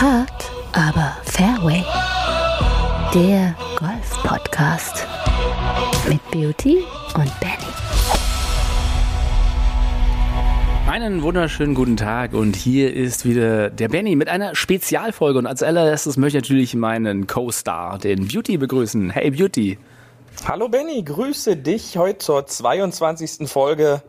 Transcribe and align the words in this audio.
Hard, 0.00 0.48
aber 0.74 1.16
Fairway. 1.24 1.84
Der 3.12 3.56
Golf-Podcast 3.80 5.04
mit 6.08 6.20
Beauty 6.30 6.84
und 7.16 7.40
Benny. 7.40 7.72
Einen 10.88 11.22
wunderschönen 11.22 11.74
guten 11.74 11.96
Tag 11.96 12.32
und 12.32 12.54
hier 12.54 12.94
ist 12.94 13.24
wieder 13.24 13.70
der 13.70 13.88
Benny 13.88 14.14
mit 14.14 14.28
einer 14.28 14.54
Spezialfolge 14.54 15.40
und 15.40 15.46
als 15.46 15.64
allererstes 15.64 16.16
möchte 16.16 16.38
ich 16.38 16.44
natürlich 16.44 16.74
meinen 16.76 17.26
Co-Star, 17.26 17.98
den 17.98 18.28
Beauty, 18.28 18.56
begrüßen. 18.56 19.10
Hey 19.10 19.32
Beauty. 19.32 19.78
Hallo 20.46 20.68
Benny, 20.68 21.02
grüße 21.02 21.56
dich 21.56 21.96
heute 21.96 22.18
zur 22.18 22.46
22. 22.46 23.48
Folge 23.48 24.00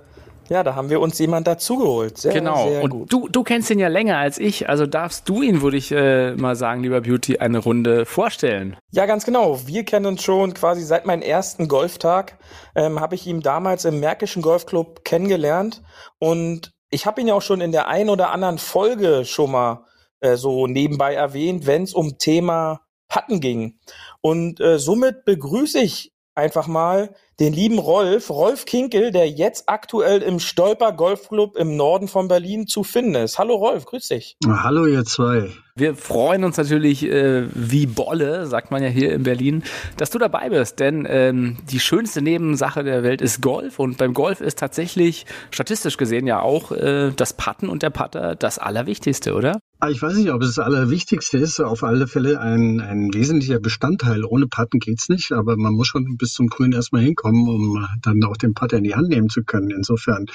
ja, 0.50 0.64
da 0.64 0.76
haben 0.76 0.90
wir 0.90 1.00
uns 1.00 1.18
jemand 1.20 1.48
dazugeholt. 1.48 2.18
Sehr, 2.18 2.34
genau. 2.34 2.68
Sehr 2.68 2.84
und 2.84 2.90
gut. 2.90 3.14
Du, 3.14 3.28
du 3.30 3.44
kennst 3.44 3.70
ihn 3.70 3.80
ja 3.80 3.88
länger 3.88 4.18
als 4.18 4.38
ich, 4.38 4.68
also 4.68 4.86
darfst 4.86 5.30
du 5.30 5.42
ihn, 5.42 5.62
würde 5.62 5.78
ich 5.78 5.92
äh, 5.92 6.34
mal 6.36 6.56
sagen, 6.56 6.82
lieber 6.82 7.02
Beauty, 7.02 7.38
eine 7.38 7.60
Runde 7.60 8.06
vorstellen. 8.06 8.76
Ja, 8.92 9.06
ganz 9.06 9.26
genau. 9.26 9.66
Wir 9.66 9.86
kennen 9.86 10.06
uns 10.06 10.24
schon 10.24 10.54
quasi 10.54 10.84
seit 10.84 11.06
meinem 11.06 11.22
ersten 11.22 11.68
Golftag. 11.68 12.38
Ähm, 12.76 13.00
habe 13.00 13.16
ich 13.16 13.28
ihn 13.28 13.42
damals 13.42 13.86
im 13.86 14.00
Märkischen 14.00 14.42
Golfclub 14.42 15.06
kennengelernt 15.06 15.82
und 16.20 16.74
ich 16.90 17.06
habe 17.06 17.22
ihn 17.22 17.28
ja 17.28 17.36
auch 17.36 17.42
schon 17.42 17.62
in 17.62 17.72
der 17.72 17.88
ein 17.88 18.10
oder 18.10 18.32
anderen 18.32 18.58
Folge 18.58 19.24
schon 19.26 19.52
mal 19.52 19.86
äh, 20.22 20.36
so 20.36 20.68
nebenbei 20.68 21.14
erwähnt, 21.14 21.68
wenn 21.68 21.84
es 21.84 21.94
um 21.94 22.18
Thema 22.18 22.82
Patten 23.08 23.40
ging. 23.40 23.80
Und 24.22 24.60
äh, 24.60 24.80
somit 24.80 25.26
begrüße 25.26 25.80
ich 25.80 26.14
einfach 26.36 26.68
mal 26.68 27.14
den 27.40 27.54
lieben 27.54 27.80
Rolf, 27.80 28.30
Rolf 28.30 28.66
Kinkel, 28.66 29.12
der 29.12 29.30
jetzt 29.30 29.64
aktuell 29.68 30.22
im 30.22 30.40
Stolper 30.40 30.92
Golfclub 30.92 31.56
im 31.56 31.78
Norden 31.78 32.08
von 32.08 32.28
Berlin 32.28 32.68
zu 32.68 32.84
finden 32.84 33.16
ist. 33.16 33.40
Hallo 33.40 33.56
Rolf, 33.56 33.86
grüß 33.86 34.10
dich. 34.10 34.38
Hallo 34.46 34.86
ihr 34.86 35.06
zwei. 35.06 35.50
Wir 35.76 35.96
freuen 35.96 36.44
uns 36.44 36.58
natürlich 36.58 37.06
äh, 37.06 37.48
wie 37.54 37.86
Bolle, 37.86 38.48
sagt 38.48 38.72
man 38.72 38.84
ja 38.84 38.90
hier 38.90 39.14
in 39.14 39.24
Berlin, 39.24 39.64
dass 39.96 40.10
du 40.10 40.20
dabei 40.20 40.50
bist, 40.50 40.82
denn 40.82 41.08
ähm, 41.10 41.58
die 41.72 41.80
schönste 41.80 42.22
Nebensache 42.22 42.84
der 42.84 43.04
Welt 43.04 43.22
ist 43.22 43.42
Golf 43.42 43.80
und 43.80 43.98
beim 43.98 44.14
Golf 44.14 44.42
ist 44.42 44.60
tatsächlich 44.60 45.26
statistisch 45.52 45.96
gesehen 45.96 46.28
ja 46.28 46.42
auch 46.42 46.74
äh, 46.74 47.12
das 47.16 47.32
Putten 47.34 47.70
und 47.70 47.82
der 47.82 47.92
Putter 47.92 48.36
das 48.36 48.60
Allerwichtigste, 48.60 49.34
oder? 49.34 49.60
Ah, 49.82 49.90
ich 49.90 50.02
weiß 50.02 50.16
nicht, 50.16 50.30
ob 50.32 50.42
es 50.42 50.56
das 50.56 50.66
Allerwichtigste 50.66 51.38
ist. 51.38 51.62
Auf 51.62 51.84
alle 51.84 52.06
Fälle 52.08 52.42
ein, 52.42 52.82
ein 52.82 53.14
wesentlicher 53.14 53.62
Bestandteil. 53.62 54.26
Ohne 54.26 54.48
Putten 54.48 54.80
geht's 54.80 55.08
nicht, 55.08 55.32
aber 55.32 55.56
man 55.56 55.74
muss 55.74 55.88
schon 55.88 56.18
bis 56.18 56.34
zum 56.34 56.48
Grün 56.48 56.74
erstmal 56.74 57.02
hinkommen, 57.02 57.48
um 57.48 57.88
dann 58.02 58.22
auch 58.26 58.36
den 58.36 58.54
Putter 58.54 58.78
in 58.78 58.84
die 58.84 58.96
Hand 58.96 59.08
nehmen 59.08 59.30
zu 59.30 59.42
können. 59.44 59.70
Insofern, 59.72 60.26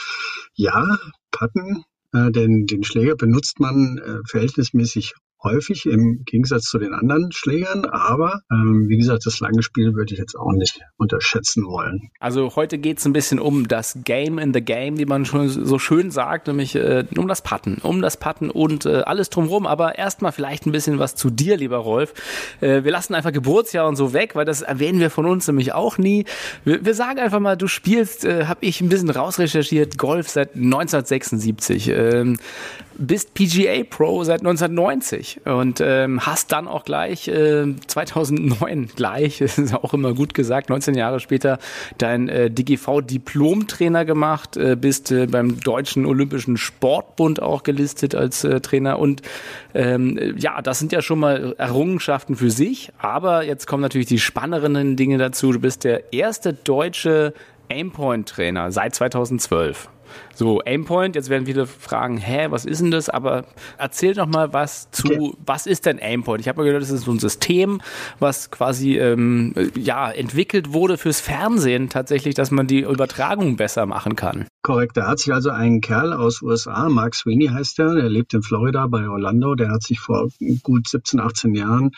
ja, 0.54 0.96
Putten, 1.30 1.84
äh, 2.14 2.30
denn 2.30 2.64
den 2.64 2.84
Schläger 2.84 3.16
benutzt 3.16 3.60
man 3.60 3.98
äh, 3.98 4.20
verhältnismäßig 4.26 5.12
häufig 5.44 5.86
im 5.86 6.24
Gegensatz 6.24 6.64
zu 6.64 6.78
den 6.78 6.94
anderen 6.94 7.30
Schlägern. 7.30 7.84
Aber 7.84 8.40
ähm, 8.50 8.88
wie 8.88 8.96
gesagt, 8.96 9.26
das 9.26 9.40
lange 9.40 9.62
Spiel 9.62 9.94
würde 9.94 10.14
ich 10.14 10.18
jetzt 10.18 10.34
auch 10.34 10.52
nicht 10.52 10.80
unterschätzen 10.96 11.64
wollen. 11.66 12.08
Also 12.18 12.56
heute 12.56 12.78
geht 12.78 12.98
es 12.98 13.04
ein 13.04 13.12
bisschen 13.12 13.38
um 13.38 13.68
das 13.68 13.98
Game 14.04 14.38
in 14.38 14.52
the 14.52 14.62
Game, 14.62 14.98
wie 14.98 15.04
man 15.04 15.24
schon 15.24 15.48
so 15.48 15.78
schön 15.78 16.10
sagt, 16.10 16.48
nämlich 16.48 16.74
äh, 16.74 17.04
um 17.16 17.28
das 17.28 17.42
Patten, 17.42 17.78
um 17.82 18.00
das 18.02 18.16
Patten 18.16 18.50
und 18.50 18.86
äh, 18.86 19.02
alles 19.02 19.30
drumherum. 19.30 19.66
Aber 19.66 19.98
erstmal 19.98 20.32
vielleicht 20.32 20.66
ein 20.66 20.72
bisschen 20.72 20.98
was 20.98 21.14
zu 21.14 21.30
dir, 21.30 21.56
lieber 21.56 21.76
Rolf. 21.76 22.14
Äh, 22.60 22.84
wir 22.84 22.90
lassen 22.90 23.14
einfach 23.14 23.32
Geburtsjahr 23.32 23.86
und 23.86 23.96
so 23.96 24.12
weg, 24.12 24.34
weil 24.34 24.46
das 24.46 24.62
erwähnen 24.62 24.98
wir 24.98 25.10
von 25.10 25.26
uns 25.26 25.46
nämlich 25.46 25.74
auch 25.74 25.98
nie. 25.98 26.24
Wir, 26.64 26.84
wir 26.84 26.94
sagen 26.94 27.18
einfach 27.18 27.40
mal, 27.40 27.56
du 27.56 27.68
spielst, 27.68 28.24
äh, 28.24 28.46
habe 28.46 28.64
ich 28.64 28.80
ein 28.80 28.88
bisschen 28.88 29.10
rausrecherchiert, 29.10 29.98
Golf 29.98 30.30
seit 30.30 30.54
1976. 30.54 31.88
Ähm, 31.88 32.38
bist 32.96 33.34
PGA 33.34 33.82
Pro 33.84 34.24
seit 34.24 34.40
1990 34.40 35.33
und 35.44 35.80
ähm, 35.80 36.24
hast 36.26 36.52
dann 36.52 36.68
auch 36.68 36.84
gleich 36.84 37.28
äh, 37.28 37.74
2009 37.86 38.90
gleich, 38.96 39.40
ist 39.40 39.74
auch 39.74 39.94
immer 39.94 40.14
gut 40.14 40.34
gesagt, 40.34 40.70
19 40.70 40.94
Jahre 40.94 41.20
später 41.20 41.58
dein 41.98 42.28
äh, 42.28 42.50
DGV-Diplom-Trainer 42.50 44.04
gemacht, 44.04 44.56
äh, 44.56 44.76
bist 44.76 45.10
äh, 45.12 45.26
beim 45.26 45.60
Deutschen 45.60 46.06
Olympischen 46.06 46.56
Sportbund 46.56 47.42
auch 47.42 47.62
gelistet 47.62 48.14
als 48.14 48.44
äh, 48.44 48.60
Trainer 48.60 48.98
und 48.98 49.22
ähm, 49.74 50.34
ja, 50.38 50.62
das 50.62 50.78
sind 50.78 50.92
ja 50.92 51.02
schon 51.02 51.18
mal 51.18 51.54
Errungenschaften 51.58 52.36
für 52.36 52.50
sich, 52.50 52.92
aber 52.98 53.44
jetzt 53.44 53.66
kommen 53.66 53.82
natürlich 53.82 54.08
die 54.08 54.20
spannenderen 54.20 54.96
Dinge 54.96 55.18
dazu. 55.18 55.52
Du 55.52 55.60
bist 55.60 55.84
der 55.84 56.12
erste 56.12 56.52
deutsche 56.52 57.34
Aimpoint-Trainer 57.70 58.72
seit 58.72 58.94
2012. 58.94 59.88
So, 60.34 60.60
Aimpoint, 60.64 61.14
jetzt 61.14 61.28
werden 61.28 61.46
viele 61.46 61.66
fragen, 61.66 62.18
hä, 62.18 62.46
was 62.50 62.64
ist 62.64 62.80
denn 62.80 62.90
das? 62.90 63.08
Aber 63.08 63.44
erzähl 63.78 64.14
doch 64.14 64.26
mal 64.26 64.52
was 64.52 64.90
zu, 64.90 65.36
was 65.44 65.66
ist 65.66 65.86
denn 65.86 66.00
Aimpoint? 66.00 66.40
Ich 66.40 66.48
habe 66.48 66.60
mal 66.60 66.64
gehört, 66.64 66.82
das 66.82 66.90
ist 66.90 67.04
so 67.04 67.12
ein 67.12 67.18
System, 67.18 67.80
was 68.18 68.50
quasi 68.50 68.98
ähm, 68.98 69.54
ja, 69.76 70.10
entwickelt 70.10 70.72
wurde 70.72 70.98
fürs 70.98 71.20
Fernsehen 71.20 71.88
tatsächlich, 71.88 72.34
dass 72.34 72.50
man 72.50 72.66
die 72.66 72.80
Übertragung 72.80 73.56
besser 73.56 73.86
machen 73.86 74.16
kann. 74.16 74.46
Korrekt, 74.64 74.96
da 74.96 75.08
hat 75.08 75.18
sich 75.18 75.30
also 75.30 75.50
ein 75.50 75.82
Kerl 75.82 76.14
aus 76.14 76.40
USA, 76.40 76.88
Mark 76.88 77.14
Sweeney 77.14 77.48
heißt 77.48 77.78
er, 77.80 77.96
der 77.96 78.08
lebt 78.08 78.32
in 78.32 78.42
Florida 78.42 78.86
bei 78.86 79.06
Orlando, 79.06 79.54
der 79.54 79.70
hat 79.70 79.82
sich 79.82 80.00
vor 80.00 80.30
gut 80.62 80.88
17, 80.88 81.20
18 81.20 81.54
Jahren 81.54 81.90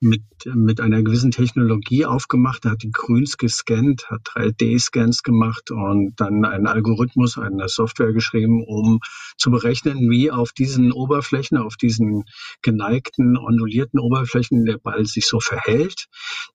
mit, 0.00 0.24
mit 0.52 0.80
einer 0.80 1.04
gewissen 1.04 1.30
Technologie 1.30 2.06
aufgemacht, 2.06 2.64
er 2.64 2.72
hat 2.72 2.82
die 2.82 2.90
Grüns 2.90 3.36
gescannt, 3.36 4.10
hat 4.10 4.22
3D-Scans 4.34 5.22
gemacht 5.22 5.70
und 5.70 6.14
dann 6.16 6.44
einen 6.44 6.66
Algorithmus, 6.66 7.38
eine 7.38 7.68
Software 7.68 8.12
geschrieben, 8.12 8.64
um 8.66 8.98
zu 9.36 9.52
berechnen, 9.52 10.10
wie 10.10 10.32
auf 10.32 10.50
diesen 10.50 10.90
Oberflächen, 10.90 11.56
auf 11.56 11.76
diesen 11.76 12.24
geneigten, 12.62 13.36
ondulierten 13.36 14.00
Oberflächen 14.00 14.64
der 14.64 14.78
Ball 14.78 15.06
sich 15.06 15.28
so 15.28 15.38
verhält. 15.38 16.06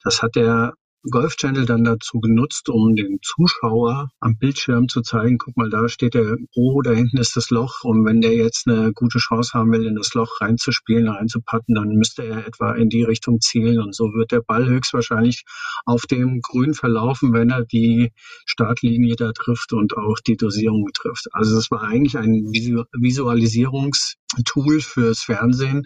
Das 0.04 0.22
hat 0.22 0.36
er 0.36 0.74
Golf 1.12 1.36
Channel 1.36 1.66
dann 1.66 1.84
dazu 1.84 2.22
genutzt, 2.22 2.70
um 2.70 2.96
den 2.96 3.20
Zuschauer 3.22 4.10
am 4.22 4.38
Bildschirm 4.38 4.88
zu 4.88 5.02
zeigen, 5.02 5.38
guck 5.38 5.58
mal, 5.58 5.70
da 5.70 5.90
steht 5.90 6.14
der 6.14 6.38
O, 6.56 6.82
da 6.82 6.92
hinten 6.92 7.18
ist 7.18 7.36
das 7.36 7.50
Loch. 7.50 7.84
Und 7.84 8.06
wenn 8.06 8.22
der 8.22 8.36
jetzt 8.36 8.68
eine 8.68 8.94
gute 8.94 9.20
Chance 9.20 9.52
haben 9.54 9.74
will, 9.74 9.86
in 9.86 9.96
das 9.96 10.14
Loch 10.14 10.40
reinzuspielen, 10.40 11.10
reinzupatten, 11.10 11.76
dann 11.76 11.90
müsste 11.90 12.24
er 12.24 12.48
etwa 12.48 12.72
in 12.74 12.88
die 12.88 13.04
Richtung 13.04 13.42
zielen. 13.42 13.82
Und 13.82 13.94
so 13.94 14.14
wird 14.14 14.32
der 14.32 14.40
Ball 14.42 14.66
höchstwahrscheinlich 14.66 15.44
auf 15.86 16.06
dem 16.06 16.40
Grün 16.42 16.74
verlaufen, 16.74 17.34
wenn 17.34 17.50
er 17.50 17.66
die 17.66 18.14
Startlinie 18.46 19.18
da 19.18 19.34
trifft 19.34 19.74
und 19.74 19.98
auch 19.98 20.20
die 20.26 20.38
Dosierung 20.38 20.88
trifft. 20.94 21.28
Also 21.34 21.58
es 21.58 21.70
war 21.70 21.82
eigentlich 21.82 22.18
ein 22.18 22.46
Visualisierungstool 22.46 24.80
fürs 24.80 25.20
Fernsehen. 25.20 25.86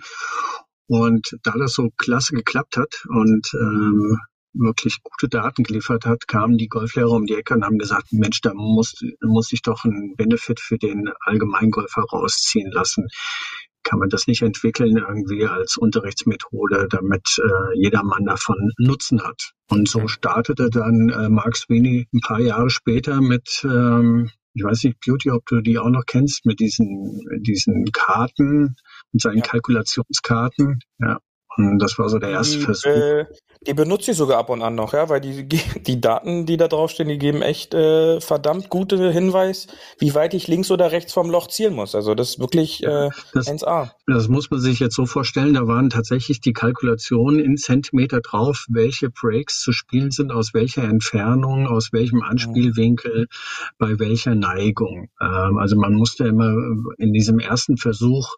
Und 0.90 1.36
da 1.44 1.52
das 1.58 1.74
so 1.74 1.90
klasse 1.98 2.34
geklappt 2.34 2.78
hat 2.78 3.04
und 3.10 3.46
ähm, 3.60 4.18
wirklich 4.60 5.02
gute 5.04 5.30
Daten 5.30 5.64
geliefert 5.64 6.06
hat, 6.06 6.28
kamen 6.28 6.58
die 6.58 6.68
Golflehrer 6.68 7.12
um 7.12 7.26
die 7.26 7.36
Ecke 7.36 7.54
und 7.54 7.64
haben 7.64 7.78
gesagt, 7.78 8.12
Mensch, 8.12 8.42
da 8.42 8.54
muss, 8.54 8.96
muss 9.22 9.52
ich 9.52 9.62
doch 9.62 9.84
einen 9.86 10.16
Benefit 10.16 10.60
für 10.60 10.78
den 10.78 11.10
Allgemeingolfer 11.22 12.02
rausziehen 12.02 12.72
lassen. 12.72 13.08
Kann 13.84 14.00
man 14.00 14.10
das 14.10 14.28
nicht 14.28 14.42
entwickeln 14.42 14.98
irgendwie 14.98 15.46
als 15.46 15.78
Unterrichtsmethode, 15.78 16.88
damit 16.90 17.38
äh, 17.42 17.80
jedermann 17.80 18.26
davon 18.26 18.72
Nutzen 18.78 19.24
hat? 19.24 19.54
Und 19.70 19.88
so 19.88 20.08
startete 20.08 20.70
dann 20.70 21.10
äh, 21.10 21.30
Mark 21.30 21.56
Sweeney 21.56 22.08
ein 22.14 22.20
paar 22.20 22.42
Jahre 22.42 22.70
später 22.70 23.22
mit 23.22 23.62
ähm, 23.64 24.30
ich 24.58 24.64
weiß 24.64 24.84
nicht, 24.86 25.00
Beauty, 25.06 25.30
ob 25.30 25.46
du 25.46 25.62
die 25.62 25.78
auch 25.78 25.90
noch 25.90 26.04
kennst, 26.08 26.46
mit 26.46 26.60
diesen, 26.60 27.22
diesen 27.42 27.86
Karten, 27.92 28.76
mit 29.12 29.22
seinen 29.22 29.38
ja. 29.38 29.44
Kalkulationskarten. 29.44 30.80
Ja. 30.98 31.20
Und 31.58 31.80
das 31.80 31.98
war 31.98 32.08
so 32.10 32.20
der 32.20 32.30
erste 32.30 32.58
die, 32.58 32.64
Versuch. 32.64 32.90
Äh, 32.90 33.26
die 33.66 33.74
benutze 33.74 34.12
ich 34.12 34.18
sogar 34.18 34.38
ab 34.38 34.50
und 34.50 34.62
an 34.62 34.76
noch, 34.76 34.94
ja, 34.94 35.10
weil 35.10 35.22
die, 35.22 35.48
die 35.48 36.02
Daten, 36.02 36.46
die 36.46 36.58
da 36.58 36.68
draufstehen, 36.68 37.10
die 37.10 37.18
geben 37.18 37.42
echt 37.42 37.74
äh, 37.74 38.22
verdammt 38.22 38.70
gute 38.70 39.12
Hinweis, 39.12 39.68
wie 40.00 40.16
weit 40.16 40.34
ich 40.34 40.48
links 40.48 40.72
oder 40.72 40.92
rechts 40.92 41.14
vom 41.14 41.30
Loch 41.30 41.48
zielen 41.48 41.74
muss. 41.74 41.96
Also 41.96 42.16
das 42.16 42.30
ist 42.30 42.40
wirklich 42.40 42.84
äh, 42.84 43.10
das, 43.34 43.48
1A. 43.48 43.92
Das 44.06 44.28
muss 44.28 44.50
man 44.50 44.60
sich 44.60 44.80
jetzt 44.80 44.96
so 44.96 45.06
vorstellen, 45.06 45.56
da 45.56 45.68
waren 45.68 45.90
tatsächlich 45.90 46.40
die 46.40 46.54
Kalkulationen 46.54 47.40
in 47.40 47.58
Zentimeter 47.58 48.22
drauf, 48.22 48.66
welche 48.70 49.10
Breaks 49.10 49.60
zu 49.60 49.72
spielen 49.72 50.12
sind, 50.12 50.32
aus 50.32 50.54
welcher 50.54 50.84
Entfernung, 50.84 51.68
aus 51.68 51.92
welchem 51.92 52.22
Anspielwinkel, 52.22 53.22
mhm. 53.22 53.26
bei 53.78 54.00
welcher 54.00 54.36
Neigung. 54.36 55.10
Ähm, 55.20 55.58
also 55.58 55.76
man 55.76 55.94
musste 55.94 56.26
immer 56.26 56.56
in 56.98 57.12
diesem 57.12 57.40
ersten 57.40 57.78
Versuch 57.78 58.36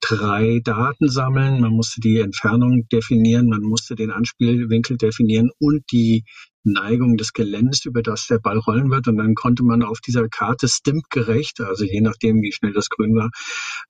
drei 0.00 0.60
Daten 0.62 1.08
sammeln, 1.08 1.60
man 1.60 1.72
musste 1.72 2.00
die 2.00 2.20
Entfernung 2.20 2.57
definieren, 2.92 3.48
man 3.48 3.62
musste 3.62 3.94
den 3.94 4.10
Anspiel 4.10 4.68
Winkel 4.70 4.96
definieren 4.96 5.50
und 5.58 5.84
die 5.92 6.24
Neigung 6.64 7.16
des 7.16 7.32
Geländes, 7.32 7.84
über 7.84 8.02
das 8.02 8.26
der 8.26 8.38
Ball 8.38 8.58
rollen 8.58 8.90
wird. 8.90 9.08
Und 9.08 9.16
dann 9.16 9.34
konnte 9.34 9.64
man 9.64 9.82
auf 9.82 10.00
dieser 10.00 10.28
Karte 10.28 10.68
stimmgerecht, 10.68 11.60
also 11.60 11.84
je 11.84 12.00
nachdem, 12.00 12.42
wie 12.42 12.52
schnell 12.52 12.72
das 12.72 12.88
Grün 12.88 13.14
war, 13.14 13.30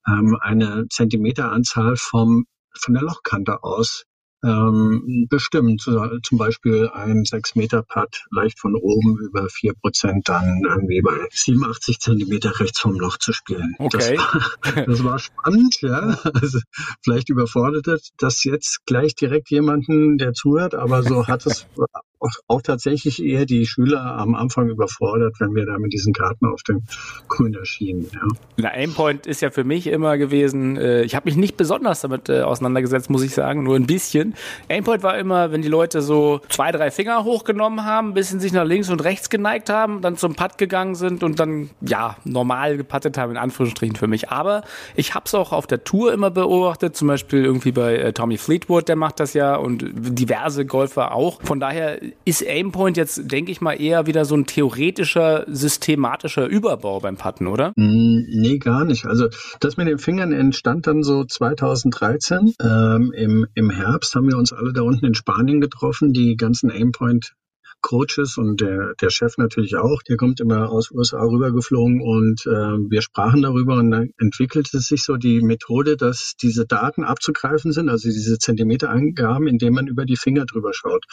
ähm, 0.07 0.37
eine 0.41 0.87
Zentimeteranzahl 0.91 1.97
vom, 1.97 2.47
von 2.79 2.95
der 2.95 3.03
Lochkante 3.03 3.63
aus 3.63 4.05
ähm, 4.45 5.27
bestimmen. 5.29 5.79
Zum 5.79 6.39
Beispiel 6.39 6.89
ein 6.93 7.25
6-Meter-Putt 7.25 8.27
leicht 8.31 8.59
von 8.59 8.75
oben 8.75 9.19
über 9.19 9.47
4% 9.47 10.23
dann 10.25 10.63
irgendwie 10.65 11.01
bei 11.01 11.27
87 11.31 11.99
Zentimeter 11.99 12.59
rechts 12.61 12.81
vom 12.81 12.99
Loch 12.99 13.19
zu 13.19 13.33
spielen. 13.33 13.75
Okay. 13.79 14.17
Das 14.17 14.75
war, 14.75 14.85
das 14.87 15.05
war 15.05 15.19
spannend, 15.19 15.77
ja. 15.81 16.19
Also 16.35 16.61
vielleicht 17.03 17.29
überfordert 17.29 17.87
das 18.19 18.45
jetzt 18.45 18.85
gleich 18.87 19.15
direkt 19.15 19.51
jemanden, 19.51 20.19
der 20.19 20.33
zuhört, 20.33 20.75
aber 20.75 21.03
so 21.03 21.27
hat 21.27 21.47
es 21.47 21.67
auch 22.47 22.63
tatsächlich 22.63 23.23
eher 23.23 23.47
die 23.47 23.67
Schüler 23.67 24.01
am 24.01 24.35
Anfang 24.35 24.69
überfordert, 24.69 25.37
wenn 25.39 25.55
wir 25.55 25.67
da 25.67 25.79
mit 25.79 25.93
diesen 25.93 26.13
Karten 26.13 26.47
auf 26.47 26.63
dem 26.63 26.83
Grün 27.29 27.55
erschienen. 27.55 28.09
Ja. 28.13 28.21
Na, 28.57 28.69
Aimpoint 28.71 29.27
ist 29.27 29.41
ja 29.41 29.51
für 29.51 29.65
mich 29.65 29.87
immer 29.87 30.19
gewesen, 30.19 30.77
äh, 30.77 31.03
ich 31.03 31.15
habe 31.15 31.27
mich 31.27 31.37
nicht 31.37 31.57
besonders 31.57 32.01
damit 32.01 32.29
äh, 32.29 32.43
auseinandergesetzt, 32.43 33.11
muss 33.11 33.23
ich 33.23 33.35
sagen, 33.35 33.63
nur 33.63 33.77
ein 33.77 33.87
bisschen. 33.87 34.35
Aimpoint 34.69 35.03
war 35.03 35.19
immer, 35.19 35.53
wenn 35.53 35.63
die 35.63 35.69
Leute 35.69 36.03
so 36.03 36.41
zwei, 36.49 36.73
drei 36.73 36.91
Finger 36.91 37.25
hochgenommen 37.25 37.85
haben, 37.85 38.09
ein 38.09 38.15
bisschen 38.15 38.41
sich 38.41 38.53
nach 38.53 38.65
links 38.65 38.91
und 38.91 39.03
rechts 39.05 39.31
geneigt 39.31 39.71
haben, 39.71 40.01
dann 40.03 40.17
zum 40.17 40.35
Putt 40.35 40.59
gegangen 40.59 40.95
sind 40.95 41.23
und 41.23 41.39
dann, 41.39 41.71
ja, 41.81 42.17
normal 42.25 42.77
gepattet 42.77 43.19
haben, 43.19 43.33
in 43.33 43.37
Anführungsstrichen 43.37 43.97
für 43.97 44.07
mich. 44.07 44.31
Aber 44.31 44.63
ich 44.97 45.15
habe 45.15 45.25
es 45.27 45.35
auch 45.35 45.53
auf 45.53 45.67
der 45.67 45.85
Tour 45.85 46.13
immer 46.13 46.31
beobachtet, 46.31 46.97
zum 46.97 47.09
Beispiel 47.09 47.45
irgendwie 47.45 47.73
bei 47.73 47.97
äh, 47.97 48.13
Tommy 48.13 48.39
Fleetwood, 48.39 48.89
der 48.89 48.97
macht 48.97 49.21
das 49.21 49.35
ja 49.35 49.57
und 49.57 49.85
diverse 49.95 50.67
Golfer 50.67 51.13
auch. 51.13 51.41
Von 51.43 51.61
daher 51.61 51.99
ist 52.25 52.47
Aimpoint 52.47 52.97
jetzt, 52.97 53.31
denke 53.31 53.53
ich 53.53 53.61
mal, 53.61 53.81
eher 53.81 54.07
wieder 54.07 54.25
so 54.25 54.37
ein 54.37 54.47
theoretischer, 54.47 55.45
systematischer 55.49 56.47
Überbau 56.47 57.01
beim 57.01 57.17
Putten, 57.17 57.47
oder? 57.47 57.73
Mm, 57.77 58.25
nee, 58.29 58.59
gar 58.59 58.85
nicht. 58.85 59.07
Also 59.07 59.29
das 59.61 59.77
mit 59.77 59.89
den 59.89 59.99
Fingern 59.99 60.33
entstand 60.33 60.87
dann 60.87 61.03
so 61.03 61.25
2013. 61.25 62.55
Ähm, 62.61 63.13
im, 63.15 63.47
Im 63.55 63.71
Herbst 63.71 64.15
haben 64.15 64.29
wir 64.29 64.37
uns 64.37 64.53
alle 64.53 64.73
da 64.73 64.83
unten 64.83 65.07
in 65.07 65.15
Spanien 65.15 65.61
getroffen, 65.61 66.13
die 66.13 66.37
ganzen 66.37 66.71
Aimpoint 66.71 67.35
Coaches 67.81 68.37
und 68.37 68.61
der, 68.61 68.95
der 69.01 69.11
Chef 69.11 69.39
natürlich 69.39 69.77
auch, 69.77 70.03
der 70.03 70.17
kommt 70.17 70.41
immer 70.41 70.71
aus 70.71 70.91
USA 70.91 71.23
rübergeflogen 71.23 72.01
und 72.01 72.47
äh, 72.47 72.91
wir 72.91 73.03
sprachen 73.03 73.43
darüber 73.43 73.77
und 73.77 73.91
dann 73.91 74.11
entwickelte 74.19 74.81
sich 74.81 75.05
so 75.05 75.17
die 75.17 75.41
Methode, 75.41 75.97
dass 75.97 76.35
diese 76.41 76.67
Daten 76.67 77.05
abzugreifen 77.05 77.73
sind, 77.73 77.89
also 77.89 78.09
diese 78.09 78.39
Zentimeterangaben, 78.39 79.47
indem 79.47 79.75
man 79.75 79.87
über 79.87 80.05
die 80.05 80.17
Finger 80.17 80.45
drüber 80.45 80.73
schaut. 80.73 81.05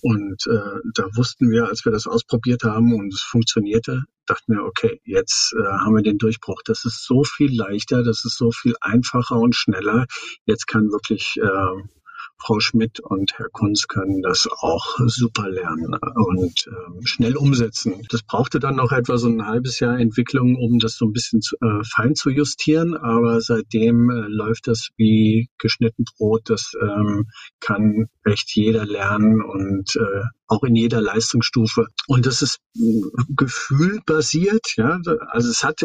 Und 0.00 0.46
äh, 0.46 0.80
da 0.94 1.08
wussten 1.16 1.50
wir, 1.50 1.66
als 1.66 1.84
wir 1.84 1.90
das 1.90 2.06
ausprobiert 2.06 2.62
haben 2.62 2.94
und 2.94 3.12
es 3.12 3.20
funktionierte, 3.20 4.04
dachten 4.26 4.54
wir, 4.54 4.64
okay, 4.64 5.00
jetzt 5.04 5.54
äh, 5.58 5.64
haben 5.64 5.96
wir 5.96 6.02
den 6.02 6.18
Durchbruch. 6.18 6.62
Das 6.64 6.84
ist 6.84 7.04
so 7.04 7.24
viel 7.24 7.56
leichter, 7.56 8.04
das 8.04 8.24
ist 8.24 8.36
so 8.36 8.52
viel 8.52 8.74
einfacher 8.80 9.36
und 9.36 9.56
schneller. 9.56 10.06
Jetzt 10.44 10.68
kann 10.68 10.92
wirklich 10.92 11.36
äh, 11.42 11.82
Frau 12.40 12.60
Schmidt 12.60 13.00
und 13.00 13.32
Herr 13.36 13.48
Kunz 13.50 13.88
können 13.88 14.22
das 14.22 14.48
auch 14.50 14.96
super 15.06 15.48
lernen 15.48 15.94
und 16.14 16.68
ähm, 16.68 17.04
schnell 17.04 17.36
umsetzen. 17.36 18.02
Das 18.10 18.22
brauchte 18.22 18.60
dann 18.60 18.76
noch 18.76 18.92
etwa 18.92 19.18
so 19.18 19.28
ein 19.28 19.46
halbes 19.46 19.80
Jahr 19.80 19.98
Entwicklung, 19.98 20.56
um 20.56 20.78
das 20.78 20.96
so 20.96 21.06
ein 21.06 21.12
bisschen 21.12 21.40
zu, 21.42 21.56
äh, 21.60 21.82
fein 21.84 22.14
zu 22.14 22.30
justieren, 22.30 22.96
aber 22.96 23.40
seitdem 23.40 24.10
äh, 24.10 24.28
läuft 24.28 24.68
das 24.68 24.88
wie 24.96 25.48
geschnitten 25.58 26.04
Brot. 26.16 26.42
Das 26.46 26.72
ähm, 26.80 27.26
kann 27.60 28.06
echt 28.24 28.54
jeder 28.54 28.86
lernen 28.86 29.42
und 29.42 29.96
äh, 29.96 30.22
auch 30.46 30.62
in 30.62 30.76
jeder 30.76 31.00
Leistungsstufe. 31.00 31.86
Und 32.06 32.26
das 32.26 32.42
ist 32.42 32.60
gefühlbasiert, 33.36 34.76
ja. 34.76 35.00
Also 35.28 35.50
es 35.50 35.64
hat 35.64 35.82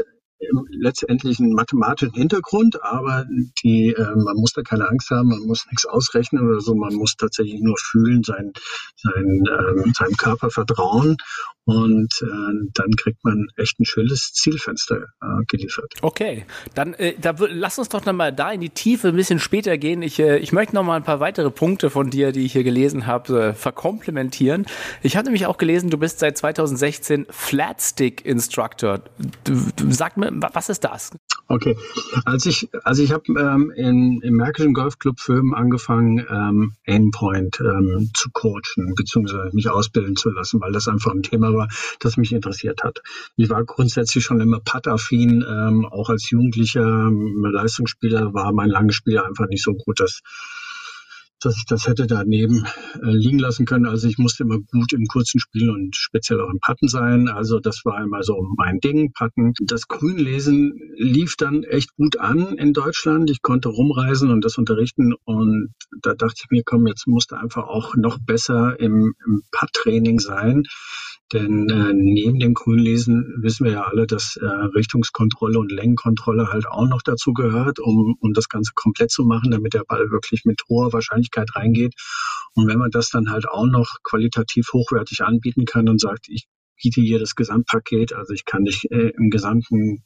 letztendlich 0.69 1.39
einen 1.39 1.53
mathematischen 1.53 2.15
Hintergrund, 2.15 2.81
aber 2.83 3.25
die, 3.63 3.89
äh, 3.89 4.15
man 4.15 4.35
muss 4.35 4.53
da 4.53 4.61
keine 4.61 4.87
Angst 4.89 5.09
haben, 5.09 5.29
man 5.29 5.41
muss 5.41 5.65
nichts 5.69 5.85
ausrechnen 5.85 6.47
oder 6.47 6.59
so, 6.59 6.75
man 6.75 6.93
muss 6.93 7.15
tatsächlich 7.15 7.61
nur 7.61 7.77
fühlen, 7.77 8.23
sein, 8.23 8.53
sein, 8.95 9.45
äh, 9.45 9.91
seinem 9.93 10.17
Körper 10.17 10.49
vertrauen 10.49 11.17
und 11.65 12.13
äh, 12.21 12.67
dann 12.73 12.91
kriegt 12.97 13.23
man 13.23 13.47
echt 13.55 13.79
ein 13.79 13.85
schönes 13.85 14.33
Zielfenster 14.33 14.97
äh, 15.21 15.45
geliefert. 15.47 15.93
Okay, 16.01 16.45
dann 16.75 16.93
äh, 16.95 17.13
da, 17.19 17.33
lass 17.37 17.79
uns 17.79 17.87
doch 17.89 18.05
nochmal 18.05 18.33
da 18.33 18.51
in 18.51 18.59
die 18.59 18.69
Tiefe 18.69 19.09
ein 19.09 19.15
bisschen 19.15 19.39
später 19.39 19.77
gehen. 19.77 20.01
Ich, 20.01 20.19
äh, 20.19 20.37
ich 20.39 20.51
möchte 20.51 20.75
noch 20.75 20.83
mal 20.83 20.97
ein 20.97 21.03
paar 21.03 21.21
weitere 21.21 21.51
Punkte 21.51 21.89
von 21.89 22.09
dir, 22.09 22.33
die 22.33 22.45
ich 22.45 22.51
hier 22.51 22.65
gelesen 22.65 23.07
habe, 23.07 23.41
äh, 23.41 23.53
verkomplementieren. 23.53 24.65
Ich 25.03 25.15
habe 25.15 25.25
nämlich 25.25 25.45
auch 25.45 25.57
gelesen, 25.57 25.89
du 25.89 25.97
bist 25.97 26.19
seit 26.19 26.37
2016 26.37 27.27
Flatstick 27.29 28.25
Instructor. 28.25 28.99
Du, 29.45 29.53
du, 29.75 29.91
sag 29.91 30.17
mir, 30.17 30.32
was 30.35 30.69
ist 30.69 30.83
das? 30.83 31.11
Okay, 31.47 31.75
als 32.25 32.45
ich, 32.45 32.69
also 32.83 33.03
ich 33.03 33.11
habe 33.11 33.23
ähm, 33.39 33.71
in, 33.75 34.21
im 34.21 34.35
Märkischen 34.35 34.73
Golfclub 34.73 35.19
Firmen 35.19 35.53
angefangen, 35.53 36.25
ähm, 36.29 36.73
Endpoint 36.83 37.59
ähm, 37.59 38.09
zu 38.13 38.29
coachen, 38.31 38.95
beziehungsweise 38.95 39.49
mich 39.53 39.69
ausbilden 39.69 40.15
zu 40.15 40.29
lassen, 40.29 40.61
weil 40.61 40.71
das 40.71 40.87
einfach 40.87 41.11
ein 41.11 41.23
Thema 41.23 41.53
war, 41.53 41.67
das 41.99 42.17
mich 42.17 42.31
interessiert 42.31 42.83
hat. 42.83 43.01
Ich 43.35 43.49
war 43.49 43.63
grundsätzlich 43.65 44.23
schon 44.23 44.39
immer 44.39 44.59
puttaffin, 44.59 45.43
ähm, 45.47 45.85
auch 45.85 46.09
als 46.09 46.29
Jugendlicher 46.29 47.07
ähm, 47.07 47.45
Leistungsspieler 47.45 48.33
war 48.33 48.53
mein 48.53 48.69
Langspieler 48.69 49.25
einfach 49.25 49.47
nicht 49.47 49.63
so 49.63 49.73
gut, 49.73 49.99
dass 49.99 50.21
dass 51.45 51.57
ich 51.57 51.65
das 51.65 51.87
hätte 51.87 52.07
daneben 52.07 52.65
äh, 53.01 53.11
liegen 53.11 53.39
lassen 53.39 53.65
können. 53.65 53.85
Also 53.85 54.07
ich 54.07 54.17
musste 54.17 54.43
immer 54.43 54.59
gut 54.59 54.93
im 54.93 55.05
kurzen 55.07 55.39
Spiel 55.39 55.69
und 55.69 55.95
speziell 55.95 56.41
auch 56.41 56.49
im 56.49 56.59
Patten 56.59 56.87
sein. 56.87 57.27
Also 57.27 57.59
das 57.59 57.81
war 57.85 58.03
immer 58.03 58.23
so 58.23 58.47
mein 58.57 58.79
Ding, 58.79 59.11
Patten. 59.13 59.53
Das 59.61 59.87
Grünlesen 59.87 60.79
lief 60.95 61.35
dann 61.37 61.63
echt 61.63 61.95
gut 61.95 62.19
an 62.19 62.57
in 62.57 62.73
Deutschland. 62.73 63.29
Ich 63.29 63.41
konnte 63.41 63.69
rumreisen 63.69 64.29
und 64.29 64.43
das 64.43 64.57
unterrichten 64.57 65.13
und 65.25 65.73
da 66.01 66.13
dachte 66.13 66.41
ich 66.43 66.49
mir, 66.49 66.63
komm, 66.65 66.87
jetzt 66.87 67.07
musste 67.07 67.37
einfach 67.37 67.63
auch 67.63 67.95
noch 67.95 68.17
besser 68.19 68.79
im, 68.79 69.13
im 69.25 69.43
Putt-Training 69.51 70.19
sein. 70.19 70.63
Denn 71.33 71.67
äh, 71.69 71.93
neben 71.93 72.39
dem 72.39 72.53
Grünlesen 72.53 73.33
wissen 73.41 73.65
wir 73.65 73.71
ja 73.73 73.83
alle, 73.85 74.05
dass 74.05 74.35
äh, 74.35 74.45
Richtungskontrolle 74.45 75.57
und 75.57 75.71
Längenkontrolle 75.71 76.51
halt 76.51 76.67
auch 76.67 76.87
noch 76.87 77.01
dazu 77.01 77.33
gehört, 77.33 77.79
um, 77.79 78.15
um 78.19 78.33
das 78.33 78.49
Ganze 78.49 78.71
komplett 78.75 79.09
zu 79.09 79.23
machen, 79.23 79.49
damit 79.49 79.73
der 79.73 79.83
Ball 79.87 80.11
wirklich 80.11 80.45
mit 80.45 80.61
hoher 80.69 80.93
Wahrscheinlichkeit 80.93 81.55
reingeht. 81.55 81.95
Und 82.53 82.67
wenn 82.67 82.77
man 82.77 82.91
das 82.91 83.09
dann 83.09 83.31
halt 83.31 83.49
auch 83.49 83.65
noch 83.65 83.97
qualitativ 84.03 84.69
hochwertig 84.73 85.23
anbieten 85.23 85.65
kann 85.65 85.89
und 85.89 85.99
sagt, 85.99 86.29
ich 86.29 86.45
biete 86.81 87.01
hier 87.01 87.17
das 87.17 87.33
Gesamtpaket, 87.33 88.13
also 88.13 88.33
ich 88.33 88.45
kann 88.45 88.65
dich 88.65 88.91
äh, 88.91 89.11
im 89.17 89.31
gesamten 89.31 90.03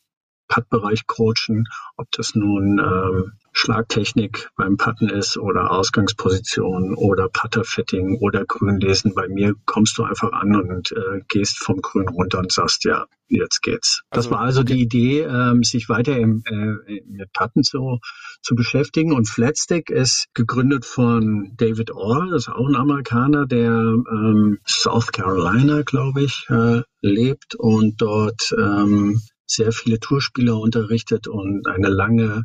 Putt-Bereich 0.47 1.07
coachen, 1.07 1.65
ob 1.97 2.07
das 2.11 2.35
nun 2.35 2.79
ähm, 2.79 3.33
Schlagtechnik 3.57 4.49
beim 4.55 4.77
Putten 4.77 5.09
ist 5.09 5.35
oder 5.35 5.71
Ausgangsposition 5.71 6.93
oder 6.93 7.27
Putterfitting 7.27 8.19
oder 8.19 8.45
Grünlesen. 8.45 9.15
Bei 9.15 9.27
mir 9.27 9.55
kommst 9.65 9.97
du 9.97 10.03
einfach 10.03 10.31
an 10.31 10.55
und 10.55 10.91
äh, 10.91 11.21
gehst 11.27 11.57
vom 11.57 11.81
Grün 11.81 12.07
runter 12.07 12.37
und 12.37 12.51
sagst, 12.51 12.85
ja, 12.85 13.07
jetzt 13.27 13.63
geht's. 13.63 14.03
Das 14.11 14.25
also, 14.25 14.31
war 14.31 14.41
also 14.41 14.61
okay. 14.61 14.73
die 14.75 14.81
Idee, 14.83 15.21
ähm, 15.21 15.63
sich 15.63 15.89
weiter 15.89 16.15
im, 16.15 16.43
äh, 16.45 17.01
mit 17.07 17.33
Putten 17.33 17.63
zu, 17.63 17.97
zu 18.43 18.53
beschäftigen. 18.53 19.11
Und 19.11 19.27
Flatstick 19.27 19.89
ist 19.89 20.27
gegründet 20.35 20.85
von 20.85 21.53
David 21.57 21.89
Orr, 21.89 22.27
das 22.29 22.43
ist 22.43 22.53
auch 22.53 22.67
ein 22.67 22.75
Amerikaner, 22.75 23.47
der 23.47 23.71
ähm, 23.71 24.59
South 24.67 25.11
Carolina, 25.11 25.81
glaube 25.81 26.21
ich, 26.21 26.45
äh, 26.49 26.83
lebt 27.01 27.55
und 27.55 27.99
dort 28.03 28.53
ähm, 28.55 29.19
sehr 29.47 29.71
viele 29.71 29.99
Tourspieler 29.99 30.59
unterrichtet 30.59 31.27
und 31.27 31.65
eine 31.67 31.87
lange 31.87 32.43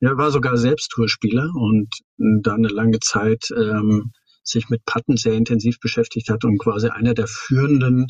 er 0.00 0.16
war 0.16 0.30
sogar 0.30 0.56
selbst 0.56 0.90
Tourspieler 0.90 1.50
und 1.54 1.88
da 2.16 2.54
eine 2.54 2.68
lange 2.68 3.00
Zeit 3.00 3.48
ähm, 3.56 4.12
sich 4.42 4.68
mit 4.68 4.84
Patten 4.84 5.16
sehr 5.16 5.34
intensiv 5.34 5.78
beschäftigt 5.80 6.30
hat 6.30 6.44
und 6.44 6.58
quasi 6.58 6.88
einer 6.88 7.14
der 7.14 7.26
führenden, 7.26 8.06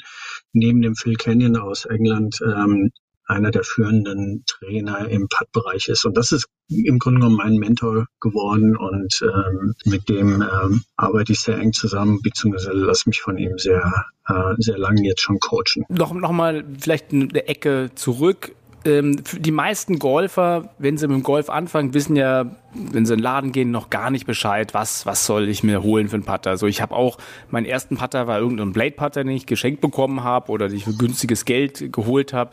neben 0.53 0.81
dem 0.81 0.95
Phil 0.95 1.17
Canyon 1.17 1.57
aus 1.57 1.85
England, 1.85 2.39
ähm, 2.43 2.91
einer 3.27 3.53
der 3.53 3.63
führenden 3.63 4.43
Trainer 4.47 5.09
im 5.09 5.29
Putt-Bereich 5.29 5.89
ist. 5.89 6.05
Und 6.05 6.17
das 6.17 6.33
ist 6.33 6.47
im 6.69 6.99
Grunde 6.99 7.21
genommen 7.21 7.37
mein 7.37 7.57
Mentor 7.57 8.07
geworden 8.21 8.77
und 8.77 9.21
ähm, 9.23 9.75
mit 9.85 10.09
dem 10.09 10.43
ähm, 10.43 10.83
arbeite 10.97 11.33
ich 11.33 11.41
sehr 11.41 11.59
eng 11.59 11.73
zusammen, 11.73 12.21
beziehungsweise 12.23 12.73
lasse 12.73 13.09
mich 13.09 13.21
von 13.21 13.39
ihm 13.39 13.57
sehr, 13.57 14.07
äh, 14.27 14.55
sehr 14.59 14.79
lange 14.79 15.03
jetzt 15.05 15.21
schon 15.21 15.39
coachen. 15.39 15.85
Noch, 15.89 16.13
noch 16.13 16.33
mal 16.33 16.65
vielleicht 16.81 17.13
eine 17.13 17.47
Ecke 17.47 17.91
zurück 17.95 18.53
ähm, 18.85 19.23
die 19.33 19.51
meisten 19.51 19.99
Golfer, 19.99 20.71
wenn 20.79 20.97
sie 20.97 21.07
mit 21.09 21.17
dem 21.17 21.23
Golf 21.23 21.51
anfangen, 21.51 21.95
wissen 21.95 22.17
ja, 22.17 22.47
wenn 22.73 23.05
sie 23.05 23.15
in 23.15 23.19
den 23.19 23.23
Laden 23.23 23.53
gehen, 23.53 23.71
noch 23.71 23.91
gar 23.91 24.11
nicht 24.11 24.27
Bescheid, 24.27 24.75
was, 24.75 25.07
was 25.07 25.27
soll 25.27 25.49
ich 25.49 25.63
mir 25.63 25.83
holen 25.83 26.09
für 26.09 26.15
einen 26.15 26.25
Putter. 26.25 26.51
Also 26.51 26.67
ich 26.67 26.81
habe 26.81 26.95
auch, 26.95 27.19
meinen 27.51 27.67
ersten 27.67 27.97
Putter 27.97 28.27
war 28.27 28.39
irgendein 28.39 28.73
Blade 28.73 28.93
Putter, 28.93 29.25
den 29.25 29.33
ich 29.33 29.47
geschenkt 29.47 29.81
bekommen 29.81 30.23
habe 30.23 30.51
oder 30.53 30.69
den 30.69 30.77
ich 30.77 30.85
für 30.85 30.95
günstiges 30.95 31.45
Geld 31.45 31.93
geholt 31.93 32.33
habe. 32.33 32.51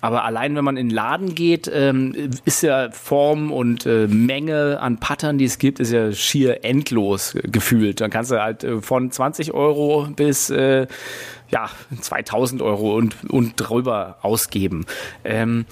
Aber 0.00 0.24
allein, 0.24 0.54
wenn 0.54 0.64
man 0.64 0.76
in 0.76 0.88
den 0.88 0.94
Laden 0.94 1.34
geht, 1.34 1.70
ähm, 1.72 2.30
ist 2.44 2.62
ja 2.62 2.90
Form 2.92 3.50
und 3.50 3.86
äh, 3.86 4.06
Menge 4.06 4.78
an 4.80 4.98
Puttern, 4.98 5.38
die 5.38 5.46
es 5.46 5.58
gibt, 5.58 5.80
ist 5.80 5.90
ja 5.90 6.12
schier 6.12 6.64
endlos 6.64 7.36
gefühlt. 7.42 8.00
Dann 8.00 8.10
kannst 8.10 8.30
du 8.30 8.40
halt 8.40 8.62
äh, 8.62 8.80
von 8.80 9.10
20 9.10 9.52
Euro 9.52 10.06
bis 10.14 10.50
äh, 10.50 10.86
ja, 11.48 11.70
2000 12.00 12.62
Euro 12.62 12.96
und, 12.96 13.16
und 13.30 13.54
drüber 13.56 14.18
ausgeben. 14.22 14.84
Ähm, 15.24 15.64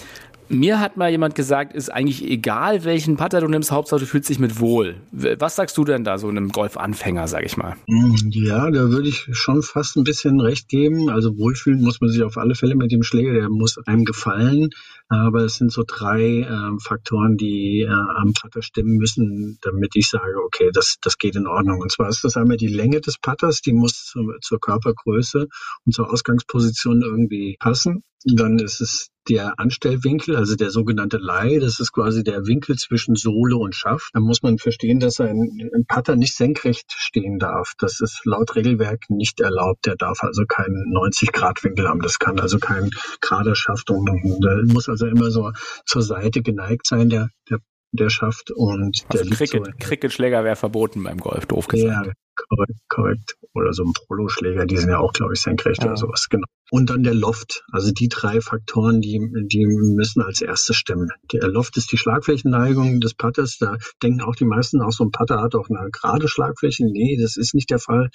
Mir 0.55 0.79
hat 0.79 0.97
mal 0.97 1.11
jemand 1.11 1.35
gesagt, 1.35 1.75
ist 1.75 1.93
eigentlich 1.93 2.25
egal, 2.25 2.85
welchen 2.85 3.17
Putter 3.17 3.41
du 3.41 3.49
nimmst, 3.49 3.73
Hauptsache 3.73 4.01
du 4.01 4.07
fühlst 4.07 4.29
dich 4.29 4.39
mit 4.39 4.61
wohl. 4.61 4.95
Was 5.11 5.57
sagst 5.57 5.77
du 5.77 5.85
denn 5.85 6.05
da 6.05 6.17
so 6.17 6.29
einem 6.29 6.51
Golfanfänger, 6.51 7.27
sag 7.27 7.45
ich 7.45 7.57
mal? 7.57 7.75
Hm, 7.89 8.15
ja, 8.31 8.71
da 8.71 8.89
würde 8.91 9.09
ich 9.09 9.27
schon 9.33 9.63
fast 9.63 9.97
ein 9.97 10.05
bisschen 10.05 10.41
recht 10.41 10.69
geben. 10.69 11.11
Also 11.11 11.37
wohlfühlen 11.37 11.83
muss 11.83 12.01
man 12.01 12.11
sich 12.11 12.23
auf 12.23 12.39
alle 12.39 12.55
Fälle 12.55 12.77
mit 12.77 12.93
dem 12.93 13.03
Schläger, 13.03 13.33
der 13.33 13.49
muss 13.51 13.79
einem 13.87 14.05
gefallen. 14.05 14.71
Aber 15.09 15.45
es 15.45 15.57
sind 15.57 15.71
so 15.71 15.85
drei 15.87 16.41
äh, 16.41 16.79
Faktoren, 16.81 17.37
die 17.37 17.83
äh, 17.83 17.89
am 17.91 18.33
Putter 18.33 18.63
stimmen 18.63 18.97
müssen, 18.97 19.59
damit 19.63 19.95
ich 19.97 20.09
sage, 20.09 20.43
okay, 20.45 20.71
das, 20.73 20.97
das 21.03 21.19
geht 21.19 21.37
in 21.37 21.47
Ordnung. 21.47 21.81
Und 21.81 21.93
zwar 21.93 22.09
ist 22.09 22.25
das 22.25 22.37
einmal 22.37 22.57
die 22.57 22.69
Länge 22.69 23.01
des 23.01 23.19
Putters, 23.19 23.61
die 23.61 23.73
muss 23.73 24.07
zur, 24.07 24.39
zur 24.41 24.61
Körpergröße 24.61 25.47
und 25.85 25.93
zur 25.93 26.11
Ausgangsposition 26.11 27.03
irgendwie 27.03 27.57
passen. 27.59 28.03
Dann 28.25 28.59
ist 28.59 28.81
es 28.81 29.11
der 29.29 29.59
Anstellwinkel, 29.59 30.37
also 30.37 30.55
der 30.55 30.71
sogenannte 30.71 31.19
Lie, 31.19 31.59
das 31.59 31.81
ist 31.81 31.93
quasi 31.93 32.23
der 32.25 32.47
Winkel 32.47 32.77
zwischen 32.77 33.17
Sohle 33.17 33.57
und 33.57 33.75
Schaft. 33.75 34.11
Da 34.13 34.21
muss 34.21 34.43
man 34.43 34.59
verstehen, 34.59 35.01
dass 35.01 35.21
ein, 35.21 35.71
ein 35.75 35.85
Putter 35.87 36.17
nicht 36.17 36.35
senkrecht 36.37 36.93
stehen 36.93 37.39
darf. 37.39 37.73
Das 37.79 38.01
ist 38.01 38.23
laut 38.25 38.55
Regelwerk 38.55 39.09
nicht 39.09 39.41
erlaubt. 39.41 39.87
Der 39.87 39.97
darf 39.97 40.23
also 40.23 40.45
keinen 40.47 40.93
90-Grad-Winkel 40.95 41.89
haben. 41.89 42.01
Das 42.01 42.19
kann 42.19 42.39
also 42.39 42.59
kein 42.59 42.91
gerader 43.21 43.55
Schaft 43.55 43.91
und, 43.91 44.07
der 44.43 44.63
muss 44.73 44.89
also 44.89 45.04
immer 45.09 45.31
so 45.31 45.53
zur 45.87 46.03
Seite 46.03 46.43
geneigt 46.43 46.87
sein, 46.87 47.09
der, 47.09 47.29
der 47.51 47.59
der 47.95 48.11
Schaft 48.11 48.51
und 48.51 49.05
also 49.09 49.25
der 49.25 49.37
Cricket, 49.37 49.67
so 49.67 49.73
Cricket-Schläger 49.79 50.45
wäre 50.45 50.57
verboten 50.57 51.03
beim 51.03 51.19
Golf, 51.19 51.47
doof 51.47 51.69
gesagt. 51.69 52.07
Ja, 52.07 52.13
korrekt, 52.35 52.79
korrekt. 52.89 53.37
Oder 53.55 53.73
so 53.73 53.85
ein 53.85 53.93
Poloschläger, 54.09 54.67
die 54.67 54.77
sind 54.77 54.91
ja 54.91 54.99
auch, 54.99 55.13
glaube 55.13 55.35
ich, 55.35 55.41
senkrecht 55.41 55.83
ja. 55.83 55.89
oder 55.89 55.97
sowas, 55.97 56.27
genau. 56.29 56.47
Und 56.71 56.91
dann 56.91 57.05
der 57.05 57.15
Loft. 57.15 57.63
Also 57.71 57.93
die 57.93 58.09
drei 58.09 58.41
Faktoren, 58.41 59.01
die, 59.01 59.21
die 59.47 59.67
müssen 59.67 60.23
als 60.23 60.41
erstes 60.41 60.77
stimmen. 60.77 61.11
Der 61.33 61.49
Loft 61.49 61.77
ist 61.77 61.93
die 61.93 61.99
Schlagflächenneigung 61.99 63.01
des 63.01 63.15
Putters. 63.15 63.59
Da 63.59 63.77
denken 64.03 64.23
auch 64.23 64.35
die 64.35 64.45
meisten, 64.45 64.83
auch 64.83 64.91
so 64.91 65.05
ein 65.05 65.13
Putter 65.13 65.41
hat 65.41 65.55
auch 65.55 65.69
eine 65.69 65.89
gerade 65.93 66.27
Schlagfläche. 66.27 66.85
Nee, 66.85 67.17
das 67.21 67.37
ist 67.37 67.55
nicht 67.55 67.71
der 67.71 67.79
Fall. 67.79 68.11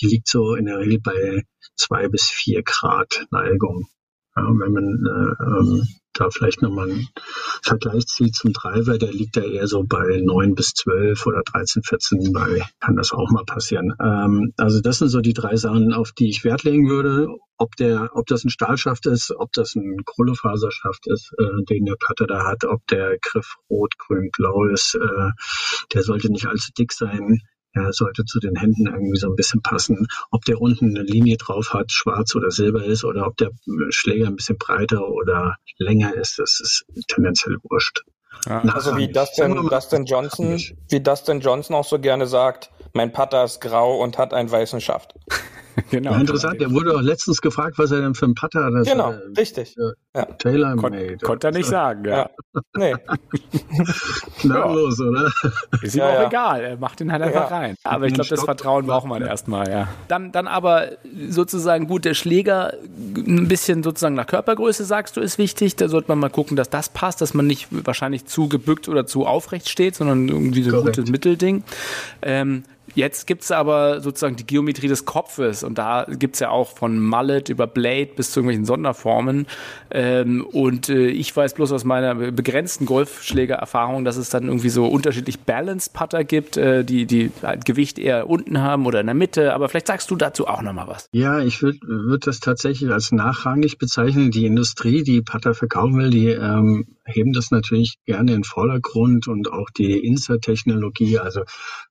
Die 0.00 0.06
liegt 0.06 0.28
so 0.28 0.54
in 0.54 0.66
der 0.66 0.78
Regel 0.78 1.00
bei 1.00 1.42
zwei 1.74 2.08
bis 2.08 2.26
vier 2.26 2.62
Grad 2.62 3.26
Neigung. 3.32 3.88
Ja, 4.36 4.42
wenn 4.42 4.72
man 4.72 5.06
äh, 5.06 5.44
ähm, 5.44 5.88
da 6.12 6.30
vielleicht 6.30 6.62
nochmal 6.62 6.90
einen 6.90 7.08
Vergleich 7.62 8.06
zieht 8.06 8.34
zum 8.34 8.52
Driver, 8.52 8.98
der 8.98 9.12
liegt 9.12 9.36
da 9.36 9.42
eher 9.42 9.66
so 9.66 9.84
bei 9.84 10.20
9 10.22 10.54
bis 10.54 10.72
12 10.74 11.26
oder 11.26 11.42
13, 11.42 11.82
14, 11.82 12.32
bei 12.32 12.62
kann 12.80 12.96
das 12.96 13.12
auch 13.12 13.30
mal 13.30 13.44
passieren. 13.44 13.94
Ähm, 14.02 14.52
also 14.56 14.80
das 14.80 14.98
sind 14.98 15.08
so 15.08 15.20
die 15.20 15.34
drei 15.34 15.56
Sachen, 15.56 15.92
auf 15.92 16.12
die 16.12 16.28
ich 16.28 16.44
Wert 16.44 16.64
legen 16.64 16.88
würde. 16.88 17.28
Ob 17.58 17.74
der, 17.76 18.10
ob 18.12 18.26
das 18.26 18.44
ein 18.44 18.50
Stahlschaft 18.50 19.06
ist, 19.06 19.32
ob 19.34 19.50
das 19.52 19.74
ein 19.74 20.04
Kohlefaserschaft 20.04 21.06
ist, 21.06 21.32
äh, 21.38 21.64
den 21.70 21.86
der 21.86 21.96
Putter 21.98 22.26
da 22.26 22.44
hat, 22.44 22.64
ob 22.64 22.86
der 22.88 23.16
Griff 23.18 23.56
rot, 23.70 23.94
grün, 23.98 24.30
blau 24.36 24.66
ist, 24.66 24.94
äh, 24.94 25.30
der 25.94 26.02
sollte 26.02 26.30
nicht 26.30 26.46
allzu 26.46 26.72
dick 26.76 26.92
sein. 26.92 27.40
Er 27.76 27.92
sollte 27.92 28.24
zu 28.24 28.40
den 28.40 28.56
Händen 28.56 28.86
irgendwie 28.86 29.18
so 29.18 29.28
ein 29.28 29.36
bisschen 29.36 29.60
passen. 29.62 30.06
Ob 30.30 30.44
der 30.44 30.60
unten 30.60 30.96
eine 30.96 31.02
Linie 31.02 31.36
drauf 31.36 31.74
hat, 31.74 31.92
schwarz 31.92 32.34
oder 32.34 32.50
silber 32.50 32.84
ist, 32.84 33.04
oder 33.04 33.26
ob 33.26 33.36
der 33.36 33.50
Schläger 33.90 34.26
ein 34.26 34.36
bisschen 34.36 34.58
breiter 34.58 35.08
oder 35.08 35.56
länger 35.78 36.14
ist, 36.14 36.38
das 36.38 36.60
ist 36.60 36.84
tendenziell 37.08 37.56
wurscht. 37.62 38.02
Ja. 38.46 38.60
Also 38.62 38.96
wie 38.96 39.08
Dustin, 39.08 39.54
Dustin 39.68 40.04
Johnson, 40.04 40.60
wie 40.88 41.00
Dustin 41.00 41.40
Johnson 41.40 41.76
auch 41.76 41.84
so 41.84 41.98
gerne 41.98 42.26
sagt, 42.26 42.70
mein 42.92 43.12
Putter 43.12 43.44
ist 43.44 43.60
grau 43.60 44.02
und 44.02 44.18
hat 44.18 44.32
einen 44.32 44.50
weißen 44.50 44.80
Schaft. 44.80 45.14
genau. 45.90 46.12
Ja, 46.12 46.20
interessant, 46.20 46.60
der 46.60 46.70
wurde 46.70 46.94
auch 46.94 47.00
letztens 47.00 47.40
gefragt, 47.40 47.78
was 47.78 47.90
er 47.90 48.00
denn 48.00 48.14
für 48.14 48.26
einen 48.26 48.34
Putter 48.34 48.64
hat. 48.64 48.86
Genau, 48.86 49.12
äh, 49.12 49.18
richtig. 49.36 49.74
Ja. 50.14 50.24
Taylor 50.24 50.76
Kon 50.76 50.92
made. 50.92 51.18
Konnte 51.18 51.48
er 51.48 51.52
nicht 51.52 51.66
sagen, 51.66 52.04
ja. 52.04 52.30
ja. 52.54 52.60
Nee. 52.76 52.94
Knalllos, 54.40 55.00
oder? 55.00 55.30
Ist 55.82 55.94
ihm 55.94 56.02
auch 56.02 56.26
egal, 56.26 56.60
er 56.62 56.76
macht 56.76 57.00
ihn 57.00 57.12
halt 57.12 57.22
einfach 57.22 57.50
rein. 57.50 57.76
Aber 57.84 58.06
ich 58.06 58.14
glaube, 58.14 58.28
das 58.30 58.42
Vertrauen 58.42 58.86
braucht 58.86 59.06
man 59.06 59.22
erstmal, 59.22 59.70
ja. 59.70 59.88
Dann, 60.08 60.32
dann 60.32 60.46
aber 60.46 60.92
sozusagen 61.28 61.86
gut, 61.86 62.04
der 62.04 62.14
Schläger 62.14 62.74
ein 63.16 63.48
bisschen 63.48 63.82
sozusagen 63.82 64.14
nach 64.14 64.26
Körpergröße, 64.26 64.84
sagst 64.84 65.16
du, 65.16 65.20
ist 65.20 65.38
wichtig. 65.38 65.76
Da 65.76 65.88
sollte 65.88 66.08
man 66.08 66.18
mal 66.18 66.30
gucken, 66.30 66.56
dass 66.56 66.70
das 66.70 66.88
passt, 66.88 67.20
dass 67.20 67.34
man 67.34 67.46
nicht 67.46 67.68
wahrscheinlich 67.70 68.26
zu 68.26 68.48
gebückt 68.48 68.88
oder 68.88 69.06
zu 69.06 69.26
aufrecht 69.26 69.68
steht, 69.68 69.94
sondern 69.94 70.28
irgendwie 70.28 70.62
so 70.62 70.78
ein 70.78 70.84
gutes 70.84 71.10
Mittelding. 71.10 71.64
Ähm, 72.22 72.64
Jetzt 72.96 73.26
gibt's 73.26 73.52
aber 73.52 74.00
sozusagen 74.00 74.36
die 74.36 74.46
Geometrie 74.46 74.88
des 74.88 75.04
Kopfes 75.04 75.62
und 75.62 75.76
da 75.76 76.06
gibt's 76.08 76.40
ja 76.40 76.48
auch 76.48 76.70
von 76.70 76.98
Mallet 76.98 77.50
über 77.50 77.66
Blade 77.66 78.08
bis 78.16 78.30
zu 78.30 78.40
irgendwelchen 78.40 78.64
Sonderformen. 78.64 79.46
Ähm, 79.90 80.46
und 80.50 80.88
äh, 80.88 81.08
ich 81.08 81.36
weiß 81.36 81.52
bloß 81.52 81.72
aus 81.72 81.84
meiner 81.84 82.14
begrenzten 82.14 82.86
Golfschlägererfahrung, 82.86 84.06
dass 84.06 84.16
es 84.16 84.30
dann 84.30 84.46
irgendwie 84.46 84.70
so 84.70 84.86
unterschiedlich 84.86 85.40
Balanced 85.40 85.92
Putter 85.92 86.24
gibt, 86.24 86.56
äh, 86.56 86.84
die, 86.84 87.04
die 87.04 87.32
halt 87.42 87.66
Gewicht 87.66 87.98
eher 87.98 88.30
unten 88.30 88.62
haben 88.62 88.86
oder 88.86 89.00
in 89.00 89.06
der 89.06 89.14
Mitte. 89.14 89.52
Aber 89.52 89.68
vielleicht 89.68 89.88
sagst 89.88 90.10
du 90.10 90.16
dazu 90.16 90.46
auch 90.48 90.62
nochmal 90.62 90.88
was. 90.88 91.10
Ja, 91.12 91.40
ich 91.40 91.60
würde 91.60 91.78
würd 91.82 92.26
das 92.26 92.40
tatsächlich 92.40 92.90
als 92.90 93.12
nachrangig 93.12 93.76
bezeichnen. 93.76 94.30
Die 94.30 94.46
Industrie, 94.46 95.02
die 95.02 95.20
Putter 95.20 95.52
verkaufen 95.52 95.98
will, 95.98 96.08
die 96.08 96.28
ähm, 96.28 96.86
heben 97.04 97.32
das 97.32 97.50
natürlich 97.50 97.98
gerne 98.04 98.32
in 98.32 98.38
den 98.38 98.44
Vordergrund 98.44 99.28
und 99.28 99.52
auch 99.52 99.70
die 99.70 99.98
Insert-Technologie, 99.98 101.18
also 101.18 101.42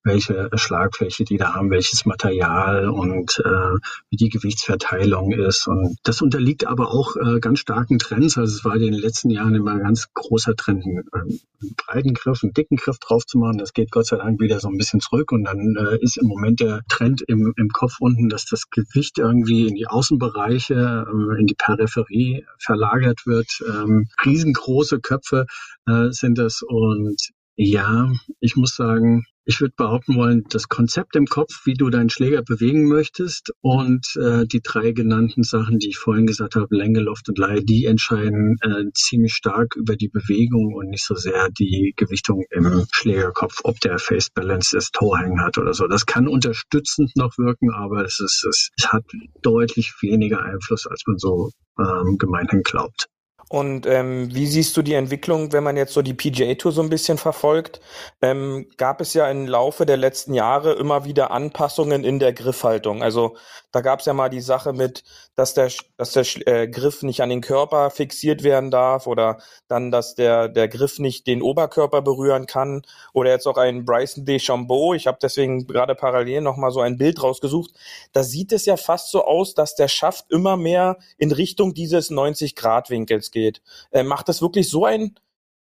welche 0.04 0.52
Schlagfläche 0.96 1.24
die 1.26 1.38
da 1.38 1.54
haben, 1.54 1.70
welches 1.70 2.06
Material 2.06 2.90
und 2.90 3.42
äh, 3.44 3.78
wie 4.10 4.16
die 4.16 4.30
Gewichtsverteilung 4.30 5.32
ist. 5.32 5.68
Und 5.68 5.98
das 6.04 6.22
unterliegt 6.22 6.66
aber 6.68 6.92
auch 6.92 7.16
äh, 7.16 7.40
ganz 7.40 7.60
starken 7.60 8.00
Trends. 8.00 8.38
Also 8.38 8.56
es 8.56 8.66
war 8.66 8.76
in 8.76 8.82
den 8.82 8.94
letzten 8.94 9.30
Jahren 9.30 9.56
immer 9.56 9.72
ein 9.72 9.84
ganz 9.84 10.08
großer 10.14 10.56
Trend, 10.56 10.86
einen, 10.86 11.04
einen 11.14 11.40
breiten 11.76 12.14
Griff, 12.14 12.44
einen 12.44 12.54
dicken 12.54 12.78
Griff 12.78 13.00
drauf 13.00 13.26
zu 13.26 13.38
machen. 13.38 13.58
Das 13.58 13.74
geht 13.74 13.92
Gott 13.92 14.08
sei 14.08 14.18
Dank 14.18 14.40
wieder 14.40 14.60
so 14.60 14.70
ein 14.70 14.78
bisschen 14.78 15.00
zurück. 15.00 15.32
Und 15.32 15.44
dann 15.44 15.76
äh, 15.76 15.98
ist 16.02 16.18
im 16.18 16.28
Moment 16.28 16.60
der 16.60 16.82
Trend 16.90 17.22
im, 17.28 17.54
im 17.58 17.70
Kopf 17.70 17.96
unten, 18.00 18.30
dass 18.30 18.46
das 18.46 18.70
Gewicht 18.70 19.18
irgendwie 19.18 19.68
in 19.68 19.76
die 19.76 19.88
Außenbereiche, 19.88 21.06
äh, 21.08 21.40
in 21.40 21.48
die 21.48 21.56
Peripherie 21.56 22.46
verlagert 22.60 23.26
wird. 23.26 23.48
Ähm, 23.68 24.08
riesengroße 24.26 25.00
Köpfe 25.00 25.46
äh, 25.88 26.12
sind 26.12 26.38
das. 26.38 26.62
Und 26.62 27.30
ja, 27.58 28.12
ich 28.42 28.58
muss 28.58 28.76
sagen, 28.76 29.26
ich 29.46 29.62
würde 29.62 29.74
behaupten 29.78 30.16
wollen, 30.16 30.44
das 30.50 30.68
Konzept 30.68 31.16
im 31.16 31.28
Kopf, 31.28 31.66
wie 31.66 31.76
du 31.76 31.90
deinen 31.90 32.10
Schläger 32.10 32.42
bewegen 32.42 32.88
möchtest 32.88 33.54
und 33.62 34.06
äh, 34.16 34.46
die 34.46 34.62
drei 34.62 34.92
genannten 34.92 35.44
Sachen, 35.44 35.78
die 35.78 35.90
ich 35.90 35.98
vorhin 35.98 36.26
gesagt 36.26 36.56
habe, 36.56 36.76
Länge, 36.76 37.00
Loft 37.00 37.30
und 37.30 37.38
Leih, 37.38 37.62
die 37.62 37.86
entscheiden 37.86 38.58
äh, 38.62 38.92
ziemlich 38.94 39.34
stark 39.34 39.76
über 39.76 39.96
die 39.96 40.10
Bewegung 40.10 40.74
und 40.74 40.90
nicht 40.90 41.06
so 41.06 41.16
sehr 41.16 41.50
die 41.50 41.94
Gewichtung 41.96 42.44
im 42.50 42.86
Schlägerkopf, 42.92 43.62
ob 43.64 43.80
der 43.80 44.00
Face 44.00 44.30
Balance 44.30 44.76
ist, 44.76 44.94
Toe 44.94 45.18
Hang 45.18 45.40
hat 45.42 45.58
oder 45.58 45.74
so. 45.74 45.88
Das 45.88 46.06
kann 46.06 46.28
unterstützend 46.28 47.16
noch 47.16 47.38
wirken, 47.38 47.72
aber 47.72 48.04
es, 48.04 48.20
ist, 48.20 48.46
es 48.46 48.72
hat 48.88 49.06
deutlich 49.42 49.94
weniger 50.02 50.44
Einfluss, 50.44 50.88
als 50.88 51.04
man 51.06 51.18
so 51.18 51.52
ähm, 51.80 52.18
gemeinhin 52.18 52.64
glaubt. 52.64 53.08
Und 53.48 53.86
ähm, 53.86 54.34
wie 54.34 54.48
siehst 54.48 54.76
du 54.76 54.82
die 54.82 54.96
Entwicklung, 54.96 55.54
wenn 55.54 55.64
man 55.64 55.78
jetzt 55.78 55.94
so 55.94 56.02
die 56.02 56.16
PGA 56.16 56.56
Tour 56.56 56.72
so 56.72 56.82
ein 56.82 56.90
bisschen 56.90 57.20
verfolgt? 57.20 57.80
Ähm, 58.22 58.68
gab 58.78 59.02
es 59.02 59.14
ja 59.14 59.30
im 59.30 59.46
Laufe 59.46 59.86
der 59.86 59.98
letzten 59.98 60.34
Jahre 60.34 60.74
immer 60.74 61.06
wieder 61.06 61.30
Anpassungen 61.30 62.04
in 62.04 62.18
der 62.18 62.34
Griffhaltung. 62.34 63.04
Also 63.04 63.36
da 63.72 63.82
gab 63.82 64.00
es 64.00 64.06
ja 64.08 64.14
mal 64.14 64.30
die 64.30 64.42
Sache 64.42 64.74
mit, 64.74 65.04
dass 65.36 65.54
der, 65.54 65.70
dass 65.98 66.14
der 66.14 66.26
äh, 66.48 66.68
Griff 66.68 67.04
nicht 67.04 67.22
an 67.22 67.30
den 67.30 67.42
Körper 67.42 67.92
fixiert 67.92 68.42
werden 68.42 68.72
darf 68.72 69.06
oder 69.06 69.38
dann, 69.68 69.92
dass 69.92 70.16
der, 70.16 70.48
der 70.48 70.68
Griff 70.68 70.98
nicht 70.98 71.28
den 71.28 71.42
Oberkörper 71.42 72.02
berühren 72.02 72.48
kann. 72.48 72.82
Oder 73.14 73.32
jetzt 73.32 73.46
auch 73.46 73.58
ein 73.58 73.86
Bryson 73.86 74.26
DeChambeau. 74.26 74.94
Ich 74.94 75.08
habe 75.08 75.20
deswegen 75.22 75.68
gerade 75.68 75.94
parallel 75.94 76.42
nochmal 76.42 76.72
so 76.72 76.80
ein 76.80 76.98
Bild 76.98 77.22
rausgesucht. 77.22 77.72
Da 78.12 78.24
sieht 78.24 78.54
es 78.54 78.66
ja 78.66 78.78
fast 78.78 79.12
so 79.12 79.24
aus, 79.26 79.54
dass 79.54 79.76
der 79.76 79.88
Schaft 79.88 80.32
immer 80.32 80.58
mehr 80.58 80.98
in 81.18 81.32
Richtung 81.32 81.74
dieses 81.74 82.10
90-Grad-Winkels 82.10 83.30
geht. 83.36 83.62
Äh, 83.92 84.04
macht 84.04 84.28
das 84.30 84.42
wirklich 84.42 84.70
so 84.70 84.86
einen 84.86 85.16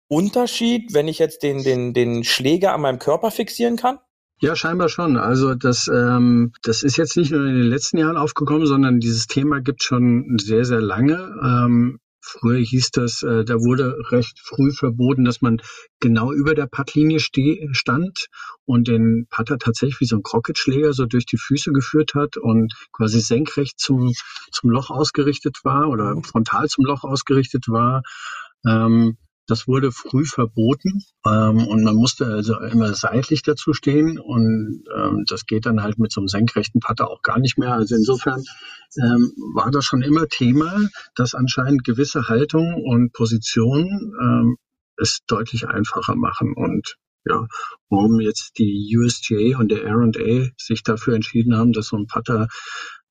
Unterschied, 0.08 0.94
wenn 0.94 1.08
ich 1.08 1.20
jetzt 1.20 1.44
den, 1.44 1.64
den, 1.64 1.94
den 1.94 2.24
Schläger 2.24 2.74
an 2.74 2.82
meinem 2.82 3.00
Körper 3.00 3.32
fixieren 3.32 3.76
kann? 3.76 4.00
Ja, 4.40 4.56
scheinbar 4.56 4.90
schon. 4.90 5.18
Also 5.18 5.56
das, 5.56 5.88
ähm, 5.88 6.54
das 6.64 6.84
ist 6.84 6.98
jetzt 6.98 7.18
nicht 7.18 7.32
nur 7.32 7.42
in 7.42 7.56
den 7.56 7.70
letzten 7.70 7.98
Jahren 7.98 8.18
aufgekommen, 8.18 8.68
sondern 8.68 9.00
dieses 9.00 9.28
Thema 9.28 9.62
gibt 9.62 9.84
schon 9.84 10.38
sehr, 10.40 10.66
sehr 10.66 10.82
lange. 10.82 11.36
Ähm, 11.44 12.00
früher 12.26 12.60
hieß 12.60 12.92
das, 12.92 13.24
äh, 13.24 13.46
da 13.46 13.56
wurde 13.56 13.96
recht 14.12 14.40
früh 14.40 14.72
verboten, 14.72 15.26
dass 15.26 15.42
man 15.42 15.62
genau 16.00 16.32
über 16.32 16.56
der 16.56 16.68
Puttlinie 16.68 17.20
stand 17.20 18.28
und 18.66 18.88
den 18.88 19.28
Putter 19.30 19.58
tatsächlich 19.58 20.02
wie 20.02 20.06
so 20.06 20.18
ein 20.18 20.24
Crocketschläger 20.24 20.94
so 20.94 21.06
durch 21.06 21.26
die 21.26 21.38
Füße 21.38 21.72
geführt 21.72 22.16
hat 22.16 22.38
und 22.38 22.74
quasi 22.92 23.20
senkrecht 23.20 23.80
zum, 23.80 24.14
zum 24.52 24.70
Loch 24.70 24.90
ausgerichtet 24.90 25.60
war 25.64 25.90
oder 25.90 26.16
mhm. 26.16 26.24
frontal 26.24 26.68
zum 26.68 26.86
Loch 26.86 27.04
ausgerichtet 27.04 27.68
war. 27.68 28.02
Ähm, 28.66 29.18
Das 29.48 29.68
wurde 29.68 29.92
früh 29.92 30.26
verboten 30.26 31.04
ähm, 31.26 31.68
und 31.68 31.84
man 31.84 31.96
musste 31.96 32.26
also 32.26 32.60
immer 32.60 32.94
seitlich 32.94 33.44
dazu 33.44 33.74
stehen 33.74 34.18
und 34.20 34.84
ähm, 34.96 35.24
das 35.28 35.46
geht 35.46 35.66
dann 35.66 35.84
halt 35.84 36.00
mit 36.00 36.12
so 36.12 36.22
einem 36.22 36.28
senkrechten 36.28 36.80
Putter 36.80 37.10
auch 37.10 37.22
gar 37.22 37.40
nicht 37.40 37.58
mehr. 37.58 37.74
Also 37.74 37.96
insofern 37.96 38.44
ähm, 38.98 39.32
war 39.54 39.72
das 39.72 39.86
schon 39.86 40.02
immer 40.02 40.28
Thema, 40.28 40.80
dass 41.16 41.36
anscheinend 41.36 41.84
gewisse 41.84 42.28
Haltung 42.28 42.84
und 42.84 43.14
Positionen 43.14 44.14
ähm, 44.20 44.58
es 44.98 45.20
deutlich 45.28 45.68
einfacher 45.68 46.16
machen 46.16 46.54
und 46.56 46.96
ja, 47.28 47.48
warum 47.90 48.20
jetzt 48.20 48.60
die 48.60 48.96
USGA 48.96 49.58
und 49.58 49.72
der 49.72 49.84
R&A 49.84 50.48
sich 50.58 50.84
dafür 50.84 51.16
entschieden 51.16 51.58
haben, 51.58 51.74
dass 51.74 51.88
so 51.88 51.98
ein 51.98 52.06
Putter 52.06 52.48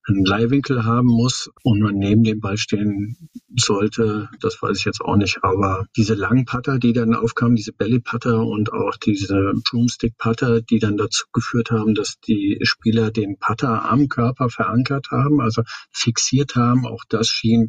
einen 0.07 0.25
Leihwinkel 0.25 0.85
haben 0.85 1.09
muss 1.09 1.51
und 1.63 1.81
man 1.81 1.97
neben 1.97 2.25
dem 2.25 2.41
Ball 2.41 2.57
stehen 2.57 3.17
sollte, 3.57 4.29
das 4.41 4.61
weiß 4.61 4.79
ich 4.79 4.85
jetzt 4.85 5.01
auch 5.01 5.17
nicht. 5.17 5.39
Aber 5.43 5.87
diese 5.97 6.15
langen 6.15 6.45
Putter, 6.45 6.79
die 6.79 6.93
dann 6.93 7.15
aufkamen, 7.15 7.57
diese 7.57 7.73
Belly 7.73 8.01
Putter 8.01 8.45
und 8.45 8.73
auch 8.73 8.97
diese 8.97 9.53
Broomstick 9.69 10.17
Putter, 10.19 10.61
die 10.61 10.79
dann 10.79 10.97
dazu 10.97 11.25
geführt 11.33 11.71
haben, 11.71 11.95
dass 11.95 12.19
die 12.21 12.59
Spieler 12.63 13.11
den 13.11 13.39
Putter 13.39 13.91
am 13.91 14.09
Körper 14.09 14.51
verankert 14.51 15.09
haben, 15.11 15.41
also 15.41 15.63
fixiert 15.91 16.57
haben, 16.57 16.87
auch 16.87 17.05
das 17.09 17.29
schien 17.29 17.69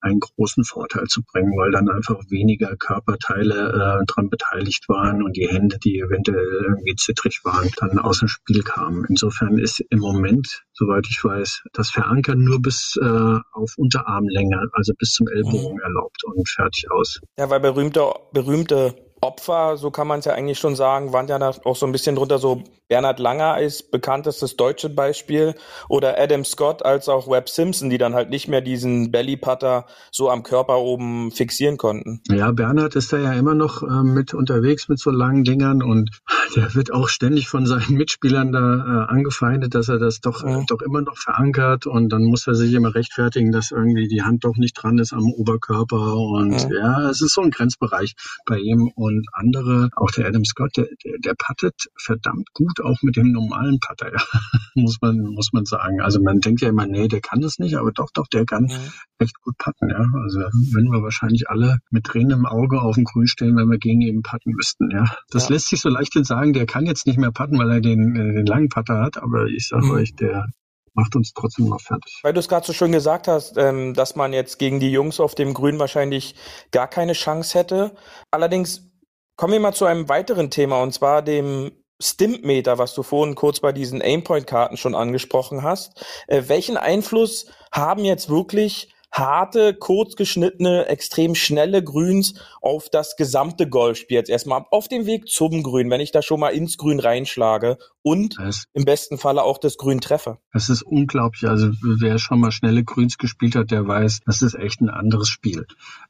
einen 0.00 0.20
großen 0.20 0.64
Vorteil 0.64 1.04
zu 1.06 1.22
bringen, 1.22 1.52
weil 1.56 1.70
dann 1.70 1.88
einfach 1.88 2.22
weniger 2.28 2.76
Körperteile 2.76 4.00
äh, 4.00 4.04
dran 4.06 4.30
beteiligt 4.30 4.88
waren 4.88 5.22
und 5.22 5.36
die 5.36 5.48
Hände, 5.48 5.78
die 5.78 5.98
eventuell 5.98 6.46
irgendwie 6.62 6.96
zittrig 6.96 7.40
waren, 7.44 7.70
dann 7.76 7.98
aus 7.98 8.20
dem 8.20 8.28
Spiel 8.28 8.62
kamen. 8.62 9.04
Insofern 9.08 9.58
ist 9.58 9.80
im 9.90 10.00
Moment, 10.00 10.65
soweit 10.76 11.06
ich 11.08 11.22
weiß, 11.22 11.62
das 11.72 11.90
Verankern 11.90 12.38
nur 12.38 12.60
bis 12.60 12.96
äh, 13.00 13.38
auf 13.52 13.72
Unterarmlänge, 13.76 14.68
also 14.72 14.92
bis 14.98 15.10
zum 15.10 15.26
Ellbogen 15.28 15.74
mhm. 15.74 15.80
erlaubt 15.80 16.22
und 16.24 16.48
fertig 16.48 16.90
aus. 16.90 17.20
Ja, 17.38 17.48
weil 17.50 17.60
berühmte, 17.60 18.02
berühmte 18.32 18.94
Opfer, 19.26 19.76
so 19.76 19.90
kann 19.90 20.06
man 20.06 20.20
es 20.20 20.24
ja 20.24 20.34
eigentlich 20.34 20.58
schon 20.58 20.76
sagen, 20.76 21.12
waren 21.12 21.26
ja 21.26 21.38
da 21.38 21.52
auch 21.64 21.76
so 21.76 21.84
ein 21.84 21.92
bisschen 21.92 22.14
drunter. 22.14 22.38
So 22.38 22.62
Bernhard 22.88 23.18
Langer 23.18 23.60
ist 23.60 23.90
bekanntestes 23.90 24.56
deutsche 24.56 24.88
Beispiel 24.88 25.54
oder 25.88 26.20
Adam 26.20 26.44
Scott 26.44 26.84
als 26.84 27.08
auch 27.08 27.28
Webb 27.28 27.48
Simpson, 27.48 27.90
die 27.90 27.98
dann 27.98 28.14
halt 28.14 28.30
nicht 28.30 28.46
mehr 28.46 28.60
diesen 28.60 29.10
Belly 29.10 29.36
Putter 29.36 29.86
so 30.12 30.30
am 30.30 30.44
Körper 30.44 30.78
oben 30.78 31.32
fixieren 31.32 31.78
konnten. 31.78 32.20
Ja, 32.30 32.52
Bernhard 32.52 32.94
ist 32.94 33.12
da 33.12 33.18
ja 33.18 33.32
immer 33.32 33.54
noch 33.54 33.82
äh, 33.82 34.04
mit 34.04 34.34
unterwegs 34.34 34.88
mit 34.88 35.00
so 35.00 35.10
langen 35.10 35.42
Dingern 35.42 35.82
und 35.82 36.10
der 36.56 36.74
wird 36.74 36.92
auch 36.92 37.08
ständig 37.08 37.48
von 37.48 37.66
seinen 37.66 37.96
Mitspielern 37.96 38.52
da 38.52 38.60
äh, 38.60 39.12
angefeindet, 39.12 39.74
dass 39.74 39.88
er 39.88 39.98
das 39.98 40.20
doch, 40.20 40.44
ja. 40.44 40.60
äh, 40.60 40.64
doch 40.68 40.80
immer 40.82 41.02
noch 41.02 41.16
verankert 41.16 41.86
und 41.86 42.10
dann 42.10 42.22
muss 42.22 42.46
er 42.46 42.54
sich 42.54 42.72
immer 42.72 42.94
rechtfertigen, 42.94 43.50
dass 43.50 43.72
irgendwie 43.72 44.06
die 44.06 44.22
Hand 44.22 44.44
doch 44.44 44.56
nicht 44.56 44.74
dran 44.74 44.98
ist 44.98 45.12
am 45.12 45.32
Oberkörper 45.32 46.16
und 46.16 46.52
ja, 46.70 47.00
ja 47.02 47.10
es 47.10 47.20
ist 47.20 47.34
so 47.34 47.40
ein 47.40 47.50
Grenzbereich 47.50 48.14
bei 48.46 48.58
ihm 48.58 48.92
und 48.94 49.15
andere, 49.32 49.90
auch 49.96 50.10
der 50.10 50.26
Adam 50.26 50.44
Scott, 50.44 50.76
der, 50.76 50.86
der, 51.04 51.18
der 51.18 51.34
puttet 51.34 51.74
verdammt 51.98 52.48
gut, 52.52 52.80
auch 52.80 53.02
mit 53.02 53.16
dem 53.16 53.32
normalen 53.32 53.78
Putter, 53.80 54.12
ja. 54.12 54.20
muss 54.74 54.98
man, 55.00 55.18
muss 55.18 55.52
man 55.52 55.64
sagen. 55.64 56.00
Also 56.00 56.20
man 56.20 56.40
denkt 56.40 56.60
ja 56.60 56.68
immer, 56.68 56.86
nee, 56.86 57.08
der 57.08 57.20
kann 57.20 57.40
das 57.40 57.58
nicht, 57.58 57.76
aber 57.76 57.92
doch, 57.92 58.10
doch, 58.12 58.26
der 58.28 58.44
kann 58.44 58.66
ja. 58.66 58.78
echt 59.18 59.40
gut 59.42 59.56
putten, 59.58 59.90
ja. 59.90 59.98
Also 59.98 60.40
wenn 60.74 60.90
wir 60.90 61.02
wahrscheinlich 61.02 61.48
alle 61.48 61.78
mit 61.90 62.04
Tränen 62.04 62.32
im 62.32 62.46
Auge 62.46 62.80
auf 62.80 62.94
den 62.94 63.04
Grün 63.04 63.26
stellen, 63.26 63.56
wenn 63.56 63.68
wir 63.68 63.78
gegen 63.78 64.00
ihn 64.00 64.22
putten 64.22 64.52
müssten, 64.52 64.90
ja. 64.90 65.04
Das 65.30 65.48
ja. 65.48 65.54
lässt 65.54 65.68
sich 65.68 65.80
so 65.80 65.88
leicht 65.88 66.16
sagen, 66.16 66.54
der 66.54 66.66
kann 66.66 66.86
jetzt 66.86 67.06
nicht 67.06 67.18
mehr 67.18 67.30
putten, 67.30 67.58
weil 67.58 67.70
er 67.70 67.80
den, 67.80 68.16
äh, 68.16 68.32
den 68.34 68.46
langen 68.46 68.68
Putter 68.68 69.00
hat, 69.00 69.18
aber 69.18 69.46
ich 69.46 69.68
sage 69.68 69.84
mhm. 69.86 69.90
euch, 69.92 70.14
der, 70.14 70.48
macht 70.96 71.14
uns 71.14 71.32
trotzdem 71.34 71.68
noch 71.68 71.80
fertig. 71.80 72.18
Weil 72.22 72.32
du 72.32 72.40
es 72.40 72.48
gerade 72.48 72.66
so 72.66 72.72
schön 72.72 72.90
gesagt 72.90 73.28
hast, 73.28 73.56
ähm, 73.56 73.94
dass 73.94 74.16
man 74.16 74.32
jetzt 74.32 74.58
gegen 74.58 74.80
die 74.80 74.90
Jungs 74.90 75.20
auf 75.20 75.34
dem 75.34 75.54
Grün 75.54 75.78
wahrscheinlich 75.78 76.34
gar 76.72 76.88
keine 76.88 77.12
Chance 77.12 77.58
hätte. 77.58 77.94
Allerdings 78.30 78.90
Kommen 79.36 79.52
wir 79.52 79.60
mal 79.60 79.74
zu 79.74 79.84
einem 79.84 80.08
weiteren 80.08 80.50
Thema 80.50 80.82
und 80.82 80.92
zwar 80.92 81.20
dem 81.20 81.72
Stimpmeter, 82.00 82.78
was 82.78 82.94
du 82.94 83.02
vorhin 83.02 83.34
kurz 83.34 83.60
bei 83.60 83.70
diesen 83.70 84.00
Aimpoint-Karten 84.00 84.78
schon 84.78 84.94
angesprochen 84.94 85.62
hast. 85.62 86.06
Äh, 86.26 86.44
welchen 86.46 86.78
Einfluss 86.78 87.46
haben 87.70 88.04
jetzt 88.06 88.30
wirklich 88.30 88.94
harte, 89.12 89.74
kurzgeschnittene, 89.74 90.86
extrem 90.86 91.34
schnelle 91.34 91.82
Grüns 91.82 92.34
auf 92.60 92.88
das 92.90 93.16
gesamte 93.16 93.68
Golfspiel. 93.68 94.16
Jetzt 94.18 94.30
erstmal 94.30 94.64
auf 94.70 94.88
dem 94.88 95.06
Weg 95.06 95.28
zum 95.28 95.62
Grün, 95.62 95.90
wenn 95.90 96.00
ich 96.00 96.12
da 96.12 96.22
schon 96.22 96.40
mal 96.40 96.50
ins 96.50 96.76
Grün 96.76 97.00
reinschlage 97.00 97.78
und 98.02 98.38
das, 98.38 98.66
im 98.72 98.84
besten 98.84 99.18
Falle 99.18 99.42
auch 99.42 99.58
das 99.58 99.78
Grün 99.78 100.00
treffe. 100.00 100.38
Das 100.52 100.68
ist 100.68 100.82
unglaublich. 100.82 101.48
Also 101.48 101.70
wer 101.82 102.18
schon 102.18 102.40
mal 102.40 102.52
schnelle 102.52 102.84
Grüns 102.84 103.18
gespielt 103.18 103.56
hat, 103.56 103.70
der 103.70 103.86
weiß, 103.86 104.20
das 104.26 104.42
ist 104.42 104.54
echt 104.54 104.80
ein 104.80 104.90
anderes 104.90 105.28
Spiel. 105.28 105.66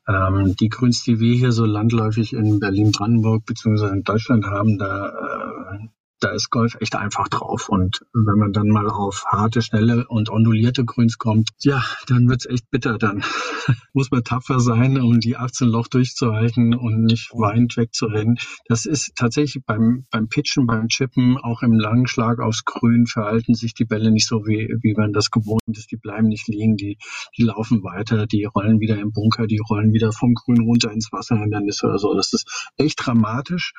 Ähm, 0.09 0.57
die 0.57 0.69
Grüns, 0.69 1.03
die 1.05 1.21
wir 1.21 1.35
hier 1.35 1.53
so 1.53 1.65
landläufig 1.65 2.33
in 2.33 2.61
Berlin-Brandenburg 2.61 3.47
beziehungsweise 3.47 3.93
in 3.93 4.03
Deutschland 4.03 4.47
haben, 4.47 4.79
da 4.79 5.09
äh, 5.09 5.88
da 6.20 6.30
ist 6.30 6.50
Golf 6.50 6.76
echt 6.80 6.96
einfach 6.96 7.28
drauf. 7.28 7.68
Und 7.68 8.00
wenn 8.12 8.38
man 8.38 8.52
dann 8.52 8.68
mal 8.68 8.88
auf 8.88 9.24
harte, 9.26 9.62
schnelle 9.62 10.07
und 10.09 10.31
ondulierte 10.31 10.85
Grüns 10.85 11.18
kommt, 11.18 11.50
ja, 11.61 11.85
dann 12.09 12.29
wird's 12.29 12.46
echt 12.46 12.70
bitter. 12.70 12.98
Dann 12.98 13.22
muss 13.92 14.11
man 14.11 14.24
tapfer 14.24 14.61
sein, 14.61 15.00
um 15.00 15.20
die 15.20 15.37
18 15.37 15.68
Loch 15.68 15.88
durchzuhalten 15.88 16.74
und 16.74 17.05
nicht 17.05 17.31
weinend 17.33 17.76
wegzurennen. 17.76 18.38
Das 18.66 18.87
ist 18.87 19.12
tatsächlich 19.16 19.64
beim, 19.64 20.07
beim 20.11 20.29
Pitchen, 20.29 20.66
beim 20.66 20.88
Chippen, 20.88 21.37
auch 21.37 21.62
im 21.62 21.74
langen 21.74 22.07
Schlag 22.07 22.40
aufs 22.40 22.64
Grün 22.64 23.07
verhalten 23.07 23.55
sich 23.55 23.74
die 23.74 23.85
Bälle 23.85 24.11
nicht 24.11 24.26
so, 24.26 24.46
wie, 24.46 24.74
wie 24.83 24.94
man 24.94 25.12
das 25.12 25.31
gewohnt 25.31 25.62
ist. 25.68 25.90
Die 25.90 25.96
bleiben 25.96 26.29
nicht 26.29 26.48
liegen, 26.48 26.76
die, 26.76 26.98
die 27.37 27.42
laufen 27.42 27.83
weiter, 27.83 28.26
die 28.26 28.44
rollen 28.44 28.81
wieder 28.81 28.98
im 28.98 29.12
Bunker, 29.12 29.46
die 29.46 29.61
rollen 29.68 29.92
wieder 29.92 30.12
vom 30.12 30.35
Grün 30.35 30.61
runter 30.61 30.90
ins 30.92 31.12
Wasserhindernis 31.12 31.83
oder 31.85 31.98
so. 31.98 32.14
Das 32.14 32.33
ist 32.33 32.70
echt 32.76 33.05
dramatisch. 33.05 33.72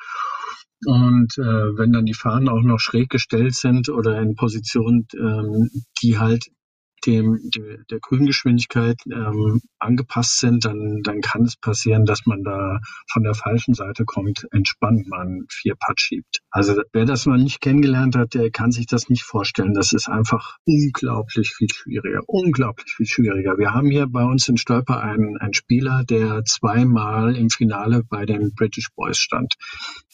Und 0.84 1.36
äh, 1.38 1.76
wenn 1.76 1.92
dann 1.92 2.04
die 2.04 2.14
Fahnen 2.14 2.48
auch 2.48 2.62
noch 2.62 2.78
schräg 2.78 3.08
gestellt 3.10 3.54
sind 3.54 3.88
oder 3.88 4.20
in 4.20 4.34
Positionen, 4.34 5.06
ähm, 5.18 5.70
die 6.02 6.18
halt 6.18 6.46
dem, 7.06 7.38
der, 7.54 7.78
der 7.90 7.98
Grüngeschwindigkeit 8.00 8.96
ähm, 9.10 9.60
angepasst 9.78 10.40
sind, 10.40 10.64
dann, 10.64 11.02
dann 11.02 11.20
kann 11.20 11.42
es 11.42 11.56
passieren, 11.56 12.04
dass 12.04 12.26
man 12.26 12.42
da 12.42 12.80
von 13.10 13.22
der 13.22 13.34
falschen 13.34 13.74
Seite 13.74 14.04
kommt, 14.04 14.46
entspannt 14.50 15.08
man 15.08 15.46
vier 15.50 15.74
Putt 15.74 16.00
schiebt. 16.00 16.40
Also 16.50 16.80
wer 16.92 17.04
das 17.04 17.26
noch 17.26 17.36
nicht 17.36 17.60
kennengelernt 17.60 18.16
hat, 18.16 18.34
der 18.34 18.50
kann 18.50 18.72
sich 18.72 18.86
das 18.86 19.08
nicht 19.08 19.22
vorstellen. 19.22 19.74
Das 19.74 19.92
ist 19.92 20.08
einfach 20.08 20.56
unglaublich 20.64 21.54
viel 21.54 21.68
schwieriger, 21.72 22.20
unglaublich 22.26 22.92
viel 22.92 23.06
schwieriger. 23.06 23.58
Wir 23.58 23.72
haben 23.74 23.90
hier 23.90 24.06
bei 24.06 24.24
uns 24.24 24.48
in 24.48 24.56
Stolper 24.56 25.00
einen, 25.00 25.36
einen 25.38 25.54
Spieler, 25.54 26.04
der 26.04 26.44
zweimal 26.44 27.36
im 27.36 27.50
Finale 27.50 28.02
bei 28.08 28.26
den 28.26 28.54
British 28.54 28.88
Boys 28.94 29.18
stand 29.18 29.54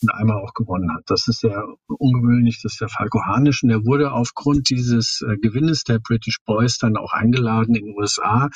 und 0.02 0.14
einmal 0.14 0.42
auch 0.42 0.54
gewonnen 0.54 0.92
hat. 0.94 1.04
Das 1.06 1.28
ist 1.28 1.40
sehr 1.40 1.64
ungewöhnlich, 1.86 2.60
das 2.62 2.72
ist 2.72 2.80
der 2.80 2.88
Falco 2.88 3.22
Hanisch 3.24 3.62
und 3.62 3.70
der 3.70 3.84
wurde 3.84 4.12
aufgrund 4.12 4.70
dieses 4.70 5.22
äh, 5.22 5.36
Gewinnes 5.38 5.84
der 5.84 5.98
British 5.98 6.38
Boys 6.44 6.73
dann 6.78 6.96
auch 6.96 7.12
eingeladen 7.12 7.74
in 7.74 7.86
den 7.86 7.96
USA, 7.96 8.50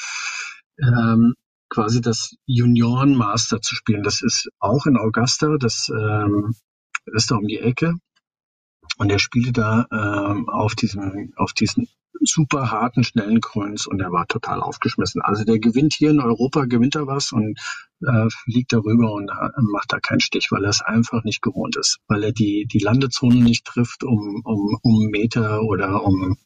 ähm, 0.81 1.35
quasi 1.69 2.01
das 2.01 2.37
Junioren 2.47 3.15
Master 3.15 3.61
zu 3.61 3.75
spielen. 3.75 4.03
Das 4.03 4.23
ist 4.23 4.49
auch 4.59 4.87
in 4.87 4.97
Augusta, 4.97 5.57
das 5.59 5.91
ähm, 5.91 6.55
ist 7.07 7.31
da 7.31 7.37
um 7.37 7.47
die 7.47 7.59
Ecke. 7.59 7.95
Und 8.97 9.11
er 9.11 9.19
spielte 9.19 9.53
da 9.53 9.87
ähm, 9.93 10.49
auf 10.49 10.75
diesem, 10.75 11.33
auf 11.37 11.53
diesen 11.53 11.89
super 12.21 12.71
harten, 12.71 13.05
schnellen 13.05 13.41
Grüns 13.41 13.87
und 13.87 14.01
er 14.01 14.11
war 14.11 14.27
total 14.27 14.61
aufgeschmissen. 14.61 15.23
Also 15.23 15.45
der 15.45 15.59
gewinnt 15.59 15.95
hier 15.95 16.11
in 16.11 16.21
Europa, 16.21 16.65
gewinnt 16.65 16.97
er 16.97 17.07
was 17.07 17.33
und 17.33 17.61
äh, 18.07 18.29
fliegt 18.31 18.73
darüber 18.73 19.13
und 19.13 19.31
äh, 19.31 19.51
macht 19.63 19.93
da 19.93 20.01
keinen 20.01 20.21
Stich, 20.21 20.49
weil 20.51 20.65
er 20.65 20.71
es 20.71 20.83
einfach 20.83 21.25
nicht 21.25 21.43
gewohnt 21.43 21.77
ist, 21.77 21.99
weil 22.09 22.25
er 22.25 22.33
die, 22.33 22.67
die 22.67 22.79
Landezone 22.79 23.37
nicht 23.37 23.65
trifft 23.65 24.05
um, 24.05 24.41
um, 24.45 24.79
um 24.83 25.07
Meter 25.11 25.63
oder 25.63 26.05
um, 26.05 26.37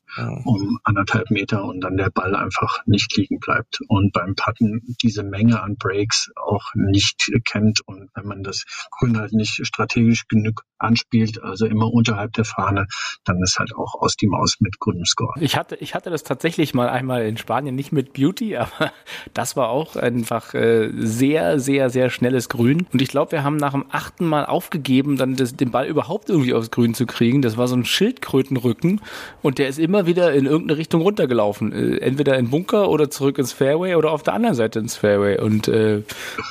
um 0.45 0.79
anderthalb 0.85 1.31
Meter 1.31 1.65
und 1.65 1.81
dann 1.81 1.97
der 1.97 2.11
Ball 2.11 2.35
einfach 2.35 2.79
nicht 2.87 3.17
liegen 3.17 3.39
bleibt. 3.39 3.81
Und 3.89 4.13
beim 4.13 4.35
Putten 4.35 4.83
diese 5.03 5.23
Menge 5.23 5.63
an 5.63 5.77
Breaks 5.77 6.31
auch 6.37 6.75
nicht 6.75 7.31
kennt 7.45 7.81
und 7.87 8.11
wenn 8.15 8.27
man 8.27 8.43
das 8.43 8.65
Grün 8.91 9.19
halt 9.19 9.33
nicht 9.33 9.67
strategisch 9.67 10.29
genug 10.29 10.65
anspielt, 10.79 11.43
also 11.43 11.67
immer 11.67 11.93
unterhalb 11.93 12.33
der 12.33 12.45
Fahne, 12.45 12.87
dann 13.25 13.41
ist 13.43 13.59
halt 13.59 13.75
auch 13.75 13.95
aus 13.95 14.17
die 14.17 14.27
Maus 14.27 14.57
mit 14.61 14.79
gutem 14.79 15.05
Score. 15.05 15.33
Ich 15.41 15.57
hatte, 15.57 15.77
ich 15.77 15.95
hatte 15.95 16.11
das 16.11 16.25
tatsächlich 16.25 16.75
mal 16.75 16.89
einmal 16.89 17.25
in 17.25 17.37
Spanien, 17.37 17.75
nicht 17.75 17.93
mit 17.93 18.13
Beauty, 18.13 18.57
aber 18.63 18.93
das 19.33 19.57
war 19.57 19.69
auch 19.69 19.97
einfach 19.97 20.55
äh, 20.55 20.91
sehr 20.95 21.42
sehr, 21.43 21.59
sehr, 21.59 21.91
sehr 21.91 22.11
schnelles 22.11 22.49
Grün. 22.49 22.87
Und 22.93 23.03
ich 23.03 23.09
glaube, 23.09 23.33
wir 23.33 23.43
haben 23.43 23.57
nach 23.57 23.73
dem 23.73 23.85
achten 23.91 24.27
Mal 24.27 24.47
aufgegeben, 24.47 25.17
dann 25.17 25.37
das, 25.37 25.57
den 25.57 25.71
Ball 25.71 25.87
überhaupt 25.87 26.31
irgendwie 26.31 26.55
aufs 26.55 26.71
Grün 26.71 26.95
zu 26.95 27.07
kriegen. 27.07 27.43
Das 27.43 27.57
war 27.57 27.67
so 27.67 27.75
ein 27.75 27.85
Schildkrötenrücken 27.85 29.01
und 29.43 29.59
der 29.59 29.69
ist 29.69 29.79
immer 29.79 30.07
wieder 30.07 30.33
in 30.33 30.47
irgendeine 30.47 30.79
Richtung 30.79 31.03
runtergelaufen. 31.03 31.73
Äh, 31.73 31.97
entweder 31.99 32.39
in 32.39 32.51
Bunker 32.51 32.89
oder 32.89 33.11
zurück 33.11 33.39
ins 33.39 33.53
Fairway 33.53 33.97
oder 33.97 34.13
auf 34.13 34.23
der 34.23 34.35
anderen 34.35 34.55
Seite 34.55 34.79
ins 34.79 34.97
Fairway. 34.97 35.41
Und 35.41 35.69
äh, 35.69 36.03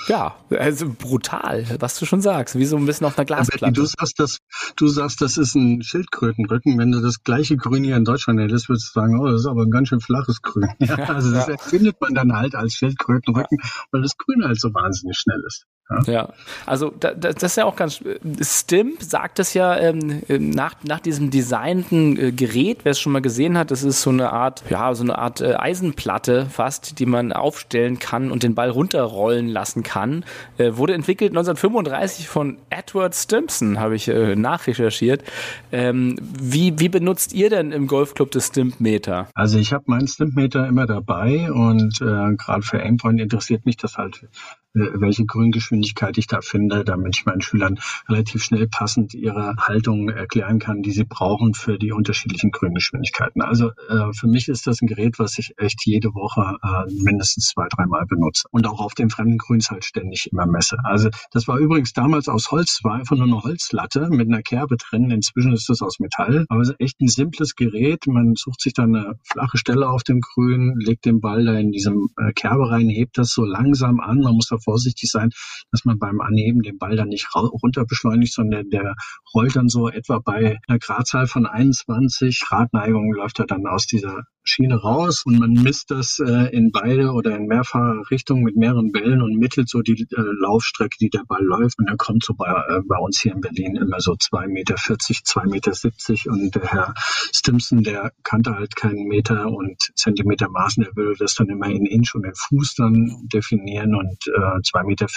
ja, 0.07 0.35
also 0.49 0.87
brutal, 0.97 1.65
was 1.79 1.97
du 1.99 2.05
schon 2.05 2.21
sagst, 2.21 2.57
wie 2.57 2.65
so 2.65 2.77
ein 2.77 2.85
bisschen 2.85 3.07
auf 3.07 3.17
einer 3.17 3.25
Glasplatte. 3.25 3.73
Du 3.73 3.85
sagst, 3.85 4.19
das, 4.19 4.39
du 4.75 4.87
sagst, 4.87 5.21
das 5.21 5.37
ist 5.37 5.55
ein 5.55 5.81
Schildkrötenrücken. 5.83 6.77
Wenn 6.77 6.91
du 6.91 7.01
das 7.01 7.23
gleiche 7.23 7.55
Grün 7.55 7.83
hier 7.83 7.95
in 7.95 8.05
Deutschland 8.05 8.39
hättest, 8.39 8.67
würdest 8.67 8.91
du 8.93 8.99
sagen, 8.99 9.19
oh, 9.19 9.27
das 9.27 9.41
ist 9.41 9.47
aber 9.47 9.63
ein 9.63 9.71
ganz 9.71 9.89
schön 9.89 10.01
flaches 10.01 10.41
Grün. 10.41 10.67
Ja, 10.81 10.95
also 10.95 11.31
das 11.31 11.47
ja. 11.47 11.57
findet 11.57 12.01
man 12.01 12.15
dann 12.15 12.33
halt 12.33 12.55
als 12.55 12.73
Schildkrötenrücken, 12.73 13.59
weil 13.91 14.01
das 14.01 14.17
Grün 14.17 14.43
halt 14.43 14.59
so 14.59 14.73
war 14.73 14.80
wahnsinnig 14.81 15.17
schnell 15.17 15.41
ist. 15.45 15.65
Ja, 16.05 16.13
ja. 16.13 16.29
also 16.65 16.93
da, 16.99 17.13
da, 17.13 17.33
das 17.33 17.43
ist 17.43 17.57
ja 17.57 17.65
auch 17.65 17.75
ganz. 17.75 18.01
Stimp 18.41 19.01
sagt 19.01 19.39
es 19.39 19.53
ja 19.53 19.77
ähm, 19.77 20.21
nach, 20.27 20.75
nach 20.83 20.99
diesem 20.99 21.31
designten 21.31 22.17
äh, 22.17 22.31
Gerät, 22.31 22.79
wer 22.83 22.91
es 22.91 22.99
schon 22.99 23.11
mal 23.11 23.21
gesehen 23.21 23.57
hat, 23.57 23.71
das 23.71 23.83
ist 23.83 24.01
so 24.01 24.09
eine 24.09 24.31
Art, 24.31 24.63
ja, 24.69 24.93
so 24.93 25.03
eine 25.03 25.17
Art 25.17 25.41
äh, 25.41 25.55
Eisenplatte 25.55 26.45
fast, 26.45 26.99
die 26.99 27.05
man 27.05 27.33
aufstellen 27.33 27.99
kann 27.99 28.31
und 28.31 28.43
den 28.43 28.55
Ball 28.55 28.69
runterrollen 28.69 29.47
lassen 29.47 29.83
kann. 29.83 30.23
Äh, 30.57 30.77
wurde 30.77 30.93
entwickelt 30.93 31.31
1935 31.31 32.27
von 32.29 32.57
Edward 32.69 33.15
Stimpson, 33.15 33.79
habe 33.79 33.95
ich 33.95 34.07
äh, 34.07 34.35
nachrecherchiert. 34.35 35.23
Ähm, 35.71 36.15
wie, 36.21 36.79
wie 36.79 36.89
benutzt 36.89 37.33
ihr 37.33 37.49
denn 37.49 37.71
im 37.71 37.87
Golfclub 37.87 38.31
das 38.31 38.47
Stimpmeter? 38.47 39.27
Also 39.33 39.57
ich 39.57 39.73
habe 39.73 39.83
meinen 39.87 40.07
Stimpmeter 40.07 40.67
immer 40.67 40.85
dabei 40.85 41.51
und 41.51 42.01
äh, 42.01 42.35
gerade 42.35 42.61
für 42.61 42.81
Aimpoint 42.81 43.19
interessiert 43.19 43.65
mich 43.65 43.77
das 43.77 43.97
halt 43.97 44.23
äh, 44.23 44.27
welche 44.73 45.25
Grüngeschwindigkeit 45.25 46.17
ich 46.17 46.27
da 46.27 46.41
finde, 46.41 46.83
damit 46.83 47.17
ich 47.17 47.25
meinen 47.25 47.41
Schülern 47.41 47.79
relativ 48.07 48.43
schnell 48.43 48.67
passend 48.67 49.13
ihre 49.13 49.55
Haltung 49.57 50.09
erklären 50.09 50.59
kann, 50.59 50.81
die 50.81 50.91
sie 50.91 51.03
brauchen 51.03 51.53
für 51.53 51.77
die 51.77 51.91
unterschiedlichen 51.91 52.51
Grüngeschwindigkeiten. 52.51 53.41
Also 53.41 53.71
äh, 53.89 54.13
für 54.13 54.27
mich 54.27 54.47
ist 54.47 54.67
das 54.67 54.81
ein 54.81 54.87
Gerät, 54.87 55.19
was 55.19 55.37
ich 55.37 55.53
echt 55.57 55.85
jede 55.85 56.13
Woche 56.13 56.57
äh, 56.63 56.93
mindestens 57.03 57.47
zwei, 57.47 57.67
dreimal 57.69 58.05
benutze 58.05 58.47
und 58.51 58.67
auch 58.67 58.79
auf 58.79 58.93
den 58.93 59.09
fremden 59.09 59.37
Grüns 59.37 59.69
halt 59.69 59.85
ständig 59.85 60.29
immer 60.31 60.45
messe. 60.45 60.77
Also 60.83 61.09
das 61.31 61.47
war 61.47 61.57
übrigens 61.57 61.93
damals 61.93 62.27
aus 62.27 62.51
Holz, 62.51 62.79
war 62.83 62.95
einfach 62.95 63.17
nur 63.17 63.27
eine 63.27 63.43
Holzlatte 63.43 64.09
mit 64.09 64.27
einer 64.27 64.41
Kerbe 64.41 64.77
drin. 64.77 65.11
Inzwischen 65.11 65.53
ist 65.53 65.69
das 65.69 65.81
aus 65.81 65.99
Metall, 65.99 66.45
aber 66.49 66.61
es 66.61 66.69
ist 66.69 66.79
echt 66.79 67.01
ein 67.01 67.07
simples 67.07 67.55
Gerät. 67.55 68.07
Man 68.07 68.35
sucht 68.35 68.61
sich 68.61 68.73
dann 68.73 68.95
eine 68.95 69.19
flache 69.23 69.57
Stelle 69.57 69.89
auf 69.89 70.03
dem 70.03 70.21
Grün, 70.21 70.75
legt 70.79 71.05
den 71.05 71.19
Ball 71.19 71.45
da 71.45 71.53
in 71.53 71.71
diesem 71.71 72.07
äh, 72.17 72.31
Kerbe 72.33 72.69
rein, 72.69 72.89
hebt 72.89 73.17
das 73.17 73.31
so 73.31 73.43
langsam 73.43 73.99
an. 73.99 74.19
Man 74.19 74.35
muss 74.35 74.47
da 74.47 74.57
vorsichtig 74.63 75.09
sein, 75.09 75.31
dass 75.71 75.85
man 75.85 75.99
beim 75.99 76.21
Anheben 76.21 76.61
den 76.61 76.77
Ball 76.77 76.95
dann 76.95 77.09
nicht 77.09 77.27
runter 77.35 77.85
beschleunigt, 77.85 78.33
sondern 78.33 78.69
der 78.69 78.95
rollt 79.33 79.55
dann 79.55 79.69
so 79.69 79.89
etwa 79.89 80.19
bei 80.19 80.59
einer 80.67 80.79
Gradzahl 80.79 81.27
von 81.27 81.45
21 81.45 82.41
Grad 82.47 82.73
Neigung 82.73 83.13
läuft 83.13 83.39
er 83.39 83.45
dann 83.45 83.65
aus 83.67 83.85
dieser 83.85 84.23
Schiene 84.43 84.75
raus 84.75 85.23
und 85.25 85.39
man 85.39 85.51
misst 85.53 85.91
das 85.91 86.19
äh, 86.19 86.55
in 86.55 86.71
beide 86.71 87.11
oder 87.11 87.35
in 87.35 87.45
mehrfacher 87.45 88.01
Richtung 88.09 88.41
mit 88.41 88.55
mehreren 88.55 88.91
Bällen 88.91 89.21
und 89.21 89.37
mittelt 89.37 89.69
so 89.69 89.81
die 89.81 90.01
äh, 90.01 90.21
Laufstrecke, 90.41 90.97
die 90.99 91.09
der 91.09 91.23
Ball 91.27 91.43
läuft. 91.43 91.77
Und 91.79 91.89
dann 91.89 91.97
kommt 91.97 92.23
so 92.23 92.33
bei, 92.33 92.49
äh, 92.49 92.81
bei 92.87 92.97
uns 92.97 93.21
hier 93.21 93.33
in 93.33 93.41
Berlin 93.41 93.75
immer 93.75 93.99
so 93.99 94.13
2,40 94.13 94.47
Meter, 94.47 94.75
2,70 94.75 95.45
Meter. 95.47 96.31
Und 96.31 96.55
der 96.55 96.71
Herr 96.71 96.93
Stimson, 97.31 97.83
der 97.83 98.11
kannte 98.23 98.55
halt 98.55 98.75
keinen 98.75 99.07
Meter 99.07 99.47
und 99.47 99.77
Zentimeter 99.95 100.49
Maßen. 100.49 100.83
Er 100.83 100.95
würde 100.95 101.15
das 101.19 101.35
dann 101.35 101.49
immer 101.49 101.67
in 101.67 101.85
Inch 101.85 102.15
und 102.15 102.25
in 102.25 102.33
Fuß 102.33 102.75
dann 102.75 103.27
definieren. 103.31 103.93
Und 103.95 104.27
äh, 104.27 104.39
2,40 104.39 104.85
Meter 104.85 105.07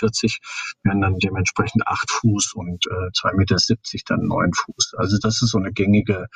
wären 0.82 1.00
dann 1.00 1.18
dementsprechend 1.18 1.87
8 1.87 2.10
Fuß 2.10 2.52
und 2.54 2.87
äh, 2.87 3.10
2,70 3.10 3.37
Meter 3.37 3.56
dann 4.06 4.26
9 4.26 4.52
Fuß. 4.52 4.94
Also 4.98 5.18
das 5.20 5.40
ist 5.42 5.50
so 5.50 5.58
eine 5.58 5.72
gängige 5.72 6.26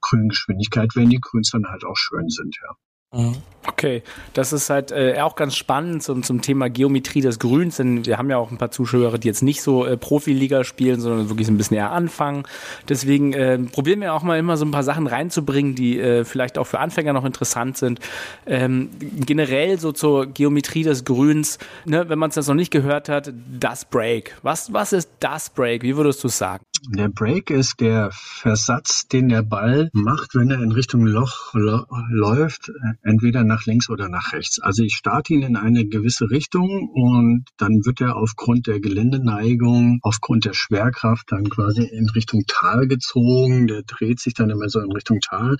Grüngeschwindigkeit, 0.00 0.90
wenn 0.94 1.10
die 1.10 1.20
Grüns 1.20 1.50
dann 1.50 1.66
halt 1.66 1.84
auch 1.84 1.96
schön 1.96 2.27
sind, 2.30 2.56
ja. 2.62 2.74
Mhm. 3.14 3.36
Okay, 3.66 4.02
das 4.34 4.52
ist 4.52 4.70
halt 4.70 4.92
äh, 4.92 5.20
auch 5.20 5.36
ganz 5.36 5.54
spannend 5.54 6.02
zum, 6.02 6.22
zum 6.22 6.42
Thema 6.42 6.68
Geometrie 6.68 7.20
des 7.20 7.38
Grüns, 7.38 7.76
denn 7.76 8.04
wir 8.04 8.18
haben 8.18 8.28
ja 8.28 8.36
auch 8.36 8.50
ein 8.50 8.58
paar 8.58 8.70
Zuschauer, 8.70 9.18
die 9.18 9.28
jetzt 9.28 9.42
nicht 9.42 9.62
so 9.62 9.84
äh, 9.84 9.96
Profiliga 9.96 10.64
spielen, 10.64 11.00
sondern 11.00 11.28
wirklich 11.28 11.46
so 11.46 11.52
ein 11.52 11.56
bisschen 11.56 11.76
eher 11.76 11.90
anfangen. 11.92 12.44
Deswegen 12.88 13.32
äh, 13.34 13.58
probieren 13.58 14.00
wir 14.00 14.14
auch 14.14 14.22
mal 14.22 14.38
immer 14.38 14.56
so 14.56 14.64
ein 14.64 14.70
paar 14.70 14.82
Sachen 14.82 15.06
reinzubringen, 15.06 15.74
die 15.74 15.98
äh, 15.98 16.24
vielleicht 16.24 16.58
auch 16.58 16.66
für 16.66 16.80
Anfänger 16.80 17.12
noch 17.12 17.24
interessant 17.24 17.76
sind. 17.76 18.00
Ähm, 18.46 18.90
generell 18.98 19.78
so 19.78 19.92
zur 19.92 20.26
Geometrie 20.26 20.82
des 20.82 21.04
Grüns, 21.04 21.58
ne, 21.84 22.08
wenn 22.08 22.18
man 22.18 22.30
es 22.30 22.36
jetzt 22.36 22.48
noch 22.48 22.54
nicht 22.54 22.70
gehört 22.70 23.08
hat, 23.08 23.32
das 23.58 23.84
Break. 23.84 24.36
Was, 24.42 24.72
was 24.72 24.92
ist 24.92 25.10
das 25.20 25.50
Break? 25.50 25.82
Wie 25.82 25.96
würdest 25.96 26.22
du 26.24 26.28
es 26.28 26.38
sagen? 26.38 26.62
Der 26.86 27.08
Break 27.08 27.50
ist 27.50 27.80
der 27.80 28.10
Versatz, 28.12 29.08
den 29.08 29.28
der 29.28 29.42
Ball 29.42 29.90
macht, 29.92 30.34
wenn 30.34 30.50
er 30.50 30.62
in 30.62 30.70
Richtung 30.70 31.06
Loch 31.06 31.52
lo 31.54 31.84
läuft, 32.08 32.70
entweder 33.02 33.42
nach 33.42 33.66
links 33.66 33.90
oder 33.90 34.08
nach 34.08 34.32
rechts. 34.32 34.60
Also 34.60 34.84
ich 34.84 34.94
starte 34.94 35.34
ihn 35.34 35.42
in 35.42 35.56
eine 35.56 35.86
gewisse 35.86 36.30
Richtung 36.30 36.88
und 36.92 37.44
dann 37.56 37.84
wird 37.84 38.00
er 38.00 38.16
aufgrund 38.16 38.68
der 38.68 38.80
Geländeneigung, 38.80 39.98
aufgrund 40.02 40.44
der 40.44 40.54
Schwerkraft 40.54 41.32
dann 41.32 41.48
quasi 41.48 41.82
in 41.82 42.08
Richtung 42.10 42.44
Tal 42.46 42.86
gezogen. 42.86 43.66
Der 43.66 43.82
dreht 43.82 44.20
sich 44.20 44.34
dann 44.34 44.50
immer 44.50 44.68
so 44.68 44.80
in 44.80 44.92
Richtung 44.92 45.18
Tal 45.20 45.56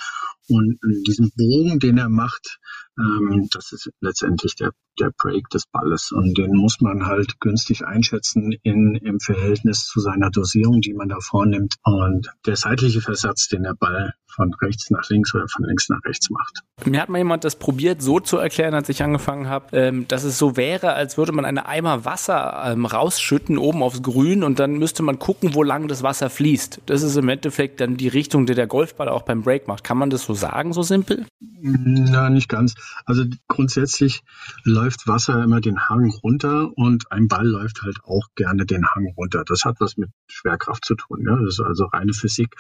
und 0.49 0.79
diesen 1.07 1.31
Bogen, 1.37 1.79
den 1.79 1.99
er 1.99 2.09
macht, 2.09 2.59
ähm, 2.99 3.49
das 3.51 3.73
ist 3.73 3.91
letztendlich 4.01 4.57
der, 4.57 4.73
der 4.99 5.13
Break 5.17 5.49
des 5.51 5.67
Balles. 5.67 6.13
Und 6.13 6.37
den 6.37 6.57
muss 6.57 6.81
man 6.81 7.07
halt 7.07 7.41
günstig 7.41 7.85
einschätzen 7.87 8.53
in, 8.63 8.97
im 8.97 9.21
Verhältnis 9.21 9.87
zu 9.87 10.01
seiner 10.01 10.31
Dosierung, 10.31 10.81
die 10.81 10.95
man 10.95 11.09
da 11.09 11.19
vornimmt. 11.21 11.75
Und 11.85 12.29
der 12.47 12.57
seitliche 12.57 13.01
Versatz, 13.01 13.49
den 13.49 13.63
der 13.63 13.75
Ball 13.75 14.15
von 14.35 14.55
rechts 14.63 14.91
nach 14.91 15.09
links 15.09 15.35
oder 15.35 15.47
von 15.49 15.65
links 15.65 15.89
nach 15.89 16.01
rechts 16.05 16.31
macht. 16.31 16.61
Mir 16.85 17.01
hat 17.01 17.09
mal 17.09 17.19
jemand 17.19 17.45
das 17.45 17.57
probiert, 17.57 18.03
so 18.03 18.21
zu 18.21 18.37
erklären, 18.37 18.75
als 18.75 18.89
ich 18.89 19.03
angefangen 19.03 19.49
habe, 19.49 19.77
ähm, 19.77 20.07
dass 20.07 20.23
es 20.23 20.39
so 20.39 20.57
wäre, 20.57 20.93
als 20.93 21.19
würde 21.19 21.33
man 21.33 21.45
eine 21.45 21.67
Eimer 21.67 22.05
Wasser 22.05 22.63
ähm, 22.67 22.87
rausschütten 22.87 23.59
oben 23.59 23.83
aufs 23.83 24.03
Grün 24.03 24.45
und 24.45 24.59
dann 24.59 24.79
müsste 24.79 25.03
man 25.03 25.19
gucken, 25.19 25.55
wo 25.55 25.63
lang 25.63 25.89
das 25.89 26.03
Wasser 26.03 26.31
fließt. 26.31 26.83
Das 26.87 27.03
ist 27.03 27.17
im 27.17 27.29
Endeffekt 27.29 27.81
dann 27.81 27.97
die 27.97 28.09
Richtung, 28.09 28.47
die 28.47 28.55
der 28.55 28.67
Golfball 28.67 29.09
auch 29.09 29.23
beim 29.23 29.43
Break 29.43 29.67
macht. 29.67 29.83
Kann 29.83 29.99
man 29.99 30.11
das 30.11 30.25
so 30.25 30.35
sagen, 30.39 30.73
so 30.73 30.83
simpel? 30.83 31.27
Na, 31.41 32.31
nicht 32.31 32.49
ganz. 32.49 32.75
Also 33.05 33.25
grundsätzlich 33.49 34.23
läuft 34.65 35.07
Wasser 35.07 35.43
immer 35.43 35.61
den 35.61 35.89
Hang 35.89 36.11
runter 36.11 36.71
und 36.77 37.11
ein 37.13 37.29
Ball 37.29 37.47
läuft 37.47 37.83
halt 37.83 37.99
auch 38.05 38.29
gerne 38.37 38.65
den 38.65 38.87
Hang 38.87 39.13
runter. 39.17 39.45
Das 39.45 39.65
hat 39.65 39.77
was 39.81 39.97
mit 39.97 40.11
Schwerkraft 40.29 40.85
zu 40.85 40.95
tun. 40.95 41.25
Ja? 41.27 41.37
Das 41.37 41.55
ist 41.55 41.61
also 41.61 41.87
reine 41.87 42.13
Physik. 42.13 42.55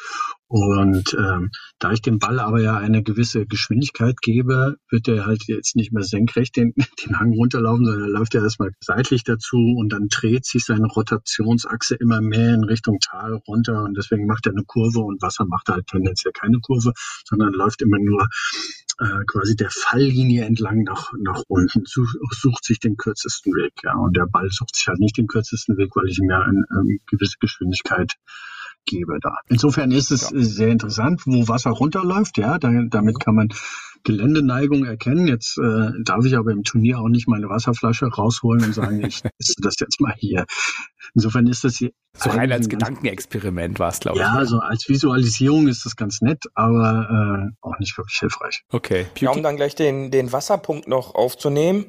Und 0.48 1.14
ähm, 1.18 1.50
da 1.78 1.92
ich 1.92 2.00
dem 2.00 2.18
Ball 2.18 2.40
aber 2.40 2.61
ja 2.62 2.78
eine 2.78 3.02
gewisse 3.02 3.44
Geschwindigkeit 3.44 4.16
gebe, 4.22 4.76
wird 4.90 5.06
er 5.06 5.26
halt 5.26 5.44
jetzt 5.46 5.76
nicht 5.76 5.92
mehr 5.92 6.02
senkrecht 6.02 6.56
den, 6.56 6.72
den 7.04 7.18
Hang 7.18 7.34
runterlaufen, 7.34 7.84
sondern 7.84 8.08
er 8.08 8.18
läuft 8.18 8.32
ja 8.32 8.42
erstmal 8.42 8.70
seitlich 8.80 9.24
dazu 9.24 9.58
und 9.76 9.90
dann 9.92 10.08
dreht 10.08 10.46
sich 10.46 10.64
seine 10.64 10.87
Rotationsachse 10.87 11.96
immer 11.96 12.22
mehr 12.22 12.54
in 12.54 12.64
Richtung 12.64 12.98
Tal 12.98 13.34
runter 13.46 13.84
und 13.84 13.94
deswegen 13.96 14.26
macht 14.26 14.46
er 14.46 14.52
eine 14.52 14.64
Kurve 14.64 15.00
und 15.00 15.20
Wasser 15.20 15.44
macht 15.44 15.68
halt 15.68 15.87
tendenziell 15.87 16.32
keine 16.32 16.61
Kurve, 16.61 16.92
sondern 17.24 17.52
läuft 17.52 17.82
immer 17.82 17.98
nur 17.98 18.26
äh, 19.00 19.24
quasi 19.26 19.54
der 19.54 19.70
Falllinie 19.70 20.46
entlang 20.46 20.82
nach, 20.82 21.12
nach 21.22 21.42
unten, 21.48 21.82
such, 21.84 22.14
sucht 22.30 22.64
sich 22.64 22.80
den 22.80 22.96
kürzesten 22.96 23.52
Weg. 23.52 23.72
Ja. 23.84 23.94
Und 23.96 24.16
der 24.16 24.26
Ball 24.26 24.48
sucht 24.50 24.74
sich 24.74 24.88
halt 24.88 24.98
nicht 24.98 25.18
den 25.18 25.26
kürzesten 25.26 25.76
Weg, 25.76 25.94
weil 25.94 26.08
ich 26.08 26.18
ihm 26.18 26.30
ja 26.30 26.40
eine, 26.40 26.64
eine 26.70 26.96
gewisse 27.06 27.37
Geschwindigkeit 27.38 28.14
gebe 28.88 29.18
da. 29.20 29.35
Insofern 29.48 29.90
ist 29.90 30.11
es 30.11 30.31
ja. 30.31 30.40
sehr 30.40 30.68
interessant, 30.68 31.22
wo 31.27 31.46
Wasser 31.48 31.70
runterläuft. 31.70 32.38
Ja, 32.38 32.59
da, 32.59 32.70
damit 32.88 33.20
kann 33.20 33.35
man 33.35 33.48
Geländeneigung 34.05 34.85
erkennen. 34.85 35.27
Jetzt 35.29 35.59
äh, 35.59 35.90
darf 36.03 36.24
ich 36.24 36.37
aber 36.37 36.53
im 36.53 36.64
Turnier 36.64 36.98
auch 36.98 37.09
nicht 37.09 37.29
meine 37.29 37.48
Wasserflasche 37.48 38.07
rausholen 38.07 38.64
und 38.64 38.74
sagen, 38.74 39.05
ich 39.05 39.22
teste 39.38 39.62
das 39.62 39.74
jetzt 39.81 40.01
mal 40.01 40.14
hier. 40.16 40.46
Insofern 41.14 41.46
ist 41.46 41.64
das 41.64 41.77
hier. 41.77 41.90
So 42.14 42.31
rein 42.31 42.51
als 42.51 42.68
Gedankenexperiment 42.68 43.79
war 43.79 43.90
es, 43.90 44.01
glaube 44.01 44.18
ja, 44.18 44.33
ich. 44.33 44.38
Ja, 44.40 44.44
so 44.46 44.59
als 44.59 44.88
Visualisierung 44.88 45.68
ist 45.68 45.85
das 45.85 45.96
ganz 45.96 46.20
nett, 46.20 46.44
aber 46.55 47.51
äh, 47.51 47.57
auch 47.61 47.79
nicht 47.79 47.96
wirklich 47.96 48.18
hilfreich. 48.18 48.64
Okay. 48.70 49.07
Ja, 49.18 49.31
um 49.31 49.42
dann 49.42 49.57
gleich 49.57 49.74
den, 49.74 50.11
den 50.11 50.33
Wasserpunkt 50.33 50.88
noch 50.88 51.14
aufzunehmen. 51.14 51.87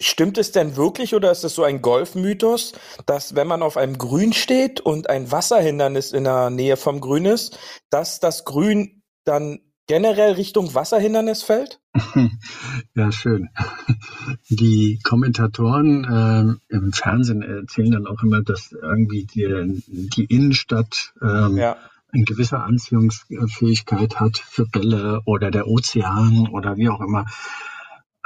Stimmt 0.00 0.36
es 0.36 0.52
denn 0.52 0.76
wirklich 0.76 1.14
oder 1.14 1.32
ist 1.32 1.44
es 1.44 1.54
so 1.54 1.64
ein 1.64 1.80
Golfmythos, 1.80 2.72
dass 3.06 3.34
wenn 3.34 3.46
man 3.46 3.62
auf 3.62 3.76
einem 3.78 3.96
Grün 3.96 4.34
steht 4.34 4.80
und 4.80 5.08
ein 5.08 5.32
Wasserhindernis 5.32 6.12
in 6.12 6.24
der 6.24 6.50
Nähe 6.50 6.76
vom 6.76 7.00
Grün 7.00 7.24
ist, 7.24 7.58
dass 7.88 8.20
das 8.20 8.44
Grün 8.44 9.02
dann 9.24 9.60
generell 9.86 10.32
Richtung 10.32 10.74
Wasserhindernis 10.74 11.42
fällt? 11.42 11.80
Ja, 12.94 13.12
schön. 13.12 13.50
Die 14.48 14.98
Kommentatoren 15.02 16.58
äh, 16.70 16.74
im 16.74 16.92
Fernsehen 16.92 17.42
erzählen 17.42 17.92
dann 17.92 18.06
auch 18.06 18.22
immer, 18.22 18.42
dass 18.42 18.72
irgendwie 18.72 19.24
die, 19.24 19.82
die 19.86 20.24
Innenstadt 20.24 21.12
ähm, 21.22 21.56
ja. 21.56 21.76
eine 22.12 22.24
gewisse 22.24 22.60
Anziehungsfähigkeit 22.60 24.18
hat 24.18 24.38
für 24.38 24.66
Bälle 24.66 25.20
oder 25.26 25.50
der 25.50 25.68
Ozean 25.68 26.48
oder 26.48 26.76
wie 26.76 26.88
auch 26.88 27.00
immer. 27.00 27.26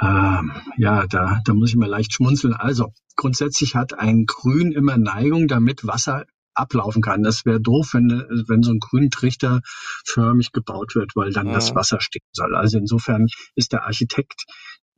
Ähm, 0.01 0.51
ja, 0.77 1.05
da, 1.07 1.41
da 1.45 1.53
muss 1.53 1.69
ich 1.69 1.75
mal 1.75 1.89
leicht 1.89 2.13
schmunzeln. 2.13 2.53
Also 2.53 2.93
grundsätzlich 3.15 3.75
hat 3.75 3.97
ein 3.97 4.25
Grün 4.25 4.71
immer 4.71 4.97
Neigung, 4.97 5.47
damit 5.47 5.85
Wasser 5.85 6.25
ablaufen 6.53 7.01
kann. 7.01 7.23
Das 7.23 7.45
wäre 7.45 7.61
doof, 7.61 7.91
wenn, 7.93 8.09
wenn 8.47 8.63
so 8.63 8.71
ein 8.71 8.79
Grüntrichter 8.79 9.61
förmig 10.05 10.51
gebaut 10.51 10.95
wird, 10.95 11.15
weil 11.15 11.31
dann 11.31 11.47
ja. 11.47 11.53
das 11.53 11.75
Wasser 11.75 12.01
stehen 12.01 12.25
soll. 12.33 12.55
Also 12.55 12.77
insofern 12.77 13.27
ist 13.55 13.71
der 13.71 13.85
Architekt 13.85 14.45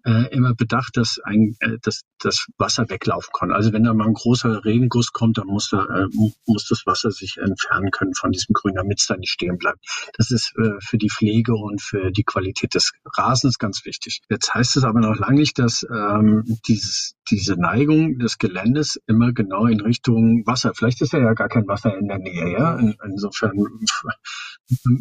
äh, 0.06 0.34
immer 0.34 0.54
bedacht, 0.54 0.98
dass 0.98 1.20
ein, 1.24 1.56
äh, 1.60 1.78
dass 1.82 2.02
das 2.20 2.48
Wasser 2.58 2.90
weglaufen 2.90 3.32
kann. 3.38 3.52
Also 3.52 3.74
wenn 3.74 3.84
da 3.84 3.94
mal 3.94 4.08
ein 4.08 4.14
großer 4.14 4.64
Regenguss 4.64 5.12
kommt, 5.12 5.38
dann 5.38 5.48
muss 5.48 5.70
da 5.70 5.84
äh, 5.86 6.08
muss 6.46 6.68
das 6.68 6.86
Wasser 6.86 7.12
sich 7.12 7.38
entfernen 7.38 7.92
können 7.92 8.14
von 8.14 8.32
diesem 8.32 8.54
Grün, 8.54 8.76
damit 8.76 9.00
es 9.00 9.08
da 9.08 9.18
nicht 9.18 9.32
stehen 9.32 9.58
bleibt. 9.58 9.80
Das 10.18 10.32
ist 10.32 10.54
äh, 10.58 10.80
für 10.80 10.98
die 10.98 11.10
Pflege 11.10 11.54
und 11.56 11.82
für 11.82 12.12
die 12.12 12.24
Qualität 12.24 12.76
des 12.76 12.94
Rasens 13.18 13.58
ganz 13.58 13.86
wichtig. 13.86 14.22
Jetzt 14.30 14.54
heißt 14.54 14.78
es 14.78 14.84
aber 14.84 15.00
noch 15.00 15.16
lange 15.16 15.40
nicht, 15.40 15.58
dass 15.58 15.86
ähm, 15.90 16.44
dieses, 16.68 17.16
diese 17.30 17.56
Neigung 17.56 18.20
des 18.20 18.38
Geländes 18.38 19.00
immer 19.08 19.34
genau 19.34 19.66
in 19.66 19.82
Richtung 19.82 20.46
Wasser. 20.46 20.74
Vielleicht 20.76 21.02
ist 21.02 21.14
ja 21.14 21.20
ja 21.20 21.34
gar 21.34 21.50
kein 21.50 21.68
Wasser 21.68 21.98
in 21.98 22.08
der 22.08 22.20
Nähe. 22.20 22.52
Ja, 22.52 22.76
in, 22.78 22.96
insofern 23.06 23.54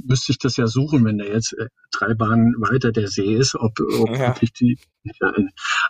müsste 0.05 0.33
ich 0.33 0.39
das 0.39 0.57
ja 0.57 0.67
suchen, 0.67 1.05
wenn 1.05 1.19
da 1.19 1.25
jetzt 1.25 1.53
äh, 1.55 1.69
drei 1.91 2.15
Bahnen 2.15 2.55
weiter 2.59 2.93
der 2.93 3.09
See 3.09 3.35
ist, 3.35 3.55
ob, 3.55 3.79
ob 3.81 4.11
ja. 4.11 4.29
wirklich 4.29 4.53
die 4.53 4.79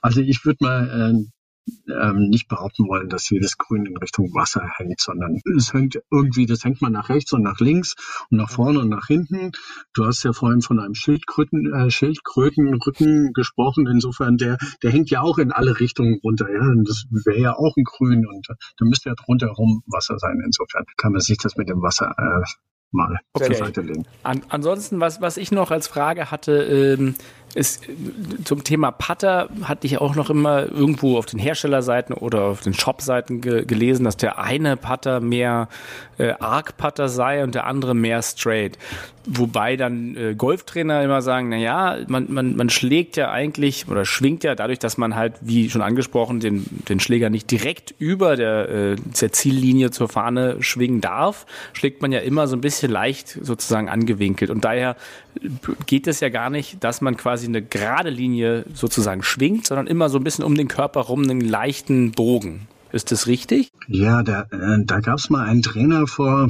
also 0.02 0.20
ich 0.20 0.44
würde 0.44 0.64
mal 0.64 0.88
äh, 0.88 1.26
ähm, 1.88 2.28
nicht 2.28 2.48
behaupten 2.48 2.88
wollen, 2.88 3.08
dass 3.08 3.30
jedes 3.30 3.56
Grün 3.56 3.86
in 3.86 3.96
Richtung 3.96 4.34
Wasser 4.34 4.68
hängt, 4.76 5.00
sondern 5.00 5.40
es 5.56 5.72
hängt 5.72 6.00
irgendwie, 6.10 6.46
das 6.46 6.64
hängt 6.64 6.82
man 6.82 6.92
nach 6.92 7.08
rechts 7.08 7.32
und 7.32 7.42
nach 7.42 7.60
links 7.60 7.94
und 8.30 8.38
nach 8.38 8.50
vorne 8.50 8.80
und 8.80 8.88
nach 8.88 9.06
hinten. 9.06 9.52
Du 9.94 10.04
hast 10.04 10.22
ja 10.24 10.32
vorhin 10.32 10.62
von 10.62 10.80
einem 10.80 10.94
Schildkröten, 10.94 11.72
äh, 11.72 11.90
Schildkrötenrücken 11.90 13.32
gesprochen. 13.32 13.86
Insofern, 13.86 14.36
der, 14.36 14.58
der 14.82 14.90
hängt 14.90 15.10
ja 15.10 15.20
auch 15.22 15.38
in 15.38 15.52
alle 15.52 15.78
Richtungen 15.78 16.18
runter. 16.22 16.52
Ja? 16.52 16.60
Und 16.60 16.88
das 16.88 17.04
wäre 17.10 17.38
ja 17.38 17.56
auch 17.56 17.76
ein 17.76 17.84
Grün 17.84 18.26
und 18.26 18.48
da 18.48 18.84
müsste 18.84 19.10
ja 19.10 19.14
rundherum 19.28 19.82
Wasser 19.86 20.18
sein. 20.18 20.40
Insofern 20.44 20.84
kann 20.96 21.12
man 21.12 21.20
sich 21.20 21.38
das 21.38 21.56
mit 21.56 21.68
dem 21.68 21.82
Wasser 21.82 22.14
äh, 22.18 22.44
mal 22.92 23.18
okay. 23.32 23.46
zur 23.46 23.54
Seite 23.56 23.80
legen. 23.80 24.04
An, 24.22 24.42
ansonsten, 24.48 25.00
was, 25.00 25.20
was 25.20 25.36
ich 25.36 25.50
noch 25.50 25.70
als 25.70 25.88
Frage 25.88 26.30
hatte, 26.30 26.52
ähm, 26.62 27.14
ist 27.54 27.84
zum 28.44 28.64
Thema 28.64 28.90
Putter 28.90 29.48
hatte 29.62 29.86
ich 29.86 29.98
auch 29.98 30.14
noch 30.14 30.30
immer 30.30 30.70
irgendwo 30.70 31.18
auf 31.18 31.26
den 31.26 31.38
Herstellerseiten 31.38 32.14
oder 32.14 32.44
auf 32.44 32.60
den 32.60 32.74
Shopseiten 32.74 33.40
ge 33.40 33.64
gelesen, 33.64 34.04
dass 34.04 34.16
der 34.16 34.38
eine 34.38 34.76
Putter 34.76 35.20
mehr 35.20 35.68
äh, 36.18 36.32
Arc 36.40 36.76
Putter 36.76 37.08
sei 37.08 37.42
und 37.42 37.54
der 37.54 37.66
andere 37.66 37.94
mehr 37.94 38.22
Straight. 38.22 38.78
Wobei 39.24 39.76
dann 39.76 40.16
äh, 40.16 40.34
Golftrainer 40.34 41.02
immer 41.02 41.22
sagen, 41.22 41.50
na 41.50 41.56
ja, 41.56 41.98
man, 42.08 42.26
man, 42.32 42.56
man 42.56 42.70
schlägt 42.70 43.16
ja 43.16 43.30
eigentlich 43.30 43.86
oder 43.88 44.04
schwingt 44.04 44.42
ja 44.42 44.54
dadurch, 44.56 44.80
dass 44.80 44.98
man 44.98 45.14
halt, 45.14 45.34
wie 45.40 45.70
schon 45.70 45.82
angesprochen, 45.82 46.40
den, 46.40 46.66
den 46.88 46.98
Schläger 46.98 47.30
nicht 47.30 47.50
direkt 47.50 47.94
über 47.98 48.36
der, 48.36 48.68
äh, 48.68 48.96
der 48.96 49.32
Ziellinie 49.32 49.90
zur 49.90 50.08
Fahne 50.08 50.56
schwingen 50.60 51.00
darf, 51.00 51.46
schlägt 51.72 52.02
man 52.02 52.10
ja 52.10 52.18
immer 52.18 52.48
so 52.48 52.56
ein 52.56 52.60
bisschen 52.60 52.90
leicht 52.90 53.38
sozusagen 53.40 53.88
angewinkelt. 53.88 54.50
Und 54.50 54.64
daher 54.64 54.96
geht 55.86 56.06
es 56.08 56.20
ja 56.20 56.28
gar 56.28 56.50
nicht, 56.50 56.82
dass 56.82 57.00
man 57.00 57.16
quasi 57.16 57.41
eine 57.46 57.62
gerade 57.62 58.10
Linie 58.10 58.64
sozusagen 58.74 59.22
schwingt, 59.22 59.66
sondern 59.66 59.86
immer 59.86 60.08
so 60.08 60.18
ein 60.18 60.24
bisschen 60.24 60.44
um 60.44 60.54
den 60.54 60.68
Körper 60.68 61.00
rum 61.00 61.22
einen 61.22 61.40
leichten 61.40 62.12
Bogen. 62.12 62.68
Ist 62.92 63.10
das 63.10 63.26
richtig? 63.26 63.70
Ja, 63.88 64.22
da, 64.22 64.42
äh, 64.50 64.84
da 64.84 65.00
gab 65.00 65.18
es 65.18 65.30
mal 65.30 65.46
einen 65.46 65.62
Trainer 65.62 66.06
vor 66.06 66.48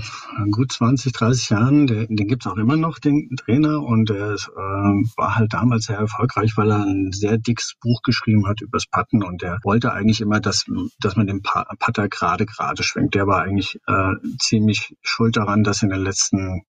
gut 0.51 0.73
20, 0.73 1.13
30 1.13 1.51
Jahren, 1.51 1.87
der, 1.87 2.07
den 2.09 2.27
gibt 2.27 2.45
es 2.45 2.51
auch 2.51 2.57
immer 2.57 2.77
noch, 2.77 2.99
den 2.99 3.37
Trainer, 3.37 3.81
und 3.81 4.11
der 4.11 4.33
äh, 4.33 4.59
war 5.17 5.37
halt 5.37 5.53
damals 5.53 5.85
sehr 5.85 5.99
erfolgreich, 5.99 6.57
weil 6.57 6.73
er 6.73 6.83
ein 6.83 7.13
sehr 7.13 7.39
dickes 7.39 7.75
Buch 7.81 8.03
geschrieben 8.03 8.49
hat 8.49 8.61
übers 8.61 8.87
Patten 8.87 9.23
und 9.23 9.41
der 9.41 9.61
wollte 9.63 9.93
eigentlich 9.93 10.21
immer, 10.21 10.41
dass, 10.41 10.65
dass 10.99 11.15
man 11.15 11.29
den 11.29 11.43
Patter 11.43 12.09
gerade 12.09 12.45
gerade 12.45 12.83
schwenkt. 12.83 13.15
Der 13.15 13.29
war 13.29 13.43
eigentlich 13.43 13.79
äh, 13.87 14.15
ziemlich 14.41 14.97
schuld 15.01 15.37
daran, 15.37 15.63
dass 15.63 15.85
in 15.85 15.91
den 15.91 16.03
letzten 16.03 16.63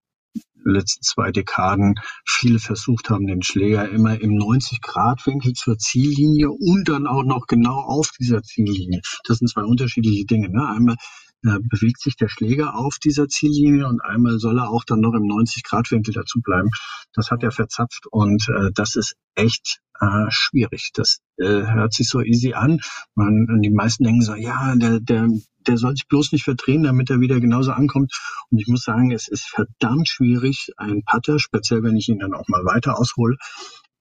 letzten 0.64 1.04
zwei 1.04 1.32
Dekaden 1.32 1.96
viele 2.26 2.60
versucht 2.60 3.10
haben, 3.10 3.28
den 3.28 3.44
Schläger 3.44 3.90
immer 3.90 4.20
im 4.20 4.32
90-Grad-Winkel 4.32 5.54
zur 5.54 5.78
Ziellinie 5.78 6.50
und 6.52 6.88
dann 6.88 7.08
auch 7.08 7.24
noch 7.24 7.48
genau 7.48 7.80
auf 7.80 8.12
dieser 8.20 8.42
Ziellinie. 8.42 9.02
Das 9.26 9.38
sind 9.38 9.50
zwei 9.50 9.64
unterschiedliche 9.64 10.26
Dinge. 10.26 10.50
Ne? 10.50 10.68
Einmal 10.68 10.96
äh, 11.44 11.58
bewegt 11.60 12.02
sich 12.02 12.16
der 12.16 12.30
Schläger 12.30 12.76
auf 12.76 12.98
dieser 13.04 13.28
Ziellinie 13.28 13.88
und 13.88 14.00
einmal 14.04 14.38
soll 14.38 14.60
er 14.60 14.70
auch 14.70 14.84
dann 14.86 15.00
noch 15.00 15.14
im 15.14 15.24
90-Grad-Winkel 15.24 16.14
dazu 16.14 16.40
bleiben. 16.42 16.70
Das 17.14 17.32
hat 17.32 17.44
er 17.44 17.52
verzapft 17.52 18.06
und 18.12 18.48
äh, 18.50 18.72
das 18.74 18.96
ist 18.96 19.16
echt 19.36 19.80
äh, 20.00 20.26
schwierig. 20.30 20.92
Das 20.94 21.20
äh, 21.38 21.46
hört 21.46 21.94
sich 21.94 22.10
so 22.10 22.22
easy 22.22 22.54
an. 22.54 22.82
Man, 23.16 23.62
die 23.62 23.72
meisten 23.72 24.04
denken 24.04 24.22
so, 24.22 24.36
ja, 24.36 24.76
der, 24.76 25.00
der, 25.00 25.28
der 25.68 25.78
soll 25.78 25.96
sich 25.96 26.08
bloß 26.08 26.32
nicht 26.32 26.44
verdrehen, 26.44 26.84
damit 26.84 27.10
er 27.10 27.20
wieder 27.20 27.40
genauso 27.40 27.72
ankommt. 27.72 28.14
Und 28.50 28.60
ich 28.60 28.68
muss 28.68 28.84
sagen, 28.84 29.12
es 29.12 29.28
ist 29.28 29.48
verdammt 29.48 30.10
schwierig, 30.10 30.72
einen 30.78 31.04
Putter, 31.04 31.40
speziell 31.40 31.84
wenn 31.84 31.98
ich 31.98 32.10
ihn 32.10 32.20
dann 32.20 32.34
auch 32.34 32.48
mal 32.48 32.66
weiter 32.66 33.00
aushole, 33.00 33.38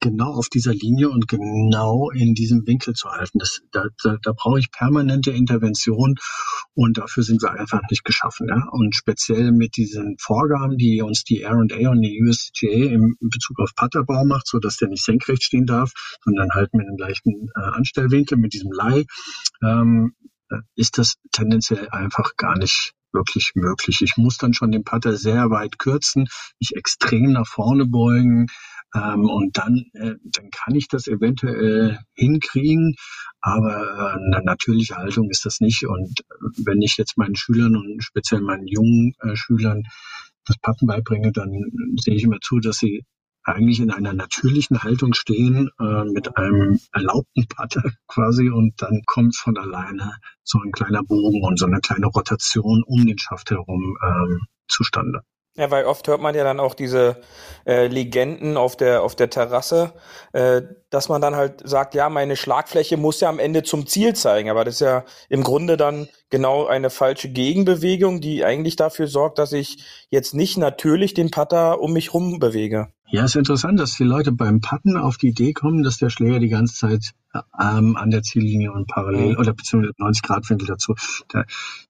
genau 0.01 0.33
auf 0.33 0.49
dieser 0.49 0.73
Linie 0.73 1.09
und 1.09 1.27
genau 1.27 2.09
in 2.09 2.33
diesem 2.33 2.65
Winkel 2.67 2.93
zu 2.93 3.09
halten. 3.09 3.37
Das, 3.37 3.61
da, 3.71 3.85
da, 4.03 4.17
da 4.21 4.33
brauche 4.35 4.59
ich 4.59 4.71
permanente 4.71 5.31
Intervention 5.31 6.15
und 6.73 6.97
dafür 6.97 7.23
sind 7.23 7.41
wir 7.41 7.51
einfach 7.51 7.81
nicht 7.89 8.03
geschaffen. 8.03 8.47
Ja? 8.49 8.67
Und 8.71 8.95
speziell 8.95 9.51
mit 9.51 9.77
diesen 9.77 10.15
Vorgaben, 10.19 10.77
die 10.77 11.01
uns 11.01 11.23
die 11.23 11.41
R&A 11.41 11.61
und 11.61 12.01
die 12.01 12.21
USGA 12.27 12.91
im 12.91 13.15
Bezug 13.21 13.59
auf 13.59 13.73
Putterbau 13.75 14.25
macht, 14.25 14.47
so 14.47 14.59
dass 14.59 14.77
der 14.77 14.89
nicht 14.89 15.05
senkrecht 15.05 15.43
stehen 15.43 15.67
darf, 15.67 15.93
sondern 16.23 16.49
halt 16.51 16.73
mit 16.73 16.87
einem 16.87 16.97
leichten 16.97 17.49
äh, 17.55 17.61
Anstellwinkel, 17.61 18.37
mit 18.37 18.53
diesem 18.53 18.71
Leih, 18.71 19.05
ähm, 19.63 20.15
ist 20.75 20.97
das 20.97 21.15
tendenziell 21.31 21.89
einfach 21.89 22.35
gar 22.37 22.57
nicht 22.57 22.93
wirklich 23.13 23.51
möglich. 23.55 24.01
Ich 24.01 24.15
muss 24.17 24.37
dann 24.37 24.53
schon 24.53 24.71
den 24.71 24.83
Putter 24.83 25.17
sehr 25.17 25.49
weit 25.49 25.79
kürzen, 25.79 26.27
mich 26.59 26.75
extrem 26.75 27.33
nach 27.33 27.47
vorne 27.47 27.85
beugen, 27.85 28.47
ähm, 28.93 29.29
und 29.29 29.57
dann, 29.57 29.85
äh, 29.93 30.15
dann 30.23 30.49
kann 30.51 30.75
ich 30.75 30.87
das 30.87 31.07
eventuell 31.07 31.99
hinkriegen, 32.13 32.95
aber 33.39 33.81
äh, 33.81 34.35
eine 34.35 34.43
natürliche 34.43 34.95
Haltung 34.97 35.29
ist 35.29 35.45
das 35.45 35.61
nicht. 35.61 35.85
Und 35.87 36.21
wenn 36.57 36.81
ich 36.81 36.97
jetzt 36.97 37.17
meinen 37.17 37.35
Schülern 37.35 37.75
und 37.75 38.03
speziell 38.03 38.41
meinen 38.41 38.67
jungen 38.67 39.13
äh, 39.21 39.35
Schülern 39.35 39.83
das 40.45 40.57
Patten 40.57 40.87
beibringe, 40.87 41.31
dann 41.31 41.51
sehe 41.97 42.15
ich 42.15 42.23
immer 42.23 42.39
zu, 42.41 42.59
dass 42.59 42.77
sie 42.77 43.05
eigentlich 43.43 43.79
in 43.79 43.91
einer 43.91 44.13
natürlichen 44.13 44.83
Haltung 44.83 45.13
stehen, 45.13 45.69
äh, 45.79 46.03
mit 46.05 46.37
einem 46.37 46.79
erlaubten 46.91 47.47
Putter 47.47 47.83
quasi 48.07 48.49
und 48.49 48.81
dann 48.81 49.01
kommt 49.05 49.35
von 49.35 49.57
alleine 49.57 50.13
so 50.43 50.59
ein 50.59 50.71
kleiner 50.71 51.03
Bogen 51.03 51.43
und 51.43 51.59
so 51.59 51.65
eine 51.65 51.79
kleine 51.79 52.07
Rotation 52.07 52.83
um 52.85 53.05
den 53.05 53.17
Schaft 53.17 53.51
herum 53.51 53.97
ähm, 54.03 54.41
zustande. 54.67 55.21
Ja, 55.57 55.69
weil 55.69 55.83
oft 55.83 56.07
hört 56.07 56.21
man 56.21 56.33
ja 56.33 56.45
dann 56.45 56.61
auch 56.61 56.73
diese 56.73 57.17
äh, 57.67 57.87
Legenden 57.87 58.55
auf 58.55 58.77
der 58.77 59.03
auf 59.03 59.15
der 59.17 59.29
Terrasse, 59.29 59.91
äh, 60.31 60.61
dass 60.89 61.09
man 61.09 61.21
dann 61.21 61.35
halt 61.35 61.67
sagt, 61.67 61.93
ja, 61.93 62.07
meine 62.07 62.37
Schlagfläche 62.37 62.95
muss 62.95 63.19
ja 63.19 63.27
am 63.27 63.37
Ende 63.37 63.61
zum 63.63 63.85
Ziel 63.85 64.15
zeigen, 64.15 64.49
aber 64.49 64.63
das 64.63 64.75
ist 64.75 64.79
ja 64.79 65.03
im 65.27 65.43
Grunde 65.43 65.75
dann 65.75 66.07
genau 66.29 66.67
eine 66.67 66.89
falsche 66.89 67.27
Gegenbewegung, 67.27 68.21
die 68.21 68.45
eigentlich 68.45 68.77
dafür 68.77 69.07
sorgt, 69.07 69.39
dass 69.39 69.51
ich 69.51 69.83
jetzt 70.09 70.33
nicht 70.33 70.57
natürlich 70.57 71.13
den 71.13 71.31
Putter 71.31 71.81
um 71.81 71.91
mich 71.91 72.13
rum 72.13 72.39
bewege. 72.39 72.87
Ja, 73.11 73.25
ist 73.25 73.35
interessant, 73.35 73.77
dass 73.77 73.97
die 73.97 74.05
Leute 74.05 74.31
beim 74.31 74.61
Putten 74.61 74.95
auf 74.95 75.17
die 75.17 75.27
Idee 75.27 75.51
kommen, 75.51 75.83
dass 75.83 75.97
der 75.97 76.09
Schläger 76.09 76.39
die 76.39 76.47
ganze 76.47 76.75
Zeit 76.75 77.11
ähm, 77.59 77.97
an 77.97 78.09
der 78.09 78.23
Ziellinie 78.23 78.71
und 78.71 78.87
parallel 78.87 79.33
mhm. 79.33 79.37
oder 79.37 79.53
beziehungsweise 79.53 79.93
90 79.97 80.23
Grad 80.23 80.49
Winkel 80.49 80.67
dazu. 80.67 80.95
Da, 81.27 81.43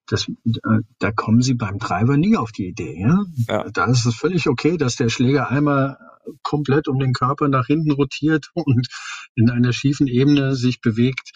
das, 0.07 0.27
äh, 0.27 0.79
da 0.97 1.11
kommen 1.11 1.41
sie 1.41 1.53
beim 1.53 1.77
Treiber 1.77 2.17
nie 2.17 2.37
auf 2.37 2.51
die 2.51 2.67
Idee. 2.67 2.99
Ja? 2.99 3.23
ja? 3.47 3.69
Da 3.69 3.85
ist 3.85 4.05
es 4.05 4.15
völlig 4.15 4.49
okay, 4.49 4.77
dass 4.77 4.95
der 4.95 5.09
Schläger 5.09 5.49
einmal 5.49 5.97
komplett 6.41 6.87
um 6.87 6.99
den 6.99 7.13
Körper 7.13 7.47
nach 7.47 7.67
hinten 7.67 7.91
rotiert 7.91 8.49
und 8.53 8.87
in 9.35 9.49
einer 9.51 9.73
schiefen 9.73 10.07
Ebene 10.07 10.55
sich 10.55 10.81
bewegt 10.81 11.31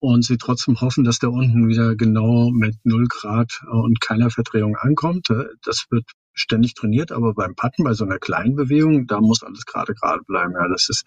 und 0.00 0.24
sie 0.24 0.38
trotzdem 0.38 0.80
hoffen, 0.80 1.04
dass 1.04 1.18
der 1.18 1.30
unten 1.30 1.68
wieder 1.68 1.96
genau 1.96 2.50
mit 2.50 2.76
0 2.84 3.06
Grad 3.08 3.62
und 3.70 4.00
keiner 4.00 4.30
Verdrehung 4.30 4.76
ankommt. 4.76 5.28
Äh, 5.28 5.44
das 5.62 5.86
wird 5.90 6.04
ständig 6.40 6.74
trainiert, 6.74 7.12
aber 7.12 7.34
beim 7.34 7.54
Patten, 7.54 7.84
bei 7.84 7.94
so 7.94 8.04
einer 8.04 8.18
kleinen 8.18 8.56
Bewegung, 8.56 9.06
da 9.06 9.20
muss 9.20 9.42
alles 9.42 9.66
gerade 9.66 9.94
gerade 9.94 10.22
bleiben. 10.24 10.52
Ja, 10.52 10.68
das 10.68 10.88
ist, 10.88 11.04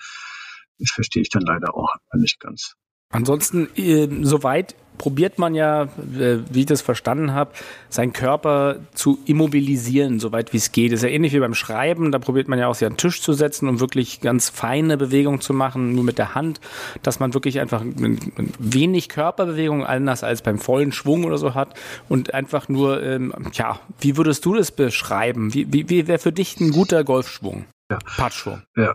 das 0.80 0.92
verstehe 0.92 1.22
ich 1.22 1.30
dann 1.30 1.44
leider 1.44 1.76
auch 1.76 1.96
nicht 2.14 2.40
ganz. 2.40 2.76
Ansonsten, 3.10 3.68
äh, 3.76 4.08
soweit 4.24 4.76
probiert 5.02 5.40
man 5.40 5.56
ja, 5.56 5.86
äh, 5.86 6.38
wie 6.52 6.60
ich 6.60 6.66
das 6.68 6.84
verstanden 6.84 7.34
habe, 7.34 7.54
seinen 7.90 8.14
Körper 8.14 8.76
zu 8.94 9.18
immobilisieren, 9.26 10.20
soweit 10.20 10.54
wie 10.54 10.58
es 10.58 10.72
geht. 10.72 10.92
Das 10.92 11.00
ist 11.00 11.04
ja 11.04 11.10
ähnlich 11.10 11.34
wie 11.34 11.40
beim 11.40 11.56
Schreiben. 11.56 12.12
Da 12.12 12.20
probiert 12.20 12.48
man 12.48 12.60
ja 12.60 12.68
auch 12.68 12.76
sich 12.76 12.86
an 12.86 12.94
den 12.94 12.98
Tisch 12.98 13.20
zu 13.20 13.34
setzen, 13.34 13.68
um 13.68 13.80
wirklich 13.80 14.22
ganz 14.22 14.50
feine 14.52 14.98
Bewegungen 14.98 15.42
zu 15.42 15.56
machen, 15.56 15.96
nur 15.96 16.04
mit 16.04 16.20
der 16.20 16.36
Hand, 16.36 16.62
dass 17.02 17.20
man 17.20 17.34
wirklich 17.34 17.60
einfach 17.60 17.84
wenig 18.60 19.10
Körperbewegung, 19.10 19.84
anders 19.84 20.24
als 20.24 20.44
beim 20.44 20.60
vollen 20.60 20.92
Schwung 20.92 21.24
oder 21.24 21.40
so 21.40 21.56
hat 21.56 21.74
und 22.08 22.36
einfach 22.36 22.70
nur, 22.70 23.02
ähm, 23.02 23.34
ja, 23.54 23.80
wie 24.02 24.18
würdest 24.18 24.46
du 24.46 24.54
das 24.54 24.72
beschreiben? 24.72 25.56
Wie, 25.56 25.74
wie, 25.74 25.90
wie 25.90 26.06
wäre 26.06 26.20
für 26.20 26.32
dich 26.32 26.60
ein 26.60 26.70
guter 26.70 27.04
Golfschwung? 27.04 27.66
Ja. 27.90 27.98
Patschwung. 28.18 28.62
Ja, 28.76 28.94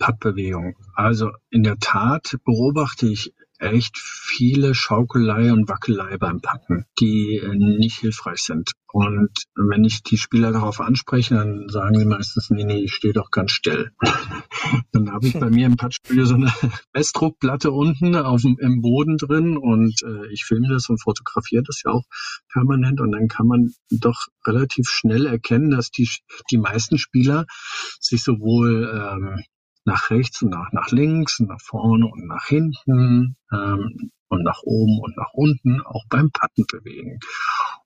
Pattbewegung. 0.00 0.74
Also 0.94 1.30
in 1.50 1.62
der 1.62 1.78
Tat 1.78 2.38
beobachte 2.44 3.06
ich 3.06 3.32
echt 3.58 3.98
viele 3.98 4.74
Schaukelei 4.74 5.52
und 5.52 5.68
Wackelei 5.68 6.16
beim 6.18 6.40
Packen, 6.40 6.86
die 6.98 7.36
äh, 7.36 7.54
nicht 7.54 7.98
hilfreich 7.98 8.42
sind. 8.42 8.72
Und 8.92 9.30
wenn 9.56 9.82
ich 9.82 10.04
die 10.04 10.18
Spieler 10.18 10.52
darauf 10.52 10.80
anspreche, 10.80 11.34
dann 11.34 11.68
sagen 11.68 11.98
sie 11.98 12.04
meistens, 12.04 12.50
nee, 12.50 12.62
nee, 12.62 12.84
ich 12.84 12.94
stehe 12.94 13.12
doch 13.12 13.32
ganz 13.32 13.50
still. 13.50 13.90
dann 14.92 15.10
habe 15.10 15.26
ich 15.26 15.34
bei 15.34 15.50
mir 15.50 15.66
im 15.66 15.76
Patchstudio 15.76 16.24
so 16.24 16.34
eine 16.34 16.52
Messdruckplatte 16.94 17.72
unten 17.72 18.14
auf 18.14 18.42
dem, 18.42 18.56
im 18.60 18.82
Boden 18.82 19.16
drin 19.16 19.56
und 19.56 20.00
äh, 20.04 20.32
ich 20.32 20.44
filme 20.44 20.68
das 20.68 20.88
und 20.88 21.02
fotografiere 21.02 21.64
das 21.64 21.82
ja 21.84 21.90
auch 21.90 22.04
permanent 22.52 23.00
und 23.00 23.10
dann 23.10 23.26
kann 23.26 23.48
man 23.48 23.72
doch 23.90 24.26
relativ 24.46 24.88
schnell 24.88 25.26
erkennen, 25.26 25.70
dass 25.70 25.90
die, 25.90 26.08
die 26.52 26.58
meisten 26.58 26.96
Spieler 26.96 27.46
sich 27.98 28.22
sowohl 28.22 28.90
ähm, 28.94 29.42
nach 29.84 30.10
rechts 30.10 30.42
und 30.42 30.50
nach, 30.50 30.72
nach 30.72 30.90
links 30.90 31.40
und 31.40 31.48
nach 31.48 31.60
vorne 31.60 32.06
und 32.06 32.26
nach 32.26 32.46
hinten 32.46 33.36
ähm, 33.52 34.10
und 34.28 34.42
nach 34.42 34.62
oben 34.62 34.98
und 35.00 35.16
nach 35.16 35.32
unten 35.32 35.80
auch 35.82 36.04
beim 36.08 36.30
Patten 36.30 36.64
bewegen. 36.70 37.18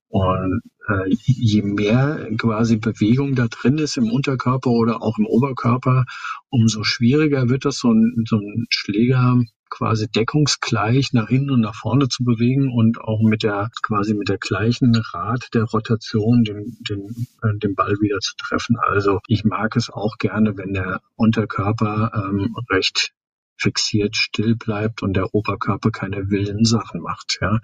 Und 0.08 0.62
äh, 0.88 1.14
je 1.26 1.62
mehr 1.62 2.30
quasi 2.38 2.78
Bewegung 2.78 3.34
da 3.34 3.46
drin 3.48 3.76
ist 3.76 3.98
im 3.98 4.10
Unterkörper 4.10 4.70
oder 4.70 5.02
auch 5.02 5.18
im 5.18 5.26
Oberkörper, 5.26 6.06
umso 6.48 6.82
schwieriger 6.82 7.50
wird 7.50 7.66
das, 7.66 7.78
so 7.78 7.92
ein, 7.92 8.24
so 8.26 8.36
ein 8.36 8.66
Schläger 8.70 9.42
quasi 9.70 10.08
deckungsgleich 10.08 11.12
nach 11.12 11.28
hinten 11.28 11.50
und 11.50 11.60
nach 11.60 11.74
vorne 11.74 12.08
zu 12.08 12.24
bewegen 12.24 12.72
und 12.72 13.00
auch 13.00 13.20
mit 13.20 13.42
der 13.42 13.70
quasi 13.82 14.14
mit 14.14 14.28
der 14.28 14.38
gleichen 14.38 14.94
Rad 15.12 15.48
der 15.54 15.64
Rotation 15.64 16.44
den, 16.44 16.76
den, 16.88 17.26
äh, 17.42 17.56
den 17.58 17.74
Ball 17.74 17.96
wieder 18.00 18.20
zu 18.20 18.34
treffen. 18.36 18.76
Also 18.78 19.20
ich 19.26 19.44
mag 19.44 19.76
es 19.76 19.90
auch 19.90 20.18
gerne, 20.18 20.56
wenn 20.56 20.72
der 20.72 21.00
Unterkörper 21.16 22.12
ähm, 22.14 22.56
recht 22.70 23.12
fixiert 23.58 24.16
still 24.16 24.54
bleibt 24.56 25.02
und 25.02 25.14
der 25.14 25.34
Oberkörper 25.34 25.90
keine 25.90 26.30
wilden 26.30 26.64
Sachen 26.64 27.00
macht. 27.00 27.38
Ja. 27.40 27.58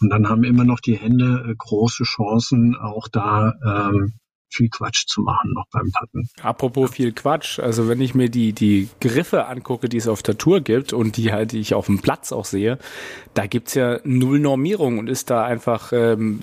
Und 0.00 0.10
dann 0.10 0.28
haben 0.28 0.44
immer 0.44 0.64
noch 0.64 0.80
die 0.80 0.96
Hände 0.96 1.46
äh, 1.48 1.54
große 1.56 2.04
Chancen, 2.04 2.74
auch 2.76 3.08
da 3.08 3.54
ähm, 3.64 4.14
viel 4.48 4.68
Quatsch 4.68 5.06
zu 5.06 5.22
machen 5.22 5.52
noch 5.52 5.66
beim 5.70 5.90
Patten. 5.92 6.28
Apropos 6.42 6.90
viel 6.90 7.12
Quatsch, 7.12 7.58
also 7.58 7.88
wenn 7.88 8.00
ich 8.00 8.14
mir 8.14 8.28
die, 8.28 8.52
die 8.52 8.88
Griffe 9.00 9.46
angucke, 9.46 9.88
die 9.88 9.96
es 9.96 10.08
auf 10.08 10.22
der 10.22 10.38
Tour 10.38 10.60
gibt 10.60 10.92
und 10.92 11.16
die 11.16 11.32
halt 11.32 11.52
die 11.52 11.60
ich 11.60 11.74
auf 11.74 11.86
dem 11.86 12.00
Platz 12.00 12.32
auch 12.32 12.44
sehe, 12.44 12.78
da 13.34 13.46
gibt's 13.46 13.74
ja 13.74 14.00
null 14.04 14.40
Normierung 14.40 14.98
und 14.98 15.08
ist 15.08 15.30
da 15.30 15.44
einfach 15.44 15.92
ähm, 15.92 16.40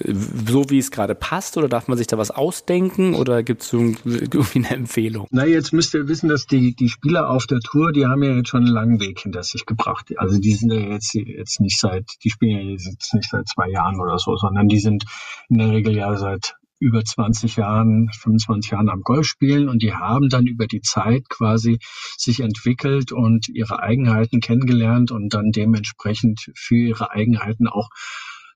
so, 0.48 0.70
wie 0.70 0.78
es 0.78 0.92
gerade 0.92 1.16
passt 1.16 1.58
oder 1.58 1.68
darf 1.68 1.88
man 1.88 1.98
sich 1.98 2.08
da 2.08 2.18
was 2.18 2.32
ausdenken 2.32 3.16
oder 3.16 3.44
gibt's 3.44 3.74
irgendwie 3.74 4.60
eine 4.60 4.70
Empfehlung? 4.70 5.28
Na, 5.32 5.46
jetzt 5.46 5.74
müsst 5.74 5.94
ihr 5.94 6.08
wissen, 6.08 6.30
dass 6.30 6.46
die, 6.46 6.76
die 6.76 6.90
Spieler 6.90 7.30
auf 7.30 7.48
der 7.48 7.60
Tour, 7.60 7.92
die 7.92 8.06
haben 8.06 8.24
ja 8.24 8.36
jetzt 8.36 8.50
schon 8.50 8.64
einen 8.64 8.74
langen 8.74 9.00
Weg 9.00 9.22
hinter 9.22 9.44
sich 9.44 9.66
gebracht. 9.66 10.12
Also 10.18 10.40
die 10.40 10.54
sind 10.54 10.72
ja 10.72 10.80
jetzt, 10.80 11.14
jetzt 11.14 11.60
nicht 11.60 11.80
seit, 11.80 12.06
die 12.24 12.30
spielen 12.30 12.58
ja 12.58 12.72
jetzt 12.74 13.14
nicht 13.14 13.30
seit 13.30 13.48
zwei 13.48 13.70
Jahren 13.70 14.00
oder 14.00 14.18
so, 14.18 14.36
sondern 14.36 14.68
die 14.68 14.80
sind 14.80 15.06
in 15.50 15.58
der 15.58 15.72
Regel 15.72 15.96
ja 15.96 16.16
seit 16.18 16.56
über 16.84 17.04
20 17.04 17.56
Jahren, 17.56 18.10
25 18.12 18.72
Jahren 18.72 18.90
am 18.90 19.02
Golf 19.02 19.26
spielen 19.26 19.70
und 19.70 19.82
die 19.82 19.94
haben 19.94 20.28
dann 20.28 20.46
über 20.46 20.68
die 20.68 20.82
Zeit 20.82 21.30
quasi 21.30 21.80
sich 22.18 22.42
entwickelt 22.42 23.14
und 23.14 23.48
ihre 23.48 23.82
Eigenheiten 23.82 24.42
kennengelernt 24.42 25.12
und 25.12 25.34
dann 25.34 25.52
dementsprechend 25.52 26.52
für 26.56 26.76
ihre 26.76 27.12
Eigenheiten 27.12 27.68
auch 27.68 27.90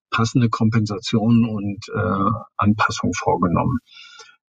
passende 0.10 0.50
Kompensationen 0.50 1.46
und 1.46 1.88
äh, 1.90 2.30
Anpassungen 2.58 3.14
vorgenommen. 3.14 3.80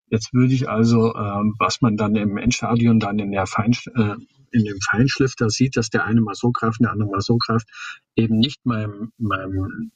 Jetzt 0.07 0.33
würde 0.33 0.53
ich 0.53 0.69
also, 0.69 1.15
ähm, 1.15 1.55
was 1.57 1.81
man 1.81 1.97
dann 1.97 2.15
im 2.15 2.37
Endstadion 2.37 2.99
dann 2.99 3.17
in 3.17 3.31
der 3.31 3.47
Fein, 3.47 3.71
äh, 3.95 4.15
in 4.53 4.63
dem 4.63 4.77
Feinschlifter 4.79 5.49
sieht, 5.49 5.75
dass 5.77 5.89
der 5.89 6.05
eine 6.05 6.21
mal 6.21 6.35
so 6.35 6.51
greift, 6.51 6.79
der 6.81 6.91
andere 6.91 7.09
mal 7.09 7.21
so 7.21 7.37
greift, 7.37 7.67
eben 8.15 8.37
nicht 8.37 8.65
meinem, 8.65 9.11
meinem 9.17 9.91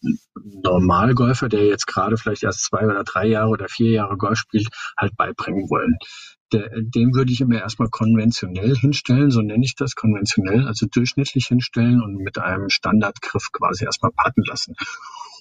Normalgolfer, 0.63 1.49
der 1.49 1.65
jetzt 1.65 1.85
gerade 1.87 2.17
vielleicht 2.17 2.43
erst 2.43 2.63
zwei 2.63 2.85
oder 2.85 3.03
drei 3.03 3.27
Jahre 3.27 3.49
oder 3.49 3.67
vier 3.69 3.91
Jahre 3.91 4.17
Golf 4.17 4.39
spielt, 4.39 4.67
halt 4.97 5.15
beibringen 5.15 5.69
wollen. 5.69 5.97
Der, 6.53 6.69
dem 6.81 7.13
würde 7.13 7.31
ich 7.31 7.41
immer 7.41 7.59
erstmal 7.59 7.89
konventionell 7.89 8.75
hinstellen, 8.75 9.31
so 9.31 9.41
nenne 9.41 9.65
ich 9.65 9.75
das 9.75 9.95
konventionell, 9.95 10.65
also 10.65 10.87
durchschnittlich 10.89 11.47
hinstellen 11.47 12.01
und 12.01 12.15
mit 12.15 12.37
einem 12.37 12.69
Standardgriff 12.69 13.51
quasi 13.51 13.83
erstmal 13.85 14.11
patten 14.11 14.43
lassen. 14.45 14.75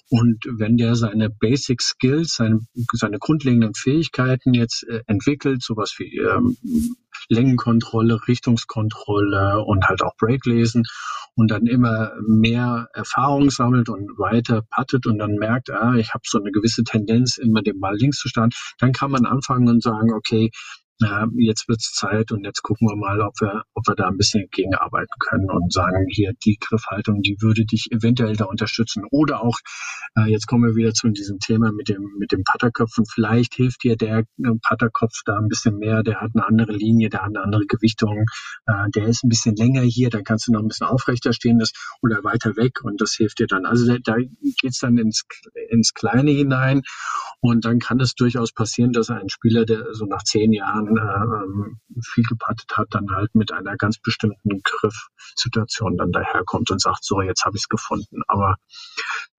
Und 0.09 0.45
wenn 0.49 0.77
der 0.77 0.95
seine 0.95 1.29
Basic 1.29 1.81
Skills, 1.81 2.35
seine, 2.35 2.61
seine 2.93 3.19
grundlegenden 3.19 3.73
Fähigkeiten 3.73 4.53
jetzt 4.53 4.87
äh, 4.87 5.01
entwickelt, 5.05 5.61
sowas 5.61 5.95
wie 5.97 6.17
ähm, 6.17 6.55
Längenkontrolle, 7.29 8.27
Richtungskontrolle 8.27 9.63
und 9.63 9.87
halt 9.87 10.01
auch 10.03 10.15
Breaklesen 10.17 10.83
und 11.35 11.51
dann 11.51 11.67
immer 11.67 12.13
mehr 12.27 12.89
Erfahrung 12.93 13.51
sammelt 13.51 13.89
und 13.89 14.17
weiter 14.17 14.63
puttet 14.69 15.05
und 15.05 15.19
dann 15.19 15.35
merkt, 15.35 15.69
ah, 15.71 15.93
ich 15.95 16.13
habe 16.13 16.23
so 16.25 16.39
eine 16.39 16.51
gewisse 16.51 16.83
Tendenz, 16.83 17.37
immer 17.37 17.61
den 17.61 17.79
Ball 17.79 17.95
links 17.95 18.17
zu 18.17 18.27
starten, 18.27 18.51
dann 18.79 18.91
kann 18.91 19.11
man 19.11 19.25
anfangen 19.25 19.67
und 19.69 19.83
sagen, 19.83 20.13
okay, 20.13 20.51
äh, 21.03 21.25
jetzt 21.37 21.67
wird's 21.67 21.93
Zeit 21.93 22.31
und 22.31 22.43
jetzt 22.43 22.63
gucken 22.63 22.87
wir 22.87 22.95
mal, 22.95 23.21
ob 23.21 23.39
wir, 23.39 23.63
ob 23.73 23.87
wir 23.87 23.95
da 23.95 24.07
ein 24.07 24.17
bisschen 24.17 24.47
gegenarbeiten 24.51 25.13
können 25.19 25.49
und 25.49 25.71
sagen, 25.71 26.07
hier 26.09 26.33
die 26.43 26.57
Griffhaltung, 26.59 27.21
die 27.21 27.37
würde 27.39 27.65
dich 27.65 27.91
eventuell 27.91 28.35
da 28.35 28.45
unterstützen. 28.45 29.03
Oder 29.11 29.43
auch, 29.43 29.59
äh, 30.17 30.29
jetzt 30.29 30.47
kommen 30.47 30.63
wir 30.63 30.75
wieder 30.75 30.93
zu 30.93 31.09
diesem 31.09 31.39
Thema 31.39 31.71
mit 31.71 31.89
dem, 31.89 32.15
mit 32.17 32.31
dem 32.31 32.43
Putterköpfen. 32.43 33.05
Vielleicht 33.05 33.53
hilft 33.55 33.83
dir 33.83 33.95
der 33.95 34.19
äh, 34.19 34.51
Putterkopf 34.67 35.21
da 35.25 35.37
ein 35.37 35.47
bisschen 35.47 35.77
mehr, 35.77 36.03
der 36.03 36.21
hat 36.21 36.31
eine 36.33 36.45
andere 36.47 36.73
Linie, 36.73 37.09
der 37.09 37.21
hat 37.21 37.29
eine 37.29 37.43
andere 37.43 37.65
Gewichtung, 37.67 38.25
äh, 38.65 38.89
der 38.95 39.07
ist 39.07 39.23
ein 39.23 39.29
bisschen 39.29 39.55
länger 39.55 39.81
hier, 39.81 40.09
dann 40.09 40.23
kannst 40.23 40.47
du 40.47 40.51
noch 40.51 40.61
ein 40.61 40.67
bisschen 40.67 40.87
aufrechter 40.87 41.33
stehen 41.33 41.59
das, 41.59 41.71
oder 42.01 42.23
weiter 42.23 42.55
weg 42.55 42.83
und 42.83 43.01
das 43.01 43.13
hilft 43.13 43.39
dir 43.39 43.47
dann. 43.47 43.65
Also 43.65 43.85
da, 43.85 43.97
da 44.03 44.15
geht's 44.61 44.79
dann 44.79 44.97
ins, 44.97 45.23
ins 45.69 45.93
Kleine 45.93 46.31
hinein 46.31 46.81
und 47.39 47.65
dann 47.65 47.79
kann 47.79 47.99
es 47.99 48.15
durchaus 48.15 48.51
passieren, 48.51 48.93
dass 48.93 49.09
ein 49.09 49.29
Spieler, 49.29 49.65
der 49.65 49.93
so 49.93 50.05
nach 50.05 50.23
zehn 50.23 50.53
Jahren 50.53 50.86
äh, 50.95 52.01
viel 52.13 52.23
gepattet 52.23 52.71
hat, 52.75 52.87
dann 52.91 53.09
halt 53.11 53.33
mit 53.35 53.51
einer 53.51 53.75
ganz 53.75 53.97
bestimmten 53.99 54.61
Griffsituation 54.63 55.97
dann 55.97 56.11
daherkommt 56.11 56.71
und 56.71 56.81
sagt, 56.81 57.03
so, 57.03 57.21
jetzt 57.21 57.45
habe 57.45 57.57
ich 57.57 57.63
es 57.63 57.69
gefunden. 57.69 58.21
Aber 58.27 58.55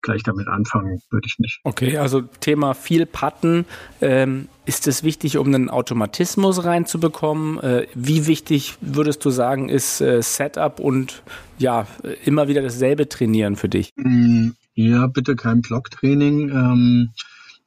gleich 0.02 0.24
damit 0.24 0.48
anfangen 0.48 1.00
würde 1.10 1.28
ich 1.28 1.38
nicht. 1.40 1.60
Okay, 1.64 1.98
also 1.98 2.22
Thema 2.22 2.74
viel 2.74 3.06
Patten. 3.06 3.66
Ähm, 4.02 4.48
ist 4.66 4.88
es 4.88 5.04
wichtig, 5.04 5.38
um 5.38 5.48
einen 5.48 5.70
Automatismus 5.70 6.64
reinzubekommen? 6.64 7.60
Äh, 7.60 7.88
wie 7.94 8.28
wichtig 8.28 8.78
würdest 8.82 9.24
du 9.24 9.30
sagen, 9.30 9.70
ist 9.70 10.02
äh, 10.02 10.22
Setup 10.22 10.80
und 10.80 11.24
ja, 11.58 11.88
immer 12.26 12.48
wieder 12.48 12.62
dasselbe 12.62 13.10
trainieren 13.10 13.56
für 13.56 13.70
dich? 13.70 13.94
Mm, 13.96 14.50
ja, 14.74 15.08
bitte 15.08 15.36
kein 15.36 15.62
Blocktraining. 15.62 16.50
Ähm, 16.50 17.10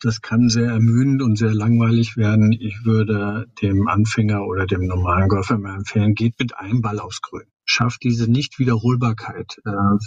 das 0.01 0.21
kann 0.21 0.49
sehr 0.49 0.71
ermüdend 0.71 1.23
und 1.23 1.37
sehr 1.37 1.55
langweilig 1.55 2.17
werden. 2.17 2.53
Ich 2.53 2.85
würde 2.85 3.47
dem 3.63 3.89
Anfänger 3.89 4.45
oder 4.47 4.67
dem 4.67 4.87
normalen 4.87 5.29
Golfer 5.29 5.59
mal 5.59 5.77
empfehlen, 5.77 6.15
geht 6.15 6.39
mit 6.39 6.57
einem 6.57 6.81
Ball 6.81 6.99
aufs 6.99 7.21
Grün. 7.21 7.47
Schafft 7.65 8.03
diese 8.03 8.31
Nichtwiederholbarkeit. 8.31 9.59
Äh, 9.65 9.99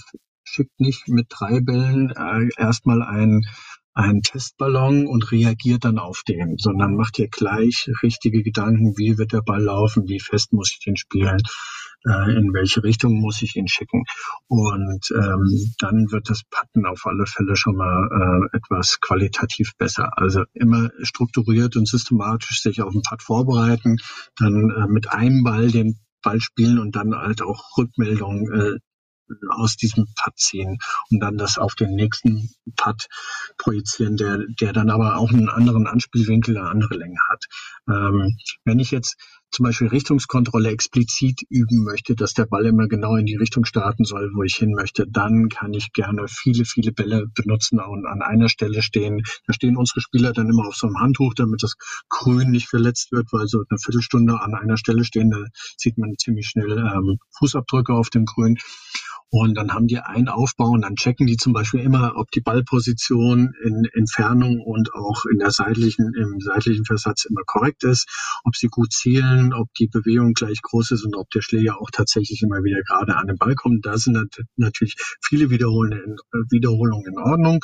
schickt 0.43 0.79
nicht 0.79 1.07
mit 1.07 1.27
drei 1.29 1.61
Bällen 1.61 2.11
äh, 2.11 2.49
erstmal 2.57 3.01
einen, 3.01 3.45
einen 3.93 4.21
Testballon 4.21 5.07
und 5.07 5.31
reagiert 5.31 5.85
dann 5.85 5.99
auf 5.99 6.23
den, 6.27 6.57
sondern 6.57 6.95
macht 6.95 7.19
ihr 7.19 7.29
gleich 7.29 7.89
richtige 8.01 8.43
Gedanken, 8.43 8.97
wie 8.97 9.17
wird 9.17 9.33
der 9.33 9.41
Ball 9.41 9.61
laufen, 9.61 10.07
wie 10.07 10.19
fest 10.19 10.51
muss 10.53 10.71
ich 10.73 10.79
den 10.79 10.97
spielen, 10.97 11.41
äh, 12.05 12.31
in 12.37 12.53
welche 12.53 12.83
Richtung 12.83 13.19
muss 13.19 13.41
ich 13.41 13.55
ihn 13.55 13.67
schicken. 13.67 14.03
Und 14.47 15.11
ähm, 15.15 15.73
dann 15.79 16.11
wird 16.11 16.29
das 16.29 16.41
Patten 16.49 16.85
auf 16.85 17.05
alle 17.05 17.25
Fälle 17.25 17.55
schon 17.55 17.75
mal 17.75 18.49
äh, 18.51 18.57
etwas 18.57 18.99
qualitativ 18.99 19.71
besser. 19.77 20.09
Also 20.17 20.43
immer 20.53 20.89
strukturiert 21.01 21.75
und 21.75 21.87
systematisch 21.87 22.61
sich 22.61 22.81
auf 22.81 22.93
den 22.93 23.01
Putt 23.01 23.21
vorbereiten, 23.21 23.97
dann 24.37 24.69
äh, 24.69 24.87
mit 24.87 25.11
einem 25.11 25.43
Ball 25.43 25.69
den 25.69 25.99
Ball 26.21 26.39
spielen 26.39 26.79
und 26.79 26.95
dann 26.95 27.15
halt 27.15 27.41
auch 27.41 27.77
Rückmeldungen 27.77 28.51
äh, 28.51 28.79
aus 29.49 29.75
diesem 29.77 30.05
Putt 30.21 30.37
ziehen 30.37 30.77
und 31.09 31.19
dann 31.19 31.37
das 31.37 31.57
auf 31.57 31.75
den 31.75 31.95
nächsten 31.95 32.49
Putt 32.75 33.07
projizieren, 33.57 34.17
der, 34.17 34.39
der 34.59 34.73
dann 34.73 34.89
aber 34.89 35.17
auch 35.17 35.31
einen 35.31 35.49
anderen 35.49 35.87
Anspielwinkel, 35.87 36.57
eine 36.57 36.69
andere 36.69 36.95
Länge 36.95 37.17
hat. 37.29 37.45
Ähm, 37.89 38.37
wenn 38.65 38.79
ich 38.79 38.91
jetzt 38.91 39.15
zum 39.53 39.65
Beispiel 39.65 39.87
Richtungskontrolle 39.87 40.69
explizit 40.69 41.41
üben 41.49 41.83
möchte, 41.83 42.15
dass 42.15 42.33
der 42.33 42.45
Ball 42.45 42.65
immer 42.65 42.87
genau 42.87 43.15
in 43.15 43.27
die 43.27 43.35
Richtung 43.35 43.65
starten 43.65 44.03
soll, 44.03 44.31
wo 44.35 44.41
ich 44.41 44.55
hin 44.55 44.73
möchte, 44.73 45.05
dann 45.07 45.47
kann 45.47 45.73
ich 45.73 45.93
gerne 45.93 46.25
viele, 46.27 46.65
viele 46.65 46.91
Bälle 46.91 47.27
benutzen 47.35 47.79
und 47.79 48.07
an 48.07 48.23
einer 48.23 48.49
Stelle 48.49 48.81
stehen. 48.81 49.21
Da 49.45 49.53
stehen 49.53 49.77
unsere 49.77 50.01
Spieler 50.01 50.33
dann 50.33 50.49
immer 50.49 50.67
auf 50.67 50.75
so 50.75 50.87
einem 50.87 50.99
Handtuch, 50.99 51.35
damit 51.35 51.61
das 51.61 51.75
Grün 52.09 52.49
nicht 52.49 52.67
verletzt 52.67 53.11
wird, 53.11 53.31
weil 53.31 53.47
so 53.47 53.63
eine 53.69 53.77
Viertelstunde 53.77 54.41
an 54.41 54.55
einer 54.55 54.77
Stelle 54.77 55.05
stehen, 55.05 55.29
da 55.29 55.43
sieht 55.77 55.99
man 55.99 56.15
ziemlich 56.17 56.47
schnell 56.47 56.71
ähm, 56.71 57.19
Fußabdrücke 57.37 57.93
auf 57.93 58.09
dem 58.09 58.25
Grün. 58.25 58.57
Und 59.35 59.55
dann 59.55 59.73
haben 59.73 59.87
die 59.87 59.97
einen 59.97 60.27
Aufbau 60.27 60.69
und 60.69 60.83
dann 60.83 60.95
checken 60.95 61.25
die 61.25 61.37
zum 61.37 61.53
Beispiel 61.53 61.79
immer, 61.79 62.17
ob 62.17 62.29
die 62.29 62.41
Ballposition 62.41 63.55
in 63.63 63.83
Entfernung 63.91 64.59
und 64.59 64.93
auch 64.93 65.25
in 65.25 65.39
der 65.39 65.49
seitlichen, 65.49 66.13
im 66.13 66.39
seitlichen 66.39 66.85
Versatz 66.85 67.25
immer 67.25 67.41
korrekt 67.43 67.83
ist, 67.83 68.07
ob 68.43 68.55
sie 68.55 68.67
gut 68.67 68.93
zielen, 68.93 69.51
ob 69.51 69.73
die 69.73 69.87
Bewegung 69.87 70.33
gleich 70.33 70.61
groß 70.61 70.91
ist 70.91 71.03
und 71.03 71.15
ob 71.15 71.31
der 71.31 71.41
Schläger 71.41 71.81
auch 71.81 71.89
tatsächlich 71.91 72.43
immer 72.43 72.63
wieder 72.63 72.83
gerade 72.83 73.17
an 73.17 73.25
den 73.25 73.37
Ball 73.37 73.55
kommt. 73.55 73.87
Da 73.87 73.97
sind 73.97 74.37
natürlich 74.55 74.97
viele 75.19 75.49
Wiederholungen 75.49 77.07
in 77.07 77.17
Ordnung. 77.17 77.59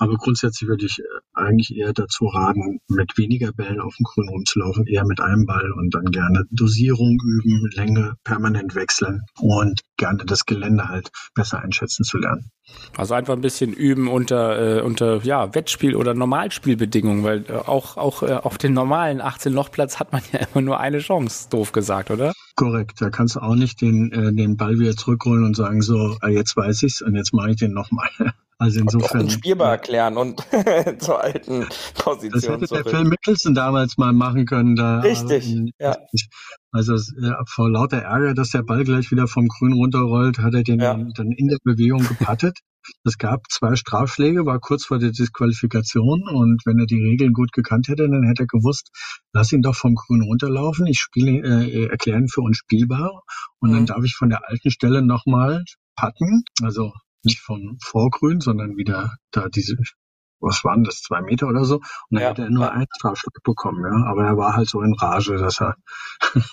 Aber 0.00 0.16
grundsätzlich 0.16 0.66
würde 0.66 0.86
ich 0.86 0.98
äh, 0.98 1.02
eigentlich 1.34 1.76
eher 1.76 1.92
dazu 1.92 2.24
raten, 2.26 2.80
mit 2.88 3.18
weniger 3.18 3.52
Bällen 3.52 3.80
auf 3.80 3.94
dem 3.96 4.04
Grün 4.04 4.30
rumzulaufen, 4.30 4.86
eher 4.86 5.04
mit 5.04 5.20
einem 5.20 5.44
Ball 5.44 5.70
und 5.72 5.94
dann 5.94 6.06
gerne 6.06 6.46
Dosierung 6.50 7.18
üben, 7.22 7.68
Länge 7.74 8.14
permanent 8.24 8.74
wechseln 8.74 9.20
und 9.38 9.82
gerne 9.98 10.24
das 10.24 10.46
Gelände 10.46 10.88
halt 10.88 11.10
besser 11.34 11.60
einschätzen 11.60 12.04
zu 12.04 12.16
lernen. 12.16 12.50
Also 12.96 13.12
einfach 13.12 13.34
ein 13.34 13.42
bisschen 13.42 13.74
üben 13.74 14.08
unter, 14.08 14.78
äh, 14.78 14.80
unter 14.80 15.22
ja, 15.22 15.54
Wettspiel- 15.54 15.96
oder 15.96 16.14
Normalspielbedingungen, 16.14 17.22
weil 17.22 17.44
äh, 17.48 17.52
auch, 17.52 17.98
auch 17.98 18.22
äh, 18.22 18.32
auf 18.32 18.56
den 18.56 18.72
normalen 18.72 19.20
18-Loch-Platz 19.20 20.00
hat 20.00 20.12
man 20.12 20.22
ja 20.32 20.40
immer 20.54 20.62
nur 20.62 20.80
eine 20.80 21.00
Chance, 21.00 21.48
doof 21.50 21.72
gesagt, 21.72 22.10
oder? 22.10 22.32
Korrekt, 22.56 23.02
da 23.02 23.10
kannst 23.10 23.36
du 23.36 23.40
auch 23.40 23.54
nicht 23.54 23.82
den, 23.82 24.12
äh, 24.12 24.32
den 24.32 24.56
Ball 24.56 24.78
wieder 24.78 24.96
zurückholen 24.96 25.44
und 25.44 25.56
sagen 25.56 25.82
so, 25.82 26.16
ah, 26.22 26.28
jetzt 26.28 26.56
weiß 26.56 26.84
ich's 26.84 27.02
und 27.02 27.16
jetzt 27.16 27.34
mache 27.34 27.50
ich 27.50 27.56
den 27.56 27.74
nochmal. 27.74 28.08
Also 28.60 28.78
insofern. 28.78 29.22
Und 29.22 29.32
spielbar 29.32 29.70
erklären 29.70 30.18
und 30.18 30.46
zur 30.98 31.24
alten 31.24 31.66
Position. 31.94 32.30
Das 32.30 32.44
hätte 32.44 32.66
zurück. 32.66 32.84
der 32.84 32.92
Phil 32.92 33.04
Mickelson 33.04 33.54
damals 33.54 33.96
mal 33.96 34.12
machen 34.12 34.44
können. 34.44 34.76
Da, 34.76 35.00
Richtig, 35.00 35.50
äh, 35.56 35.72
ja. 35.78 35.96
Also 36.70 36.94
äh, 36.94 37.32
vor 37.48 37.70
lauter 37.70 38.02
Ärger, 38.02 38.34
dass 38.34 38.50
der 38.50 38.62
Ball 38.62 38.84
gleich 38.84 39.10
wieder 39.10 39.28
vom 39.28 39.48
Grün 39.48 39.72
runterrollt, 39.72 40.40
hat 40.40 40.52
er 40.52 40.62
den 40.62 40.78
ja. 40.78 40.92
dann 40.92 41.32
in 41.32 41.48
der 41.48 41.56
Bewegung 41.64 42.06
gepattet. 42.06 42.58
Es 43.02 43.16
gab 43.16 43.50
zwei 43.50 43.76
Strafschläge, 43.76 44.44
war 44.44 44.58
kurz 44.58 44.84
vor 44.84 44.98
der 44.98 45.10
Disqualifikation 45.10 46.22
und 46.28 46.60
wenn 46.66 46.78
er 46.78 46.86
die 46.86 47.02
Regeln 47.02 47.32
gut 47.32 47.52
gekannt 47.52 47.88
hätte, 47.88 48.10
dann 48.10 48.24
hätte 48.24 48.42
er 48.42 48.46
gewusst, 48.46 48.90
lass 49.32 49.52
ihn 49.52 49.62
doch 49.62 49.74
vom 49.74 49.94
Grün 49.94 50.22
runterlaufen, 50.22 50.86
ich 50.86 50.98
spiele, 51.00 51.40
äh, 51.40 51.86
erkläre 51.86 52.18
ihn 52.18 52.28
für 52.28 52.42
unspielbar 52.42 53.22
und 53.60 53.70
mhm. 53.70 53.74
dann 53.74 53.86
darf 53.86 54.04
ich 54.04 54.16
von 54.16 54.28
der 54.28 54.48
alten 54.48 54.70
Stelle 54.70 55.02
nochmal 55.02 55.64
patten, 55.96 56.44
also 56.62 56.92
nicht 57.24 57.40
von 57.40 57.78
Vorgrün, 57.82 58.40
sondern 58.40 58.76
wieder 58.76 59.16
da 59.30 59.48
diese 59.48 59.76
was 60.40 60.64
waren 60.64 60.84
das, 60.84 61.02
zwei 61.02 61.20
Meter 61.20 61.48
oder 61.48 61.64
so. 61.64 61.76
Und 61.76 61.84
dann 62.10 62.22
ja, 62.22 62.28
hätte 62.30 62.42
er 62.42 62.50
nur 62.50 62.70
einen 62.72 62.86
Strafschlag 62.96 63.42
bekommen, 63.42 63.84
ja. 63.84 64.10
Aber 64.10 64.24
er 64.24 64.36
war 64.36 64.56
halt 64.56 64.68
so 64.68 64.80
in 64.82 64.94
Rage, 64.94 65.36
dass 65.36 65.60
er. 65.60 65.76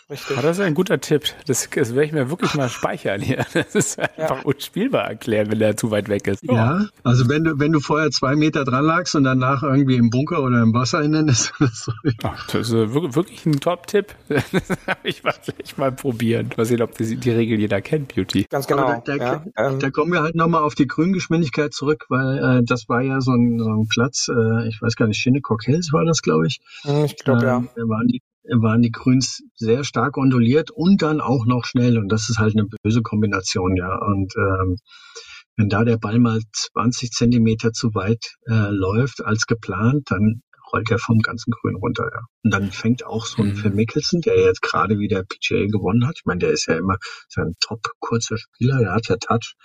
Richtig. 0.10 0.38
das 0.42 0.58
ist 0.58 0.64
ein 0.64 0.74
guter 0.74 1.00
Tipp. 1.00 1.24
Das, 1.46 1.70
das 1.70 1.90
werde 1.94 2.06
ich 2.06 2.12
mir 2.14 2.30
wirklich 2.30 2.54
mal 2.56 2.70
speichern 2.70 3.22
hier. 3.22 3.46
Das 3.58 3.76
ist 3.76 4.00
einfach 4.00 4.38
ja. 4.38 4.44
unspielbar 4.44 5.06
erklären, 5.06 5.52
wenn 5.52 5.60
er 5.62 5.76
zu 5.76 5.90
weit 5.90 6.10
weg 6.10 6.28
ist. 6.28 6.44
Ja, 6.44 6.86
also 7.04 7.28
wenn 7.28 7.44
du, 7.44 7.60
wenn 7.60 7.72
du 7.72 7.80
vorher 7.80 8.12
zwei 8.12 8.36
Meter 8.36 8.66
dran 8.66 8.86
lagst 8.86 9.16
und 9.16 9.24
danach 9.24 9.64
irgendwie 9.64 9.96
im 9.96 10.10
Bunker 10.10 10.44
oder 10.44 10.62
im 10.62 10.74
Wasser 10.74 11.02
innen 11.02 11.28
ist 11.38 11.54
das 11.60 11.86
so. 11.86 11.92
Ach, 12.24 12.48
das 12.48 12.70
ist 12.70 12.94
wirklich 12.94 13.46
ein 13.46 13.60
Top-Tipp. 13.60 14.14
ich 15.04 15.24
werde 15.24 15.40
gleich 15.44 15.78
mal 15.78 15.92
probieren. 15.92 16.50
Mal 16.56 16.66
sehen, 16.66 16.82
ob 16.82 16.98
die, 16.98 17.16
die 17.18 17.32
Regel 17.32 17.60
jeder 17.60 17.82
kennt, 17.82 18.14
Beauty. 18.14 18.46
Ganz 18.50 18.68
genau. 18.68 19.02
Da, 19.06 19.18
da, 19.56 19.72
da, 19.72 19.90
kommen 19.92 20.12
wir 20.12 20.22
halt 20.22 20.36
nochmal 20.36 20.64
auf 20.64 20.76
die 20.76 20.88
Grüngeschwindigkeit 20.88 21.74
zurück, 21.74 22.06
weil 22.10 22.38
äh, 22.38 22.64
das 22.64 22.88
war 22.90 23.02
ja 23.02 23.22
so 23.22 23.32
ein, 23.32 23.60
so 23.60 23.70
ein 23.70 23.77
Platz, 23.86 24.28
äh, 24.30 24.68
ich 24.68 24.82
weiß 24.82 24.96
gar 24.96 25.08
nicht, 25.08 25.20
Shinnecock 25.20 25.64
Hills 25.64 25.92
war 25.94 26.06
das, 26.06 26.22
glaube 26.22 26.48
ich. 26.48 26.60
Hm, 26.84 27.06
ich 27.06 27.18
glaube, 27.18 27.42
ähm, 27.42 27.48
ja. 27.48 27.64
Da 27.76 27.82
waren 27.84 28.08
die, 28.08 28.22
waren 28.50 28.82
die 28.82 28.92
Grüns 28.92 29.44
sehr 29.56 29.84
stark 29.84 30.18
onduliert 30.18 30.72
und 30.72 31.02
dann 31.02 31.22
auch 31.22 31.46
noch 31.46 31.66
schnell. 31.66 31.98
Und 31.98 32.10
das 32.10 32.30
ist 32.30 32.40
halt 32.40 32.56
eine 32.56 32.68
böse 32.84 33.02
Kombination, 33.02 33.76
ja. 33.76 33.96
Und 33.96 34.34
ähm, 34.38 34.78
wenn 35.58 35.70
da 35.70 35.84
der 35.84 35.98
Ball 35.98 36.20
mal 36.20 36.40
20 36.52 37.12
Zentimeter 37.12 37.72
zu 37.72 37.94
weit 37.96 38.36
äh, 38.48 38.70
läuft 38.70 39.26
als 39.26 39.48
geplant, 39.48 40.12
dann 40.12 40.42
rollt 40.72 40.92
er 40.92 41.00
vom 41.00 41.20
ganzen 41.20 41.52
Grün 41.52 41.76
runter. 41.76 42.10
Ja. 42.14 42.22
Und 42.44 42.54
dann 42.54 42.72
fängt 42.72 43.06
auch 43.06 43.26
so 43.26 43.42
ein 43.42 43.50
mhm. 43.50 43.56
Phil 43.56 43.72
Mickelson, 43.72 44.22
der 44.22 44.40
jetzt 44.40 44.62
gerade 44.62 45.00
wieder 45.00 45.24
PGA 45.24 45.66
gewonnen 45.68 46.08
hat. 46.08 46.16
Ich 46.18 46.26
meine, 46.26 46.40
der 46.40 46.52
ist 46.52 46.68
ja 46.68 46.78
immer 46.78 46.98
so 47.28 47.42
ein 47.42 47.54
top 47.60 47.82
kurzer 48.00 48.38
Spieler, 48.38 48.80
der 48.80 48.94
hat 48.94 49.08
ja 49.08 49.18
Touch 49.18 49.56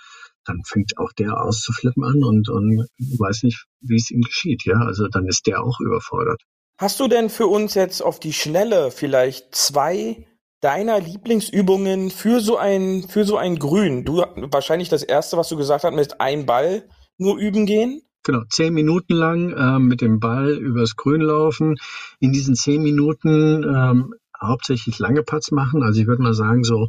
dann 0.45 0.61
fängt 0.65 0.97
auch 0.97 1.11
der 1.13 1.41
auszuflippen 1.41 2.03
an 2.03 2.23
und, 2.23 2.49
und 2.49 2.87
weiß 3.17 3.43
nicht, 3.43 3.65
wie 3.81 3.95
es 3.95 4.11
ihm 4.11 4.21
geschieht. 4.21 4.63
Ja, 4.65 4.79
also 4.79 5.07
dann 5.07 5.27
ist 5.27 5.47
der 5.47 5.63
auch 5.63 5.79
überfordert. 5.79 6.41
Hast 6.77 6.99
du 6.99 7.07
denn 7.07 7.29
für 7.29 7.47
uns 7.47 7.75
jetzt 7.75 8.01
auf 8.01 8.19
die 8.19 8.33
Schnelle 8.33 8.91
vielleicht 8.91 9.55
zwei 9.55 10.27
deiner 10.61 10.99
Lieblingsübungen 10.99 12.09
für 12.09 12.39
so 12.39 12.57
ein, 12.57 13.03
für 13.07 13.25
so 13.25 13.37
ein 13.37 13.59
Grün? 13.59 14.05
Du 14.05 14.23
wahrscheinlich 14.35 14.89
das 14.89 15.03
erste, 15.03 15.37
was 15.37 15.49
du 15.49 15.57
gesagt 15.57 15.83
hast, 15.83 15.93
mit 15.93 16.19
einem 16.19 16.45
Ball 16.45 16.87
nur 17.17 17.37
üben 17.37 17.65
gehen? 17.65 18.01
Genau, 18.23 18.41
zehn 18.49 18.73
Minuten 18.73 19.13
lang 19.13 19.51
äh, 19.51 19.79
mit 19.79 20.01
dem 20.01 20.19
Ball 20.19 20.57
übers 20.57 20.95
Grün 20.95 21.21
laufen. 21.21 21.75
In 22.19 22.31
diesen 22.31 22.55
zehn 22.55 22.81
Minuten 22.81 23.63
ähm, 23.63 24.13
hauptsächlich 24.41 24.97
lange 24.99 25.23
Putts 25.23 25.51
machen. 25.51 25.83
Also 25.83 26.01
ich 26.01 26.07
würde 26.07 26.23
mal 26.23 26.33
sagen, 26.33 26.63
so 26.63 26.87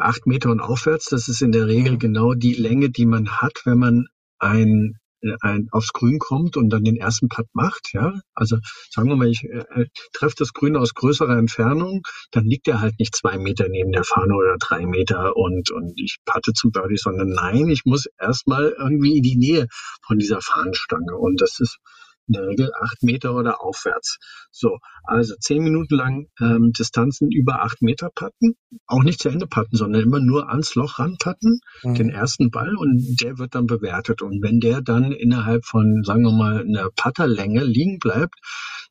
acht 0.00 0.26
Meter 0.26 0.50
und 0.50 0.60
aufwärts. 0.60 1.06
Das 1.06 1.28
ist 1.28 1.42
in 1.42 1.52
der 1.52 1.66
Regel 1.66 1.98
genau 1.98 2.34
die 2.34 2.54
Länge, 2.54 2.90
die 2.90 3.06
man 3.06 3.28
hat, 3.28 3.62
wenn 3.64 3.78
man 3.78 4.06
ein, 4.38 4.98
äh, 5.20 5.34
ein 5.40 5.68
aufs 5.70 5.92
Grün 5.92 6.18
kommt 6.18 6.56
und 6.56 6.70
dann 6.70 6.84
den 6.84 6.96
ersten 6.96 7.28
Putt 7.28 7.46
macht. 7.52 7.90
Ja, 7.92 8.20
also 8.34 8.58
sagen 8.90 9.08
wir 9.08 9.16
mal, 9.16 9.28
ich 9.28 9.44
äh, 9.44 9.64
äh, 9.82 9.86
treffe 10.12 10.36
das 10.38 10.52
Grün 10.52 10.76
aus 10.76 10.94
größerer 10.94 11.36
Entfernung, 11.36 12.02
dann 12.30 12.44
liegt 12.44 12.68
er 12.68 12.80
halt 12.80 12.98
nicht 12.98 13.14
zwei 13.14 13.38
Meter 13.38 13.68
neben 13.68 13.92
der 13.92 14.04
Fahne 14.04 14.34
oder 14.34 14.56
drei 14.58 14.86
Meter 14.86 15.36
und 15.36 15.70
und 15.70 15.92
ich 16.00 16.18
patte 16.24 16.52
zum 16.52 16.72
Birdie, 16.72 16.96
sondern 16.96 17.30
nein, 17.30 17.68
ich 17.68 17.84
muss 17.84 18.06
erstmal 18.18 18.74
irgendwie 18.78 19.18
in 19.18 19.22
die 19.22 19.36
Nähe 19.36 19.66
von 20.06 20.18
dieser 20.18 20.40
Fahnenstange 20.40 21.16
und 21.16 21.40
das 21.40 21.60
ist 21.60 21.78
in 22.26 22.34
der 22.34 22.46
Regel 22.46 22.70
acht 22.80 23.02
Meter 23.02 23.34
oder 23.34 23.62
aufwärts. 23.62 24.18
So, 24.50 24.78
also 25.04 25.34
zehn 25.40 25.62
Minuten 25.62 25.94
lang 25.94 26.26
ähm, 26.40 26.72
Distanzen 26.72 27.30
über 27.30 27.62
acht 27.62 27.82
Meter 27.82 28.10
patten, 28.14 28.54
auch 28.86 29.02
nicht 29.02 29.20
zu 29.20 29.28
Ende 29.28 29.46
patten, 29.46 29.76
sondern 29.76 30.02
immer 30.02 30.20
nur 30.20 30.48
ans 30.48 30.74
Loch 30.74 30.98
ranpatten, 30.98 31.60
mhm. 31.82 31.94
den 31.94 32.10
ersten 32.10 32.50
Ball 32.50 32.74
und 32.76 33.20
der 33.20 33.38
wird 33.38 33.54
dann 33.54 33.66
bewertet. 33.66 34.22
Und 34.22 34.42
wenn 34.42 34.60
der 34.60 34.80
dann 34.80 35.12
innerhalb 35.12 35.64
von, 35.64 36.02
sagen 36.04 36.22
wir 36.22 36.32
mal, 36.32 36.60
einer 36.60 36.88
Patterlänge 36.94 37.64
liegen 37.64 37.98
bleibt, 37.98 38.34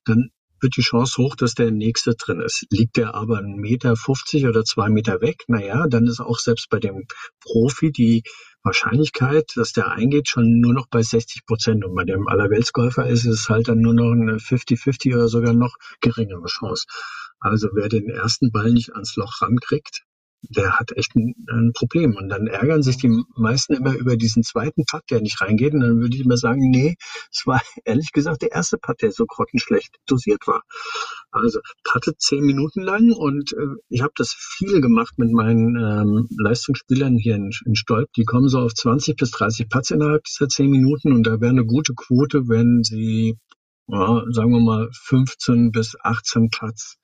dann 0.06 0.30
wird 0.64 0.78
die 0.78 0.82
Chance 0.82 1.22
hoch, 1.22 1.36
dass 1.36 1.54
der 1.54 1.72
nächste 1.72 2.16
drin 2.16 2.40
ist. 2.40 2.66
Liegt 2.72 2.98
der 2.98 3.14
aber 3.14 3.38
einen 3.38 3.58
Meter 3.58 3.96
50 3.96 4.48
oder 4.48 4.64
zwei 4.64 4.90
Meter 4.90 5.22
weg, 5.22 5.44
naja, 5.48 5.86
dann 5.88 6.08
ist 6.08 6.22
auch 6.22 6.40
selbst 6.40 6.70
bei 6.70 6.80
dem 6.80 7.04
Profi 7.42 7.92
die 7.92 8.24
Wahrscheinlichkeit, 8.64 9.52
dass 9.56 9.74
der 9.74 9.92
eingeht, 9.92 10.30
schon 10.30 10.60
nur 10.60 10.74
noch 10.74 10.88
bei 10.88 11.02
60 11.02 11.46
Prozent. 11.46 11.84
Und 11.86 11.96
bei 11.96 12.04
dem 12.06 12.28
Allerweltsgolfer 12.28 13.08
ist 13.08 13.26
es 13.26 13.50
halt 13.50 13.68
dann 13.68 13.80
nur 13.80 13.94
noch 13.94 14.12
eine 14.12 14.38
50-50 14.38 15.14
oder 15.14 15.28
sogar 15.28 15.54
noch 15.54 15.76
geringere 16.02 16.46
Chance. 16.48 16.86
Also 17.40 17.70
wer 17.74 17.90
den 17.90 18.10
ersten 18.10 18.52
Ball 18.52 18.72
nicht 18.72 18.94
ans 18.94 19.16
Loch 19.18 19.42
rankriegt, 19.42 20.04
der 20.50 20.80
hat 20.80 20.92
echt 20.96 21.16
ein, 21.16 21.36
ein, 21.50 21.72
Problem. 21.74 22.16
Und 22.16 22.30
dann 22.30 22.48
ärgern 22.48 22.84
sich 22.84 22.98
die 22.98 23.24
meisten 23.36 23.74
immer 23.74 23.94
über 23.96 24.18
diesen 24.18 24.44
zweiten 24.44 24.86
Putt, 24.86 25.04
der 25.10 25.22
nicht 25.22 25.42
reingeht. 25.42 25.74
Und 25.74 25.82
dann 25.82 26.02
würde 26.02 26.16
ich 26.16 26.24
immer 26.24 26.38
sagen, 26.38 26.70
nee, 26.70 26.96
es 27.32 27.44
war 27.46 27.62
ehrlich 27.86 28.12
gesagt 28.12 28.42
der 28.42 28.52
erste 28.52 28.78
Putt, 28.78 29.02
der 29.02 29.12
so 29.12 29.26
grottenschlecht 29.26 29.96
dosiert 30.06 30.46
war. 30.48 30.64
Also 31.32 31.60
puttet 31.84 32.22
zehn 32.22 32.44
Minuten 32.44 32.82
lang 32.82 33.12
und 33.12 33.54
äh, 33.54 33.76
ich 33.90 34.02
habe 34.02 34.14
das 34.16 34.36
viel 34.38 34.82
gemacht 34.82 35.18
mit 35.18 35.32
meinen 35.32 35.76
ähm, 35.76 36.28
Leistungsspielern 36.38 37.18
hier 37.18 37.36
in, 37.36 37.52
in 37.66 37.76
Stolp. 37.76 38.12
Die 38.14 38.26
kommen 38.26 38.50
so 38.50 38.60
auf 38.60 38.74
20 38.74 39.16
bis 39.16 39.32
30 39.32 39.68
Putts 39.70 39.92
innerhalb 39.92 40.24
dieser 40.26 40.48
zehn 40.48 40.70
Minuten 40.70 41.12
und 41.12 41.24
da 41.26 41.42
wäre 41.42 41.52
eine 41.52 41.66
gute 41.66 41.94
Quote, 41.96 42.48
wenn 42.50 42.84
sie, 42.84 43.38
ja, 43.88 44.24
sagen 44.30 44.52
wir 44.52 44.60
mal, 44.60 44.90
15 44.92 45.72
bis 45.72 45.96
18 46.00 46.50
Putts 46.52 46.98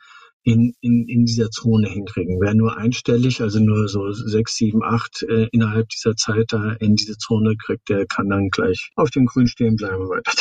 in, 0.43 0.73
in, 0.81 1.05
in 1.07 1.25
dieser 1.25 1.49
Zone 1.49 1.89
hinkriegen. 1.89 2.39
Wer 2.39 2.53
nur 2.53 2.77
einstellig, 2.77 3.41
also 3.41 3.59
nur 3.59 3.87
so 3.87 4.11
sechs, 4.11 4.55
sieben, 4.55 4.83
acht 4.83 5.23
äh, 5.23 5.47
innerhalb 5.51 5.89
dieser 5.89 6.15
Zeit 6.15 6.47
da 6.49 6.73
in 6.79 6.95
diese 6.95 7.17
Zone 7.17 7.55
kriegt, 7.57 7.89
der 7.89 8.05
kann 8.05 8.29
dann 8.29 8.49
gleich 8.49 8.91
auf 8.95 9.09
dem 9.09 9.25
Grün 9.25 9.47
stehen 9.47 9.75
bleiben 9.75 10.01
und 10.03 10.09
weiter 10.09 10.31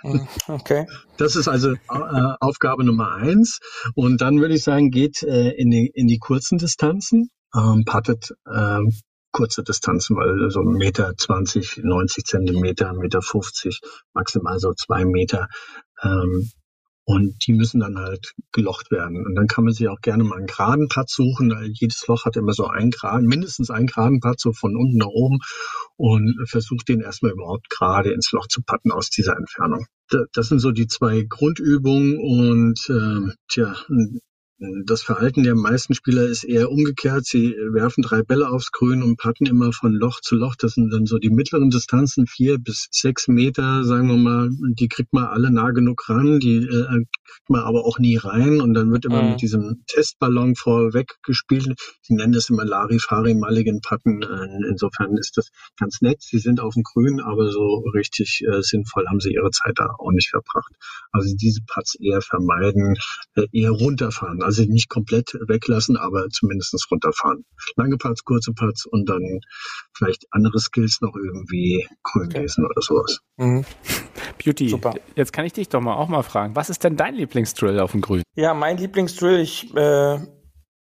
hm, 0.00 0.28
Okay. 0.48 0.86
Das 1.18 1.36
ist 1.36 1.48
also 1.48 1.72
äh, 1.72 1.78
Aufgabe 2.40 2.84
Nummer 2.84 3.14
eins. 3.14 3.60
Und 3.94 4.20
dann 4.20 4.40
würde 4.40 4.54
ich 4.54 4.62
sagen, 4.62 4.90
geht 4.90 5.22
äh, 5.22 5.50
in, 5.50 5.70
die, 5.70 5.90
in 5.94 6.06
die 6.06 6.18
kurzen 6.18 6.58
Distanzen, 6.58 7.30
ähm, 7.54 7.84
pattet 7.84 8.30
äh, 8.46 8.80
kurze 9.30 9.62
Distanzen, 9.62 10.16
weil 10.16 10.50
so 10.50 10.62
Meter 10.62 11.14
20, 11.16 11.80
90 11.84 12.24
Zentimeter, 12.24 12.92
Meter 12.94 13.22
50, 13.22 13.80
maximal 14.14 14.58
so 14.58 14.72
zwei 14.72 15.04
Meter. 15.04 15.48
Ähm, 16.02 16.50
und 17.08 17.46
die 17.46 17.54
müssen 17.54 17.80
dann 17.80 17.98
halt 17.98 18.34
gelocht 18.52 18.90
werden. 18.90 19.24
Und 19.24 19.34
dann 19.34 19.46
kann 19.46 19.64
man 19.64 19.72
sich 19.72 19.88
auch 19.88 20.02
gerne 20.02 20.24
mal 20.24 20.36
einen 20.36 20.46
geraden 20.46 20.88
Platz 20.90 21.14
suchen. 21.14 21.50
Jedes 21.72 22.06
Loch 22.06 22.26
hat 22.26 22.36
immer 22.36 22.52
so 22.52 22.66
einen 22.66 22.90
geraden, 22.90 23.26
mindestens 23.26 23.70
einen 23.70 23.86
geraden 23.86 24.20
Platz, 24.20 24.42
so 24.42 24.52
von 24.52 24.76
unten 24.76 24.98
nach 24.98 25.06
oben. 25.06 25.38
Und 25.96 26.36
versucht 26.44 26.86
den 26.86 27.00
erstmal 27.00 27.32
überhaupt 27.32 27.70
gerade 27.70 28.12
ins 28.12 28.30
Loch 28.32 28.46
zu 28.46 28.60
patten 28.60 28.92
aus 28.92 29.08
dieser 29.08 29.38
Entfernung. 29.38 29.86
Das 30.34 30.48
sind 30.48 30.58
so 30.58 30.70
die 30.70 30.86
zwei 30.86 31.22
Grundübungen. 31.26 32.18
Und 32.18 32.78
äh, 32.90 33.32
tja, 33.48 33.74
das 34.84 35.02
Verhalten 35.02 35.44
der 35.44 35.54
meisten 35.54 35.94
Spieler 35.94 36.24
ist 36.24 36.42
eher 36.42 36.70
umgekehrt. 36.70 37.24
Sie 37.24 37.54
werfen 37.72 38.02
drei 38.02 38.22
Bälle 38.22 38.48
aufs 38.48 38.72
Grün 38.72 39.04
und 39.04 39.16
patten 39.16 39.46
immer 39.46 39.72
von 39.72 39.92
Loch 39.92 40.20
zu 40.20 40.34
Loch. 40.34 40.56
Das 40.58 40.72
sind 40.72 40.92
dann 40.92 41.06
so 41.06 41.18
die 41.18 41.30
mittleren 41.30 41.70
Distanzen, 41.70 42.26
vier 42.26 42.58
bis 42.58 42.88
sechs 42.90 43.28
Meter, 43.28 43.84
sagen 43.84 44.08
wir 44.08 44.16
mal. 44.16 44.50
Die 44.74 44.88
kriegt 44.88 45.12
man 45.12 45.24
alle 45.26 45.52
nah 45.52 45.70
genug 45.70 46.08
ran, 46.08 46.40
die 46.40 46.56
äh, 46.56 46.86
kriegt 46.88 47.50
man 47.50 47.60
aber 47.60 47.84
auch 47.84 48.00
nie 48.00 48.16
rein. 48.16 48.60
Und 48.60 48.74
dann 48.74 48.90
wird 48.90 49.04
immer 49.04 49.22
mhm. 49.22 49.30
mit 49.30 49.42
diesem 49.42 49.84
Testballon 49.86 50.56
vorweg 50.56 51.14
gespielt. 51.22 51.74
Sie 52.02 52.14
nennen 52.14 52.32
das 52.32 52.50
immer 52.50 52.64
Larifari 52.64 53.34
Mulligan 53.34 53.80
Patten. 53.80 54.22
Insofern 54.68 55.16
ist 55.16 55.36
das 55.36 55.50
ganz 55.78 56.00
nett. 56.00 56.20
Sie 56.20 56.38
sind 56.38 56.58
auf 56.58 56.74
dem 56.74 56.82
Grün, 56.82 57.20
aber 57.20 57.50
so 57.52 57.84
richtig 57.94 58.42
äh, 58.44 58.60
sinnvoll 58.62 59.06
haben 59.08 59.20
sie 59.20 59.34
ihre 59.34 59.50
Zeit 59.50 59.74
da 59.76 59.94
auch 59.98 60.10
nicht 60.10 60.30
verbracht. 60.30 60.72
Also 61.12 61.34
diese 61.36 61.60
Putts 61.66 61.94
eher 61.94 62.22
vermeiden, 62.22 62.96
äh, 63.36 63.46
eher 63.52 63.70
runterfahren. 63.70 64.42
Also 64.48 64.62
nicht 64.62 64.88
komplett 64.88 65.34
weglassen, 65.46 65.98
aber 65.98 66.30
zumindest 66.30 66.74
runterfahren. 66.90 67.44
Lange 67.76 67.98
Parts, 67.98 68.24
kurze 68.24 68.54
Parts 68.54 68.86
und 68.86 69.06
dann 69.06 69.40
vielleicht 69.94 70.24
andere 70.30 70.58
Skills 70.58 71.02
noch 71.02 71.14
irgendwie 71.14 71.86
grün 72.02 72.30
lesen 72.30 72.64
oder 72.64 72.80
sowas. 72.80 73.20
Mhm. 73.36 73.66
Beauty, 74.42 74.70
Super. 74.70 74.94
jetzt 75.16 75.34
kann 75.34 75.44
ich 75.44 75.52
dich 75.52 75.68
doch 75.68 75.82
mal 75.82 75.96
auch 75.96 76.08
mal 76.08 76.22
fragen, 76.22 76.56
was 76.56 76.70
ist 76.70 76.82
denn 76.82 76.96
dein 76.96 77.14
Lieblingsdrill 77.14 77.78
auf 77.78 77.92
dem 77.92 78.00
Grün? 78.00 78.22
Ja, 78.36 78.54
mein 78.54 78.78
Lieblingsdrill, 78.78 79.40
ich 79.40 79.70
äh, 79.76 80.18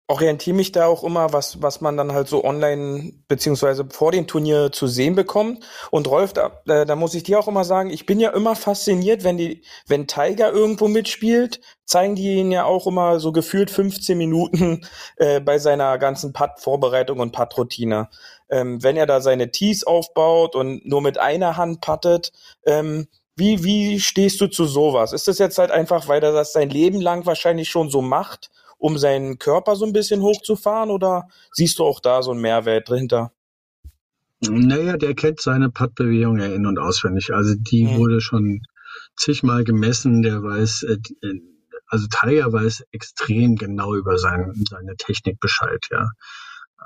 orientiere 0.10 0.55
mich 0.55 0.72
da 0.72 0.88
auch 0.88 1.03
immer, 1.03 1.34
was, 1.34 1.62
was 1.62 1.82
man 1.82 1.97
dann 1.97 2.14
halt 2.14 2.30
so 2.30 2.45
online 2.45 3.12
beziehungsweise 3.28 3.86
vor 3.89 4.14
dem 4.14 4.26
Turnier 4.26 4.72
zu 4.72 4.88
sehen 4.88 5.16
bekommt. 5.16 5.66
Und 5.91 6.10
Rolf, 6.10 6.32
da, 6.32 6.62
äh, 6.66 6.86
da 6.86 6.95
muss 6.95 7.14
ich 7.14 7.24
dir 7.24 7.38
auch 7.38 7.49
immer 7.49 7.66
sagen, 7.66 7.89
ich 7.89 8.05
bin 8.05 8.22
ja 8.22 8.30
immer 8.30 8.55
fasziniert, 8.55 9.26
wenn 9.26 9.38
die, 9.38 9.64
wenn 9.86 10.08
Tiger 10.08 10.51
irgendwo 10.51 10.88
mitspielt, 10.88 11.60
zeigen 11.84 12.16
die 12.16 12.36
ihn 12.36 12.53
ja 12.53 12.64
auch 12.64 12.88
immer 12.88 13.20
so 13.20 13.34
gefühlt 13.34 13.70
15 13.70 14.18
Minuten 14.18 14.88
äh, 15.18 15.41
bei 15.41 15.60
seiner 15.60 15.97
ganzen 15.97 16.32
Putt-Vorbereitung 16.32 17.20
und 17.20 17.34
Putt-Routine. 17.34 18.08
Ähm, 18.49 18.82
wenn 18.82 18.95
er 18.95 19.08
da 19.08 19.20
seine 19.20 19.51
Tees 19.51 19.84
aufbaut 19.84 20.55
und 20.55 20.86
nur 20.86 21.01
mit 21.01 21.18
einer 21.18 21.58
Hand 21.58 21.82
puttet, 21.82 22.32
ähm, 22.66 23.08
wie, 23.36 23.64
wie 23.66 23.99
stehst 23.99 24.39
du 24.39 24.47
zu 24.47 24.66
sowas? 24.66 25.12
Ist 25.12 25.28
das 25.28 25.38
jetzt 25.38 25.58
halt 25.58 25.70
einfach, 25.70 26.08
weil 26.08 26.24
er 26.24 26.32
das 26.32 26.53
sein 26.53 26.70
Leben 26.70 27.01
lang 27.01 27.26
wahrscheinlich 27.26 27.70
schon 27.70 27.89
so 27.89 28.01
macht 28.01 28.49
um 28.78 28.97
seinen 28.97 29.39
Körper 29.39 29.75
so 29.75 29.86
ein 29.86 29.93
bisschen 29.93 30.21
hochzufahren 30.21 30.89
oder 30.89 31.28
siehst 31.51 31.80
du 31.80 31.86
auch 31.86 31.99
da 31.99 32.21
so 32.21 32.32
einen 32.32 32.41
Mehrwert 32.41 32.89
dahinter? 32.89 33.32
Naja, 34.41 34.97
der 34.97 35.15
kennt 35.15 35.41
seine 35.41 35.69
Puttbewegung 35.69 36.38
ja 36.38 36.45
in- 36.45 36.67
und 36.67 36.78
auswendig. 36.78 37.34
Also 37.34 37.55
die 37.57 37.86
mhm. 37.86 37.97
wurde 37.97 38.21
schon 38.21 38.61
zigmal 39.15 39.63
gemessen. 39.63 40.21
Der 40.21 40.43
weiß, 40.43 40.84
äh, 40.84 40.97
äh, 41.28 41.41
also 41.88 42.07
Tiger 42.07 42.51
weiß 42.53 42.84
extrem 42.91 43.55
genau 43.55 43.95
über 43.95 44.17
sein, 44.17 44.53
seine 44.69 44.95
Technik 44.95 45.39
Bescheid, 45.39 45.86
ja. 45.91 46.09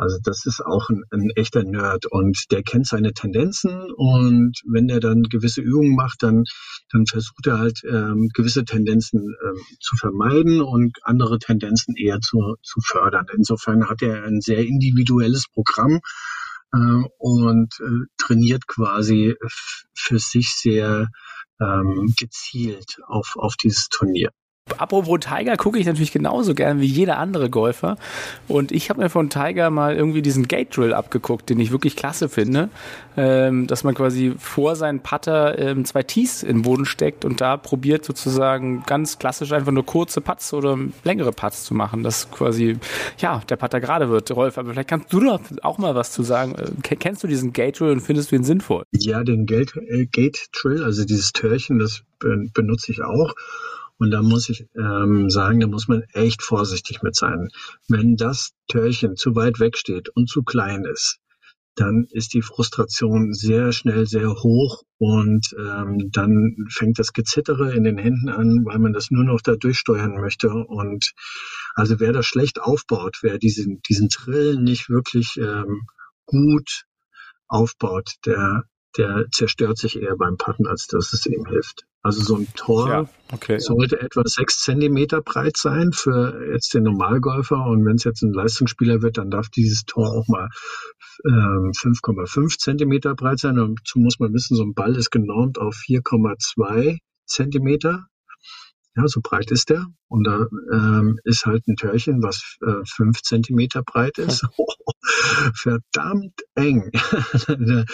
Also 0.01 0.17
das 0.23 0.47
ist 0.47 0.65
auch 0.65 0.89
ein, 0.89 1.03
ein, 1.11 1.29
echter 1.35 1.63
Nerd 1.63 2.07
und 2.07 2.45
der 2.49 2.63
kennt 2.63 2.87
seine 2.87 3.13
Tendenzen 3.13 3.91
und 3.95 4.59
wenn 4.65 4.89
er 4.89 4.99
dann 4.99 5.21
gewisse 5.21 5.61
Übungen 5.61 5.95
macht, 5.95 6.23
dann, 6.23 6.45
dann 6.91 7.05
versucht 7.05 7.45
er 7.45 7.59
halt 7.59 7.83
ähm, 7.87 8.29
gewisse 8.33 8.65
Tendenzen 8.65 9.19
ähm, 9.19 9.61
zu 9.79 9.95
vermeiden 9.97 10.59
und 10.59 10.97
andere 11.03 11.37
Tendenzen 11.37 11.95
eher 11.95 12.19
zu, 12.19 12.55
zu 12.63 12.81
fördern. 12.81 13.27
Insofern 13.37 13.89
hat 13.89 14.01
er 14.01 14.23
ein 14.23 14.41
sehr 14.41 14.65
individuelles 14.65 15.45
Programm 15.53 15.99
äh, 16.73 17.03
und 17.19 17.71
äh, 17.79 18.07
trainiert 18.17 18.65
quasi 18.65 19.35
für 19.93 20.17
sich 20.17 20.49
sehr 20.49 21.09
ähm, 21.59 22.11
gezielt 22.17 22.97
auf, 23.05 23.33
auf 23.35 23.55
dieses 23.55 23.87
Turnier. 23.89 24.31
Apropos 24.79 25.19
Tiger 25.19 25.57
gucke 25.57 25.79
ich 25.79 25.85
natürlich 25.85 26.11
genauso 26.11 26.53
gern 26.53 26.79
wie 26.79 26.85
jeder 26.85 27.17
andere 27.17 27.49
Golfer. 27.49 27.97
Und 28.47 28.71
ich 28.71 28.89
habe 28.89 29.01
mir 29.01 29.09
von 29.09 29.29
Tiger 29.29 29.69
mal 29.69 29.95
irgendwie 29.95 30.21
diesen 30.21 30.47
Gate 30.47 30.75
Drill 30.75 30.93
abgeguckt, 30.93 31.49
den 31.49 31.59
ich 31.59 31.71
wirklich 31.71 31.95
klasse 31.95 32.29
finde. 32.29 32.69
Ähm, 33.17 33.67
dass 33.67 33.83
man 33.83 33.93
quasi 33.93 34.33
vor 34.37 34.77
seinen 34.77 35.01
Putter 35.01 35.59
ähm, 35.59 35.83
zwei 35.83 36.01
Tees 36.01 36.43
in 36.43 36.57
den 36.57 36.61
Boden 36.61 36.85
steckt 36.85 37.25
und 37.25 37.41
da 37.41 37.57
probiert 37.57 38.05
sozusagen 38.05 38.83
ganz 38.85 39.19
klassisch 39.19 39.51
einfach 39.51 39.73
nur 39.73 39.85
kurze 39.85 40.21
Putts 40.21 40.53
oder 40.53 40.77
längere 41.03 41.33
Putts 41.33 41.65
zu 41.65 41.73
machen, 41.73 42.03
dass 42.03 42.31
quasi, 42.31 42.77
ja, 43.17 43.41
der 43.49 43.57
Putter 43.57 43.81
gerade 43.81 44.09
wird. 44.09 44.31
Rolf, 44.31 44.57
aber 44.57 44.71
vielleicht 44.71 44.89
kannst 44.89 45.11
du 45.11 45.19
doch 45.19 45.41
auch 45.61 45.77
mal 45.77 45.93
was 45.93 46.13
zu 46.13 46.23
sagen. 46.23 46.55
Äh, 46.55 46.95
kennst 46.95 47.21
du 47.23 47.27
diesen 47.27 47.51
Gate 47.51 47.79
Drill 47.79 47.91
und 47.91 47.99
findest 47.99 48.31
du 48.31 48.37
ihn 48.37 48.45
sinnvoll? 48.45 48.83
Ja, 48.91 49.23
den 49.25 49.45
Gate, 49.45 49.75
äh, 49.75 50.05
Gate 50.05 50.47
Drill, 50.53 50.83
also 50.83 51.03
dieses 51.03 51.33
Törchen, 51.33 51.79
das 51.79 52.03
benutze 52.53 52.91
ich 52.91 53.03
auch. 53.03 53.33
Und 54.01 54.09
da 54.09 54.23
muss 54.23 54.49
ich 54.49 54.65
ähm, 54.75 55.29
sagen, 55.29 55.59
da 55.59 55.67
muss 55.67 55.87
man 55.87 56.01
echt 56.13 56.41
vorsichtig 56.41 57.03
mit 57.03 57.15
sein. 57.15 57.49
Wenn 57.87 58.15
das 58.15 58.53
Törchen 58.67 59.15
zu 59.15 59.35
weit 59.35 59.59
weg 59.59 59.77
steht 59.77 60.09
und 60.09 60.27
zu 60.27 60.41
klein 60.41 60.85
ist, 60.85 61.19
dann 61.75 62.07
ist 62.09 62.33
die 62.33 62.41
Frustration 62.41 63.31
sehr 63.35 63.71
schnell 63.73 64.07
sehr 64.07 64.29
hoch 64.29 64.81
und 64.97 65.55
ähm, 65.55 66.09
dann 66.11 66.55
fängt 66.71 66.97
das 66.97 67.13
Gezittere 67.13 67.75
in 67.75 67.83
den 67.83 67.99
Händen 67.99 68.29
an, 68.29 68.65
weil 68.65 68.79
man 68.79 68.91
das 68.91 69.11
nur 69.11 69.23
noch 69.23 69.39
da 69.39 69.55
durchsteuern 69.55 70.19
möchte. 70.19 70.49
Und 70.49 71.13
also 71.75 71.99
wer 71.99 72.11
das 72.11 72.25
schlecht 72.25 72.59
aufbaut, 72.59 73.19
wer 73.21 73.37
diesen, 73.37 73.83
diesen 73.87 74.09
Trill 74.09 74.57
nicht 74.57 74.89
wirklich 74.89 75.37
ähm, 75.37 75.83
gut 76.25 76.85
aufbaut, 77.47 78.13
der, 78.25 78.63
der 78.97 79.25
zerstört 79.31 79.77
sich 79.77 80.01
eher 80.01 80.15
beim 80.17 80.37
Patten, 80.37 80.67
als 80.67 80.87
dass 80.87 81.13
es 81.13 81.25
ihm 81.25 81.45
hilft. 81.45 81.85
Also 82.03 82.23
so 82.23 82.35
ein 82.35 82.47
Tor 82.55 82.89
ja, 82.89 83.09
okay. 83.31 83.59
sollte 83.59 84.01
etwa 84.01 84.23
sechs 84.25 84.61
Zentimeter 84.61 85.21
breit 85.21 85.55
sein 85.55 85.91
für 85.93 86.51
jetzt 86.51 86.73
den 86.73 86.83
Normalgolfer. 86.83 87.63
Und 87.63 87.85
wenn 87.85 87.95
es 87.95 88.05
jetzt 88.05 88.23
ein 88.23 88.33
Leistungsspieler 88.33 89.03
wird, 89.03 89.17
dann 89.17 89.29
darf 89.29 89.49
dieses 89.49 89.85
Tor 89.85 90.09
auch 90.09 90.27
mal 90.27 90.49
ähm, 91.25 91.71
5,5 91.77 92.57
Zentimeter 92.57 93.13
breit 93.13 93.39
sein. 93.39 93.59
Und 93.59 93.79
dazu 93.79 93.99
muss 93.99 94.19
man 94.19 94.33
wissen, 94.33 94.55
so 94.55 94.63
ein 94.63 94.73
Ball 94.73 94.95
ist 94.95 95.11
genormt 95.11 95.59
auf 95.59 95.75
4,2 95.75 96.97
Zentimeter. 97.27 98.07
Ja, 98.95 99.07
so 99.07 99.21
breit 99.23 99.51
ist 99.51 99.69
der. 99.69 99.85
Und 100.09 100.25
da 100.25 100.47
ähm, 100.73 101.17
ist 101.23 101.45
halt 101.45 101.65
ein 101.67 101.77
Törchen, 101.77 102.21
was 102.21 102.57
äh, 102.61 102.83
fünf 102.85 103.21
Zentimeter 103.21 103.83
breit 103.83 104.17
ist. 104.17 104.45
Oh, 104.57 104.67
verdammt 105.55 106.41
eng. 106.55 106.91
da, 107.47 107.85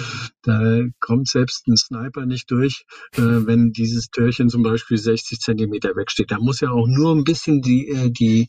da, 0.42 0.82
kommt 1.00 1.28
selbst 1.28 1.68
ein 1.68 1.78
Sniper 1.78 2.26
nicht 2.26 2.50
durch, 2.50 2.86
äh, 3.14 3.22
wenn 3.22 3.72
dieses 3.72 4.10
Törchen 4.10 4.50
zum 4.50 4.64
Beispiel 4.64 4.98
60 4.98 5.40
Zentimeter 5.40 5.96
wegsteht. 5.96 6.32
Da 6.32 6.40
muss 6.40 6.62
ja 6.62 6.72
auch 6.72 6.88
nur 6.88 7.16
ein 7.16 7.24
bisschen 7.24 7.62
die, 7.62 7.90
äh, 7.90 8.10
die, 8.10 8.48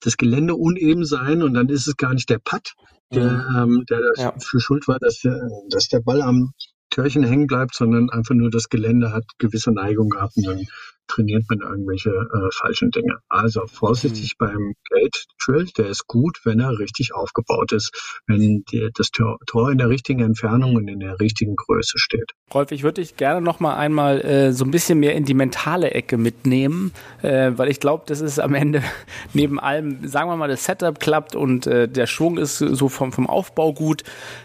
das 0.00 0.16
Gelände 0.16 0.54
uneben 0.54 1.04
sein 1.04 1.42
und 1.42 1.52
dann 1.52 1.68
ist 1.68 1.86
es 1.86 1.96
gar 1.98 2.14
nicht 2.14 2.30
der 2.30 2.38
Putt, 2.38 2.72
der, 3.12 3.46
mhm. 3.50 3.56
ähm, 3.56 3.84
der 3.90 4.00
ja. 4.16 4.34
für 4.38 4.60
schuld 4.60 4.88
war, 4.88 4.98
dass 4.98 5.20
der, 5.20 5.38
dass 5.68 5.88
der 5.88 6.00
Ball 6.00 6.22
am 6.22 6.52
Türchen 6.90 7.22
hängen 7.22 7.46
bleibt, 7.46 7.74
sondern 7.74 8.10
einfach 8.10 8.34
nur 8.34 8.50
das 8.50 8.68
Gelände 8.68 9.12
hat 9.12 9.24
gewisse 9.38 9.72
Neigung 9.72 10.08
gehabt 10.08 10.36
und 10.36 10.46
dann 10.46 10.66
trainiert 11.10 11.44
man 11.48 11.60
irgendwelche 11.60 12.10
äh, 12.10 12.48
falschen 12.52 12.90
Dinge. 12.90 13.18
Also 13.28 13.66
vorsichtig 13.66 14.36
mhm. 14.38 14.44
beim 14.44 14.74
Gate 14.90 15.26
Drill, 15.44 15.66
der 15.76 15.88
ist 15.88 16.06
gut, 16.06 16.40
wenn 16.44 16.60
er 16.60 16.78
richtig 16.78 17.14
aufgebaut 17.14 17.72
ist, 17.72 18.20
wenn 18.26 18.64
die, 18.70 18.90
das 18.94 19.10
Tor, 19.10 19.38
Tor 19.46 19.70
in 19.70 19.78
der 19.78 19.88
richtigen 19.88 20.20
Entfernung 20.20 20.76
und 20.76 20.88
in 20.88 21.00
der 21.00 21.18
richtigen 21.18 21.56
Größe 21.56 21.98
steht. 21.98 22.32
Rolf, 22.52 22.72
ich 22.72 22.82
würde 22.82 23.00
dich 23.00 23.16
gerne 23.16 23.40
noch 23.40 23.60
mal 23.60 23.76
einmal 23.76 24.20
äh, 24.20 24.52
so 24.52 24.64
ein 24.64 24.70
bisschen 24.70 25.00
mehr 25.00 25.14
in 25.14 25.24
die 25.24 25.34
mentale 25.34 25.92
Ecke 25.92 26.16
mitnehmen, 26.16 26.92
äh, 27.22 27.52
weil 27.56 27.68
ich 27.68 27.80
glaube, 27.80 28.04
das 28.06 28.20
ist 28.20 28.38
am 28.38 28.54
Ende 28.54 28.82
neben 29.32 29.58
allem, 29.58 30.06
sagen 30.06 30.28
wir 30.28 30.36
mal, 30.36 30.48
das 30.48 30.64
Setup 30.64 30.98
klappt 31.00 31.34
und 31.34 31.66
äh, 31.66 31.88
der 31.88 32.06
Schwung 32.06 32.38
ist 32.38 32.58
so 32.58 32.88
vom, 32.88 33.12
vom 33.12 33.26
Aufbau 33.26 33.72
gut. 33.72 34.04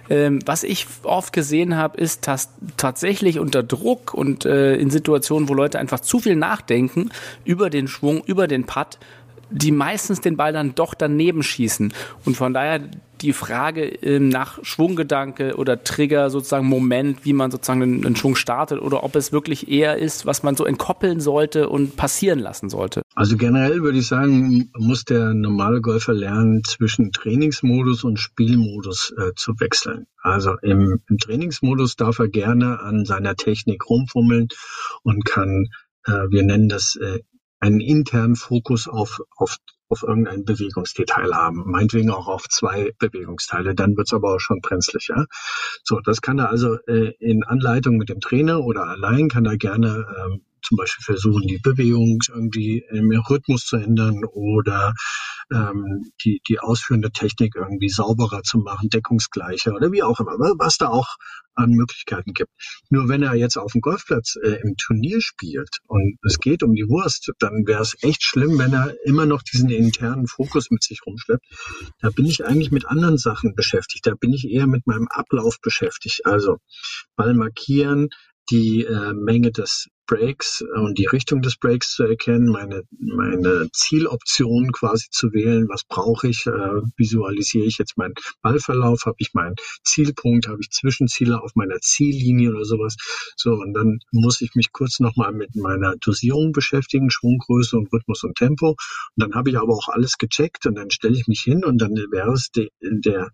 Ähm, 0.09 0.39
was 0.45 0.63
ich 0.63 0.88
oft 1.03 1.34
gesehen 1.34 1.76
habe, 1.76 1.97
ist, 1.97 2.28
dass 2.28 2.49
tatsächlich 2.78 3.39
unter 3.39 3.63
Druck 3.63 4.13
und 4.13 4.45
äh, 4.45 4.76
in 4.76 4.89
Situationen, 4.89 5.49
wo 5.49 5.53
Leute 5.53 5.80
einfach 5.80 5.99
zu 5.99 6.20
viel 6.20 6.36
nach 6.36 6.55
nachdenken 6.56 7.10
über 7.43 7.70
den 7.70 7.88
Schwung, 7.88 8.24
über 8.26 8.47
den 8.47 8.66
Putt, 8.66 8.97
die 9.51 9.72
meistens 9.72 10.22
den 10.22 10.38
Ball 10.38 10.53
dann 10.53 10.76
doch 10.76 10.93
daneben 10.93 11.43
schießen. 11.43 11.93
Und 12.26 12.36
von 12.36 12.53
daher 12.53 12.82
die 13.22 13.32
Frage 13.32 13.86
ähm, 13.86 14.28
nach 14.30 14.60
Schwunggedanke 14.64 15.56
oder 15.56 15.84
Trigger, 15.84 16.30
sozusagen 16.30 16.68
Moment, 16.68 17.24
wie 17.24 17.34
man 17.34 17.51
sozusagen 17.51 17.82
einen, 17.82 18.16
Schwung 18.16 18.36
startet 18.36 18.82
oder 18.82 19.03
ob 19.03 19.16
es 19.16 19.32
wirklich 19.32 19.70
eher 19.70 19.97
ist, 19.97 20.26
was 20.26 20.43
man 20.43 20.56
so 20.56 20.66
entkoppeln 20.66 21.22
sollte 21.22 21.70
und 21.70 21.95
passieren 21.95 22.39
lassen 22.39 22.70
sollte. 22.70 23.03
Also 23.14 23.38
generell 23.38 23.82
würde 23.84 23.99
ich 23.99 24.08
sagen, 24.08 24.70
muss 24.78 25.06
der 25.06 25.34
normale 25.34 25.80
Golfer 25.80 26.14
lernen, 26.14 26.64
zwischen 26.66 27.12
Trainingsmodus 27.12 28.03
und 28.03 28.20
Spielmodus 28.20 29.14
äh, 29.18 29.32
zu 29.36 29.53
wechseln. 29.60 30.08
Also 30.22 30.56
im, 30.62 30.99
im 31.08 31.18
Trainingsmodus 31.18 31.95
darf 31.95 32.20
er 32.20 32.28
gerne 32.28 32.80
an 32.82 33.06
seiner 33.06 33.36
Technik 33.36 33.89
rumfummeln 33.89 34.47
und 35.03 35.24
kann 35.24 35.68
wir 36.12 36.43
nennen 36.43 36.70
das 36.70 36.95
äh, 36.95 37.20
einen 37.60 37.80
internen 37.80 38.36
Fokus 38.36 38.88
auf, 38.88 39.20
auf, 39.36 39.58
auf 39.89 40.03
irgendein 40.03 40.45
Bewegungsdetail 40.45 41.34
haben, 41.34 41.64
meinetwegen 41.66 42.12
auch 42.12 42.28
auf 42.28 42.47
zwei 42.49 42.91
Bewegungsteile, 42.99 43.76
dann 43.76 43.97
wird's 43.97 44.14
aber 44.14 44.36
auch 44.36 44.39
schon 44.39 44.62
brenzlig. 44.62 45.08
Ja? 45.10 45.26
So, 45.84 45.99
das 45.99 46.22
kann 46.22 46.39
er 46.39 46.49
also 46.49 46.78
äh, 46.88 47.14
in 47.20 47.43
Anleitung 47.43 47.97
mit 47.97 48.10
dem 48.10 48.20
Trainer 48.20 48.64
oder 48.64 48.84
allein 48.88 49.30
kann 49.30 49.45
er 49.45 49.58
gerne 49.58 50.06
ähm, 50.18 50.41
zum 50.66 50.78
Beispiel 50.78 51.03
versuchen, 51.03 51.47
die 51.47 51.59
Bewegung 51.59 52.20
irgendwie 52.28 52.84
im 52.89 53.11
Rhythmus 53.11 53.66
zu 53.66 53.78
ändern 53.78 54.24
oder 54.26 54.93
ähm, 55.51 56.11
die, 56.24 56.41
die 56.47 56.59
ausführende 56.59 57.11
Technik 57.11 57.55
irgendwie 57.55 57.89
sauberer 57.89 58.41
zu 58.43 58.57
machen, 58.57 58.89
deckungsgleicher 58.89 59.74
oder 59.74 59.91
wie 59.91 60.03
auch 60.03 60.20
immer, 60.20 60.34
was 60.57 60.78
da 60.78 60.88
auch 60.88 61.16
an 61.55 61.72
Möglichkeiten 61.72 62.34
gibt. 62.34 62.51
Nur 62.89 63.07
wenn 63.07 63.24
er 63.24 63.36
jetzt 63.36 63.57
auf 63.57 63.72
dem 63.72 63.82
Golfplatz 63.82 64.36
äh, 64.43 64.59
im 64.61 64.76
Turnier 64.76 65.22
spielt 65.22 65.80
und 65.88 66.18
es 66.24 66.39
geht 66.39 66.63
um 66.63 66.74
die 66.74 66.88
Wurst, 66.88 67.32
dann 67.39 67.66
wäre 67.66 67.82
es 67.82 67.95
echt 68.01 68.24
schlimm, 68.24 68.57
wenn 68.59 68.74
er 68.74 68.93
immer 69.05 69.26
noch 69.26 69.41
diesen 69.41 69.70
internen 69.70 70.28
Fokus 70.28 70.70
mit 70.70 70.84
sich 70.84 71.01
rumschleppt. 71.05 71.45
Da 72.01 72.09
bin 72.09 72.26
ich 72.26 72.45
eigentlich 72.45 72.72
mit 72.72 72.86
anderen 72.86 73.18
Sachen 73.18 73.55
beschäftigt. 73.55 74.05
Da 74.05 74.16
bin 74.16 74.34
ich 74.34 74.49
eher 74.49 74.68
mit 74.68 74.86
meinem 74.86 75.07
Ablauf 75.09 75.59
beschäftigt. 75.61 76.26
Also 76.26 76.57
Ball 77.16 77.34
markieren, 77.34 78.09
die 78.50 78.84
äh, 78.84 79.14
Menge 79.14 79.52
des 79.52 79.89
Breaks 80.08 80.64
und 80.76 80.98
die 80.98 81.08
Richtung 81.08 81.41
des 81.41 81.58
Breaks 81.58 81.93
zu 81.93 82.04
erkennen, 82.04 82.48
meine, 82.50 82.84
meine 82.91 83.70
Zieloption 83.74 84.72
quasi 84.72 85.08
zu 85.10 85.34
wählen, 85.34 85.68
was 85.68 85.84
brauche 85.84 86.28
ich, 86.28 86.46
äh, 86.46 86.82
visualisiere 86.96 87.66
ich 87.66 87.78
jetzt 87.78 87.98
meinen 87.98 88.14
Ballverlauf, 88.41 89.06
habe 89.06 89.16
ich 89.20 89.34
meinen 89.34 89.56
Zielpunkt, 89.84 90.48
habe 90.48 90.60
ich 90.62 90.70
Zwischenziele 90.70 91.41
auf 91.41 91.56
meiner 91.56 91.80
Ziellinie 91.80 92.52
oder 92.52 92.66
sowas. 92.66 92.96
So, 93.36 93.54
und 93.54 93.74
dann 93.74 94.00
muss 94.12 94.41
ich 94.41 94.54
mich 94.56 94.72
kurz 94.72 95.00
nochmal 95.00 95.32
mit 95.32 95.56
meiner 95.56 95.96
Dosierung 95.98 96.52
beschäftigen, 96.52 97.10
Schwunggröße 97.10 97.76
und 97.78 97.91
Rhythmus 97.91 98.24
und 98.24 98.38
Tempo. 98.38 98.70
Und 98.70 98.78
dann 99.16 99.34
habe 99.34 99.50
ich 99.50 99.58
aber 99.58 99.74
auch 99.74 99.89
alles 99.89 100.18
gecheckt 100.18 100.66
und 100.68 100.76
dann 100.76 100.91
stelle 100.91 101.18
ich 101.18 101.28
mich 101.28 101.41
hin 101.41 101.66
und 101.66 101.80
dann 101.80 101.96
wäre 102.12 102.34
es 102.34 102.52
de, 102.52 102.70
der 102.82 103.32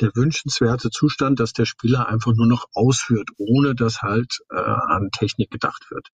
der 0.00 0.10
wünschenswerte 0.14 0.90
Zustand, 0.90 1.40
dass 1.40 1.52
der 1.52 1.66
Spieler 1.66 2.08
einfach 2.08 2.32
nur 2.34 2.46
noch 2.46 2.66
ausführt, 2.72 3.30
ohne 3.36 3.74
dass 3.74 4.02
halt 4.02 4.38
äh, 4.50 4.56
an 4.56 5.10
Technik 5.12 5.50
gedacht 5.50 5.86
wird. 5.90 6.08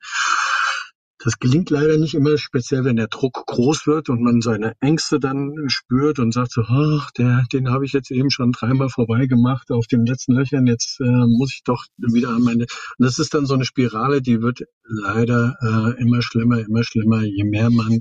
Das 1.24 1.38
gelingt 1.38 1.70
leider 1.70 1.96
nicht 1.96 2.14
immer, 2.14 2.36
speziell 2.36 2.84
wenn 2.84 2.96
der 2.96 3.06
Druck 3.08 3.46
groß 3.46 3.86
wird 3.86 4.10
und 4.10 4.20
man 4.20 4.42
seine 4.42 4.74
Ängste 4.80 5.18
dann 5.18 5.54
spürt 5.68 6.18
und 6.18 6.34
sagt 6.34 6.52
so, 6.52 6.62
ach, 6.68 7.10
der, 7.12 7.44
den 7.50 7.70
habe 7.70 7.86
ich 7.86 7.94
jetzt 7.94 8.10
eben 8.10 8.30
schon 8.30 8.52
dreimal 8.52 8.90
vorbei 8.90 9.24
gemacht 9.24 9.70
auf 9.70 9.86
den 9.86 10.04
letzten 10.04 10.34
Löchern, 10.34 10.66
jetzt 10.66 11.00
äh, 11.00 11.04
muss 11.04 11.54
ich 11.54 11.62
doch 11.64 11.86
wieder 11.96 12.28
an 12.28 12.42
meine. 12.42 12.64
Und 12.64 13.06
das 13.06 13.18
ist 13.18 13.32
dann 13.32 13.46
so 13.46 13.54
eine 13.54 13.64
Spirale, 13.64 14.20
die 14.20 14.42
wird 14.42 14.64
leider 14.82 15.56
äh, 15.62 16.02
immer 16.02 16.20
schlimmer, 16.20 16.58
immer 16.58 16.84
schlimmer. 16.84 17.22
Je 17.22 17.44
mehr 17.44 17.70
man 17.70 18.00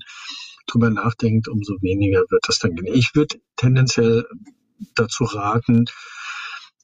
drüber 0.67 0.89
nachdenkt, 0.89 1.47
umso 1.47 1.81
weniger 1.81 2.23
wird 2.29 2.43
das 2.45 2.59
dann 2.59 2.75
gehen. 2.75 2.93
Ich 2.93 3.11
würde 3.15 3.37
tendenziell 3.55 4.25
dazu 4.95 5.23
raten, 5.23 5.85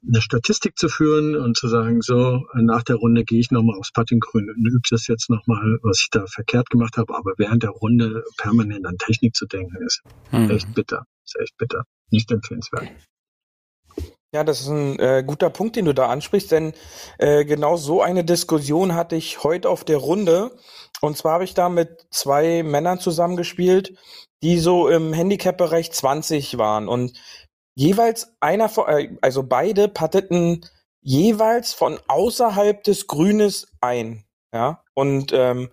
eine 0.07 0.21
Statistik 0.21 0.77
zu 0.77 0.87
führen 0.87 1.35
und 1.35 1.57
zu 1.57 1.67
sagen, 1.67 2.01
so, 2.01 2.45
nach 2.53 2.83
der 2.83 2.95
Runde 2.95 3.25
gehe 3.25 3.39
ich 3.39 3.51
nochmal 3.51 3.77
aufs 3.77 3.91
Puttinggrün 3.91 4.49
und 4.49 4.65
übe 4.65 4.79
das 4.89 5.07
jetzt 5.07 5.29
nochmal, 5.29 5.77
was 5.83 5.99
ich 5.99 6.09
da 6.09 6.25
verkehrt 6.25 6.69
gemacht 6.69 6.97
habe, 6.97 7.15
aber 7.15 7.33
während 7.37 7.63
der 7.63 7.71
Runde 7.71 8.23
permanent 8.37 8.85
an 8.85 8.97
Technik 8.97 9.35
zu 9.35 9.45
denken, 9.45 9.75
ist 9.85 10.01
hm. 10.29 10.49
echt 10.49 10.73
bitter. 10.73 11.05
Ist 11.25 11.37
echt 11.41 11.57
bitter. 11.57 11.83
Nicht 12.11 12.31
empfehlenswert. 12.31 12.89
Ja, 14.31 14.43
das 14.43 14.61
ist 14.61 14.67
ein 14.67 14.99
äh, 14.99 15.23
guter 15.25 15.49
Punkt, 15.49 15.75
den 15.75 15.85
du 15.85 15.93
da 15.93 16.07
ansprichst, 16.07 16.51
denn 16.51 16.73
äh, 17.17 17.45
genau 17.45 17.77
so 17.77 18.01
eine 18.01 18.23
Diskussion 18.23 18.93
hatte 18.93 19.15
ich 19.15 19.43
heute 19.43 19.69
auf 19.69 19.83
der 19.83 19.97
Runde. 19.97 20.51
Und 21.01 21.17
zwar 21.17 21.33
habe 21.33 21.45
ich 21.45 21.55
da 21.55 21.67
mit 21.67 22.05
zwei 22.11 22.61
Männern 22.61 22.99
zusammengespielt, 22.99 23.97
die 24.43 24.59
so 24.59 24.87
im 24.87 25.13
Handicap-Bereich 25.13 25.91
20 25.91 26.59
waren. 26.59 26.87
Und 26.87 27.19
jeweils 27.79 28.35
einer 28.41 28.67
von, 28.67 28.87
äh, 28.89 29.17
also 29.21 29.43
beide 29.43 29.87
patteten 29.87 30.65
jeweils 31.01 31.73
von 31.73 31.97
außerhalb 32.07 32.83
des 32.83 33.07
Grünes 33.07 33.71
ein, 33.79 34.25
ja, 34.53 34.83
und 34.93 35.31
ähm, 35.33 35.69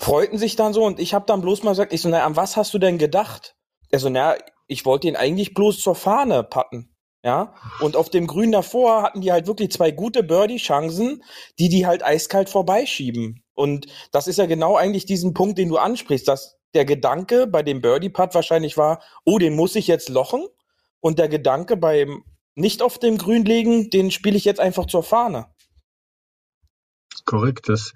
freuten 0.00 0.38
sich 0.38 0.56
dann 0.56 0.72
so 0.72 0.84
und 0.84 0.98
ich 0.98 1.14
habe 1.14 1.24
dann 1.26 1.40
bloß 1.40 1.62
mal 1.62 1.70
gesagt, 1.70 1.92
ich 1.92 2.02
so, 2.02 2.08
na, 2.08 2.24
an 2.24 2.34
was 2.34 2.56
hast 2.56 2.74
du 2.74 2.78
denn 2.78 2.98
gedacht? 2.98 3.54
Er 3.90 4.00
so, 4.00 4.08
na, 4.08 4.34
ich 4.66 4.84
wollte 4.84 5.06
ihn 5.06 5.14
eigentlich 5.14 5.54
bloß 5.54 5.80
zur 5.80 5.94
Fahne 5.94 6.42
patten. 6.42 6.90
Ja, 7.22 7.54
und 7.80 7.96
auf 7.96 8.10
dem 8.10 8.26
Grün 8.26 8.52
davor 8.52 9.02
hatten 9.02 9.22
die 9.22 9.32
halt 9.32 9.46
wirklich 9.46 9.70
zwei 9.70 9.92
gute 9.92 10.22
Birdie-Chancen, 10.22 11.22
die 11.58 11.70
die 11.70 11.86
halt 11.86 12.04
eiskalt 12.04 12.50
vorbeischieben. 12.50 13.42
Und 13.54 13.86
das 14.12 14.26
ist 14.26 14.36
ja 14.36 14.44
genau 14.44 14.76
eigentlich 14.76 15.06
diesen 15.06 15.32
Punkt, 15.32 15.56
den 15.56 15.70
du 15.70 15.78
ansprichst, 15.78 16.28
dass 16.28 16.58
der 16.74 16.84
Gedanke 16.84 17.46
bei 17.46 17.62
dem 17.62 17.80
Birdie-Putt 17.80 18.34
wahrscheinlich 18.34 18.76
war, 18.76 19.02
oh, 19.24 19.38
den 19.38 19.56
muss 19.56 19.74
ich 19.74 19.86
jetzt 19.86 20.10
lochen. 20.10 20.44
Und 21.04 21.18
der 21.18 21.28
Gedanke 21.28 21.76
beim 21.76 22.24
nicht 22.54 22.80
auf 22.80 22.98
dem 22.98 23.18
Grün 23.18 23.44
legen, 23.44 23.90
den 23.90 24.10
spiele 24.10 24.38
ich 24.38 24.46
jetzt 24.46 24.58
einfach 24.58 24.86
zur 24.86 25.02
Fahne. 25.02 25.48
Korrekt, 27.26 27.68
das, 27.68 27.92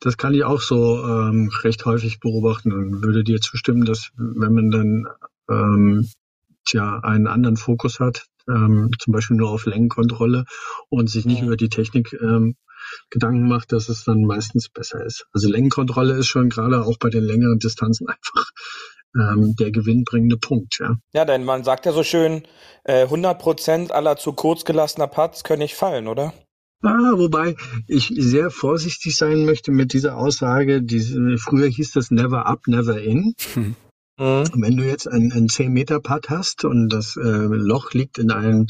das 0.00 0.18
kann 0.18 0.34
ich 0.34 0.44
auch 0.44 0.60
so 0.60 1.02
ähm, 1.02 1.50
recht 1.62 1.86
häufig 1.86 2.20
beobachten 2.20 2.74
und 2.74 3.02
würde 3.02 3.24
dir 3.24 3.40
zustimmen, 3.40 3.86
dass 3.86 4.10
wenn 4.16 4.52
man 4.52 4.70
dann 4.70 5.06
ähm, 5.48 6.10
tja, 6.66 6.98
einen 6.98 7.26
anderen 7.26 7.56
Fokus 7.56 8.00
hat, 8.00 8.26
ähm, 8.50 8.90
zum 8.98 9.14
Beispiel 9.14 9.38
nur 9.38 9.48
auf 9.48 9.64
Längenkontrolle 9.64 10.44
und 10.90 11.08
sich 11.08 11.24
nicht 11.24 11.40
ja. 11.40 11.46
über 11.46 11.56
die 11.56 11.70
Technik 11.70 12.12
ähm, 12.20 12.56
Gedanken 13.08 13.48
macht, 13.48 13.72
dass 13.72 13.88
es 13.88 14.04
dann 14.04 14.24
meistens 14.24 14.68
besser 14.68 15.02
ist. 15.02 15.26
Also 15.32 15.48
Längenkontrolle 15.48 16.12
ist 16.12 16.26
schon 16.26 16.50
gerade 16.50 16.84
auch 16.84 16.98
bei 16.98 17.08
den 17.08 17.24
längeren 17.24 17.58
Distanzen 17.58 18.06
einfach 18.10 18.50
ähm, 19.16 19.54
der 19.58 19.70
gewinnbringende 19.70 20.36
Punkt. 20.36 20.78
Ja, 20.78 20.96
ja 21.12 21.24
denn 21.24 21.44
man 21.44 21.64
sagt 21.64 21.86
ja 21.86 21.92
so 21.92 22.02
schön, 22.02 22.42
äh, 22.84 23.02
100 23.02 23.38
Prozent 23.38 23.92
aller 23.92 24.16
zu 24.16 24.32
kurz 24.32 24.64
gelassener 24.64 25.06
Putts 25.08 25.44
können 25.44 25.60
nicht 25.60 25.74
fallen, 25.74 26.08
oder? 26.08 26.32
Ah, 26.82 27.12
wobei 27.14 27.56
ich 27.88 28.12
sehr 28.16 28.50
vorsichtig 28.50 29.16
sein 29.16 29.44
möchte 29.44 29.72
mit 29.72 29.92
dieser 29.92 30.16
Aussage. 30.16 30.82
Diese, 30.82 31.36
früher 31.38 31.68
hieß 31.68 31.92
das 31.92 32.10
never 32.10 32.46
up, 32.46 32.66
never 32.66 33.00
in. 33.00 33.34
Hm. 33.54 33.76
Mhm. 34.18 34.44
Wenn 34.54 34.76
du 34.76 34.84
jetzt 34.84 35.08
einen, 35.08 35.32
einen 35.32 35.48
10 35.48 35.72
Meter 35.72 36.00
Putt 36.00 36.30
hast 36.30 36.64
und 36.64 36.88
das 36.88 37.16
äh, 37.16 37.22
Loch 37.22 37.92
liegt 37.92 38.18
in, 38.18 38.30
einem, 38.30 38.66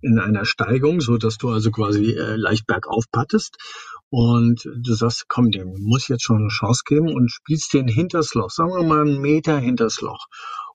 in 0.00 0.18
einer 0.18 0.44
Steigung, 0.44 1.00
so 1.00 1.18
dass 1.18 1.38
du 1.38 1.50
also 1.50 1.70
quasi 1.70 2.12
äh, 2.12 2.36
leicht 2.36 2.66
bergauf 2.66 3.04
pattest 3.10 3.58
und 4.10 4.64
du 4.64 4.94
sagst, 4.94 5.26
komm, 5.28 5.50
dem 5.50 5.74
muss 5.80 6.02
ich 6.04 6.08
jetzt 6.08 6.24
schon 6.24 6.38
eine 6.38 6.48
Chance 6.48 6.82
geben 6.86 7.12
und 7.12 7.30
spielst 7.30 7.72
den 7.74 7.88
hinters 7.88 8.34
Loch, 8.34 8.50
sagen 8.50 8.70
wir 8.70 8.84
mal 8.84 9.02
einen 9.02 9.20
Meter 9.20 9.58
hinters 9.58 10.00
Loch 10.00 10.26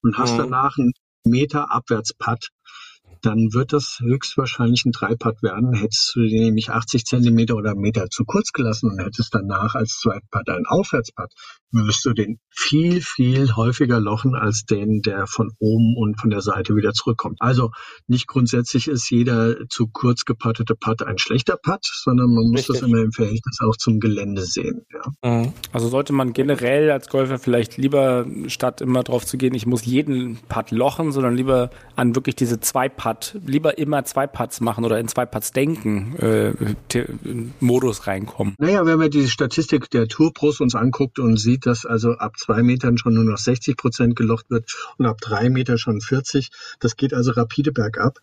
und 0.02 0.18
hast 0.18 0.34
mhm. 0.34 0.38
danach 0.38 0.78
einen 0.78 0.94
Meter 1.26 1.72
abwärts 1.72 2.14
Putt 2.14 2.50
dann 3.24 3.54
wird 3.54 3.74
das 3.74 4.00
höchstwahrscheinlich 4.02 4.86
ein 4.86 4.92
Dreipad 4.92 5.42
werden. 5.42 5.74
Hättest 5.74 6.14
du 6.16 6.22
den 6.22 6.44
nämlich 6.44 6.70
80 6.70 7.06
Zentimeter 7.06 7.56
oder 7.56 7.74
Meter 7.74 8.10
zu 8.10 8.26
kurz 8.26 8.52
gelassen 8.52 8.92
und 8.92 9.00
hättest 9.00 9.34
danach 9.34 9.76
als 9.76 10.00
Zweitpad 10.00 10.50
ein 10.50 10.66
Aufwärtspad, 10.68 11.32
würdest 11.72 12.06
du 12.06 12.14
den 12.14 12.40
viel, 12.50 13.02
viel 13.02 13.56
häufiger 13.56 14.00
lochen 14.00 14.36
als 14.36 14.66
den, 14.66 15.02
der 15.02 15.26
von 15.26 15.52
oben 15.60 15.96
und 15.98 16.20
von 16.20 16.30
der 16.30 16.42
Seite 16.42 16.76
wieder 16.76 16.94
zurückkommt. 16.94 17.38
Also 17.40 17.72
nicht 18.08 18.28
grundsätzlich 18.28 18.88
ist 18.88 19.10
jeder 19.10 19.56
zu 19.70 19.88
kurz 19.88 20.26
gepattete 20.26 20.76
Pad 20.76 21.04
ein 21.04 21.18
schlechter 21.18 21.58
Pad, 21.58 21.84
sondern 21.84 22.28
man 22.28 22.50
muss 22.50 22.60
Richtig. 22.60 22.80
das 22.82 22.88
immer 22.88 23.02
im 23.02 23.12
Verhältnis 23.12 23.60
auch 23.62 23.78
zum 23.78 24.00
Gelände 24.00 24.44
sehen. 24.44 24.86
Ja. 24.92 25.30
Mhm. 25.30 25.54
Also 25.72 25.88
sollte 25.88 26.14
man 26.14 26.34
generell 26.34 26.92
als 26.92 27.08
Golfer 27.08 27.40
vielleicht 27.40 27.78
lieber, 27.78 28.26
statt 28.48 28.82
immer 28.82 29.04
drauf 29.04 29.26
zu 29.26 29.38
gehen, 29.38 29.56
ich 29.56 29.66
muss 29.66 29.86
jeden 29.86 30.38
Pad 30.50 30.72
lochen, 30.72 31.12
sondern 31.12 31.36
lieber 31.36 31.70
an 31.96 32.16
wirklich 32.16 32.36
diese 32.36 32.60
zwei 32.60 32.90
Pad 32.90 33.13
Putt, 33.14 33.36
lieber 33.46 33.78
immer 33.78 34.04
zwei 34.06 34.28
Putts 34.28 34.62
machen 34.62 34.86
oder 34.86 35.00
in 35.00 35.08
zwei 35.08 35.26
Putts 35.26 35.52
denken, 35.52 36.16
äh, 36.18 36.54
Modus 37.60 38.08
reinkommen. 38.08 38.56
Naja, 38.60 38.86
wenn 38.86 39.00
man 39.00 39.12
die 39.12 39.28
Statistik 39.28 39.90
der 39.90 40.08
Tour 40.08 40.34
Pros 40.34 40.60
uns 40.60 40.76
anguckt 40.76 41.20
und 41.20 41.38
sieht, 41.38 41.66
dass 41.66 41.86
also 41.86 42.14
ab 42.14 42.38
zwei 42.38 42.64
Metern 42.64 42.98
schon 42.98 43.14
nur 43.14 43.24
noch 43.24 43.38
60 43.38 43.78
Prozent 43.78 44.16
gelocht 44.16 44.50
wird 44.50 44.66
und 44.98 45.06
ab 45.06 45.18
drei 45.22 45.50
Meter 45.50 45.78
schon 45.78 46.02
40, 46.02 46.50
das 46.80 46.96
geht 46.96 47.14
also 47.14 47.32
rapide 47.32 47.72
bergab, 47.72 48.20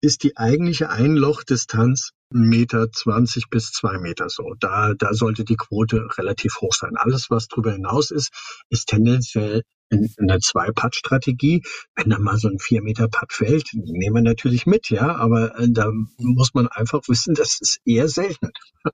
ist 0.00 0.22
die 0.22 0.36
eigentliche 0.36 0.90
Einlochdistanz 0.90 2.12
Meter 2.30 2.90
20 2.90 3.48
bis 3.50 3.72
zwei 3.72 3.98
Meter 3.98 4.28
so. 4.28 4.54
Da, 4.60 4.94
da 4.94 5.14
sollte 5.14 5.44
die 5.44 5.56
Quote 5.56 6.06
relativ 6.18 6.56
hoch 6.60 6.74
sein. 6.74 6.96
Alles, 6.96 7.30
was 7.30 7.48
darüber 7.48 7.72
hinaus 7.72 8.10
ist, 8.10 8.30
ist 8.68 8.86
tendenziell 8.86 9.62
eine 9.90 10.38
Zwei-Putt-Strategie. 10.38 11.62
Wenn 11.96 12.10
da 12.10 12.18
mal 12.18 12.38
so 12.38 12.48
ein 12.48 12.58
Vier-Meter-Putt 12.58 13.32
fällt, 13.32 13.70
nehmen 13.72 14.16
wir 14.16 14.22
natürlich 14.22 14.66
mit, 14.66 14.90
ja, 14.90 15.16
aber 15.16 15.58
äh, 15.58 15.68
da 15.70 15.90
muss 16.18 16.54
man 16.54 16.68
einfach 16.68 17.00
wissen, 17.08 17.34
das 17.34 17.58
ist 17.60 17.80
eher 17.84 18.08
selten. 18.08 18.50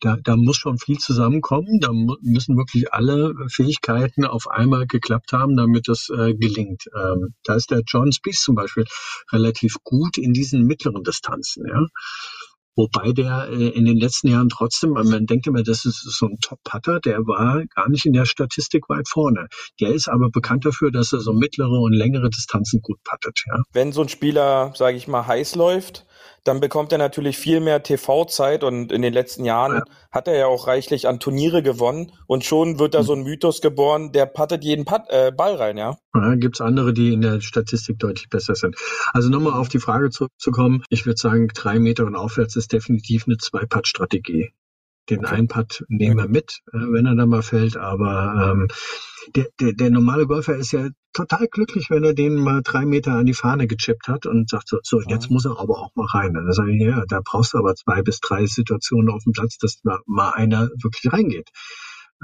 Da, 0.00 0.16
da 0.22 0.36
muss 0.36 0.56
schon 0.56 0.78
viel 0.78 0.98
zusammenkommen. 0.98 1.80
Da 1.80 1.90
müssen 2.22 2.56
wirklich 2.56 2.92
alle 2.94 3.34
Fähigkeiten 3.48 4.24
auf 4.24 4.46
einmal 4.46 4.86
geklappt 4.86 5.32
haben, 5.32 5.56
damit 5.56 5.88
das 5.88 6.08
äh, 6.08 6.34
gelingt. 6.34 6.84
Ähm, 6.94 7.34
da 7.42 7.56
ist 7.56 7.72
der 7.72 7.82
John 7.84 8.12
Spieth 8.12 8.36
zum 8.36 8.54
Beispiel 8.54 8.84
relativ 9.32 9.74
gut 9.82 10.16
in 10.16 10.32
diesen 10.32 10.62
mittleren 10.66 11.02
Distanzen. 11.02 11.66
Ja. 11.66 11.84
Wobei 12.78 13.10
der 13.10 13.48
äh, 13.50 13.70
in 13.70 13.86
den 13.86 13.96
letzten 13.96 14.28
Jahren 14.28 14.48
trotzdem, 14.48 14.90
man 14.90 15.26
denkt 15.26 15.48
immer, 15.48 15.64
das 15.64 15.84
ist 15.84 16.00
so 16.00 16.26
ein 16.26 16.38
Top-Putter, 16.40 17.00
der 17.00 17.18
war 17.26 17.64
gar 17.74 17.88
nicht 17.88 18.06
in 18.06 18.12
der 18.12 18.24
Statistik 18.24 18.88
weit 18.88 19.08
vorne. 19.08 19.48
Der 19.80 19.92
ist 19.92 20.08
aber 20.08 20.30
bekannt 20.30 20.64
dafür, 20.64 20.92
dass 20.92 21.12
er 21.12 21.18
so 21.18 21.32
mittlere 21.32 21.80
und 21.80 21.92
längere 21.92 22.30
Distanzen 22.30 22.80
gut 22.80 22.98
puttet. 23.02 23.42
Ja. 23.48 23.62
Wenn 23.72 23.90
so 23.90 24.02
ein 24.02 24.08
Spieler, 24.08 24.72
sage 24.76 24.96
ich 24.96 25.08
mal, 25.08 25.26
heiß 25.26 25.56
läuft, 25.56 26.06
dann 26.44 26.60
bekommt 26.60 26.92
er 26.92 26.98
natürlich 26.98 27.36
viel 27.36 27.60
mehr 27.60 27.82
TV-Zeit 27.82 28.64
und 28.64 28.92
in 28.92 29.02
den 29.02 29.12
letzten 29.12 29.44
Jahren 29.44 29.76
ja. 29.76 29.82
hat 30.10 30.28
er 30.28 30.36
ja 30.36 30.46
auch 30.46 30.66
reichlich 30.66 31.08
an 31.08 31.20
Turniere 31.20 31.62
gewonnen 31.62 32.12
und 32.26 32.44
schon 32.44 32.78
wird 32.78 32.94
da 32.94 33.02
so 33.02 33.12
ein 33.12 33.22
Mythos 33.22 33.60
geboren, 33.60 34.12
der 34.12 34.26
pattet 34.26 34.64
jeden 34.64 34.84
Pat 34.84 35.10
äh, 35.10 35.30
Ball 35.30 35.54
rein, 35.56 35.76
ja. 35.76 35.98
ja 36.14 36.34
Gibt 36.36 36.56
es 36.56 36.60
andere, 36.60 36.92
die 36.92 37.12
in 37.12 37.20
der 37.20 37.40
Statistik 37.40 37.98
deutlich 37.98 38.28
besser 38.28 38.54
sind. 38.54 38.76
Also 39.12 39.28
nochmal 39.28 39.54
auf 39.54 39.68
die 39.68 39.78
Frage 39.78 40.10
zurückzukommen, 40.10 40.82
ich 40.88 41.06
würde 41.06 41.18
sagen, 41.18 41.48
drei 41.48 41.78
Meter 41.78 42.06
und 42.06 42.16
aufwärts 42.16 42.56
ist 42.56 42.72
definitiv 42.72 43.24
eine 43.26 43.36
Zwei-Putt-Strategie. 43.36 44.52
Den 45.10 45.20
okay. 45.20 45.34
einen 45.34 45.48
Putt 45.48 45.84
nehmen 45.88 46.18
wir 46.18 46.28
mit, 46.28 46.60
äh, 46.72 46.78
wenn 46.78 47.06
er 47.06 47.14
dann 47.14 47.28
mal 47.28 47.42
fällt, 47.42 47.76
aber 47.76 48.52
ähm, 48.52 48.68
der, 49.34 49.46
der, 49.60 49.72
der 49.72 49.90
normale 49.90 50.26
Golfer 50.26 50.56
ist 50.56 50.72
ja 50.72 50.88
total 51.12 51.48
glücklich, 51.48 51.90
wenn 51.90 52.04
er 52.04 52.14
den 52.14 52.36
mal 52.36 52.62
drei 52.62 52.84
Meter 52.84 53.12
an 53.12 53.26
die 53.26 53.34
Fahne 53.34 53.66
gechippt 53.66 54.08
hat 54.08 54.26
und 54.26 54.48
sagt 54.48 54.68
so, 54.68 54.78
so 54.82 55.00
jetzt 55.00 55.30
muss 55.30 55.44
er 55.44 55.58
aber 55.58 55.78
auch 55.78 55.94
mal 55.94 56.06
rein. 56.06 56.34
Dann 56.34 56.52
sage 56.52 56.74
ich, 56.74 56.82
ja, 56.82 57.04
da 57.08 57.20
brauchst 57.24 57.54
du 57.54 57.58
aber 57.58 57.74
zwei 57.74 58.02
bis 58.02 58.20
drei 58.20 58.46
Situationen 58.46 59.10
auf 59.10 59.24
dem 59.24 59.32
Platz, 59.32 59.58
dass 59.58 59.80
da 59.82 59.98
mal 60.06 60.30
einer 60.30 60.68
wirklich 60.82 61.12
reingeht. 61.12 61.50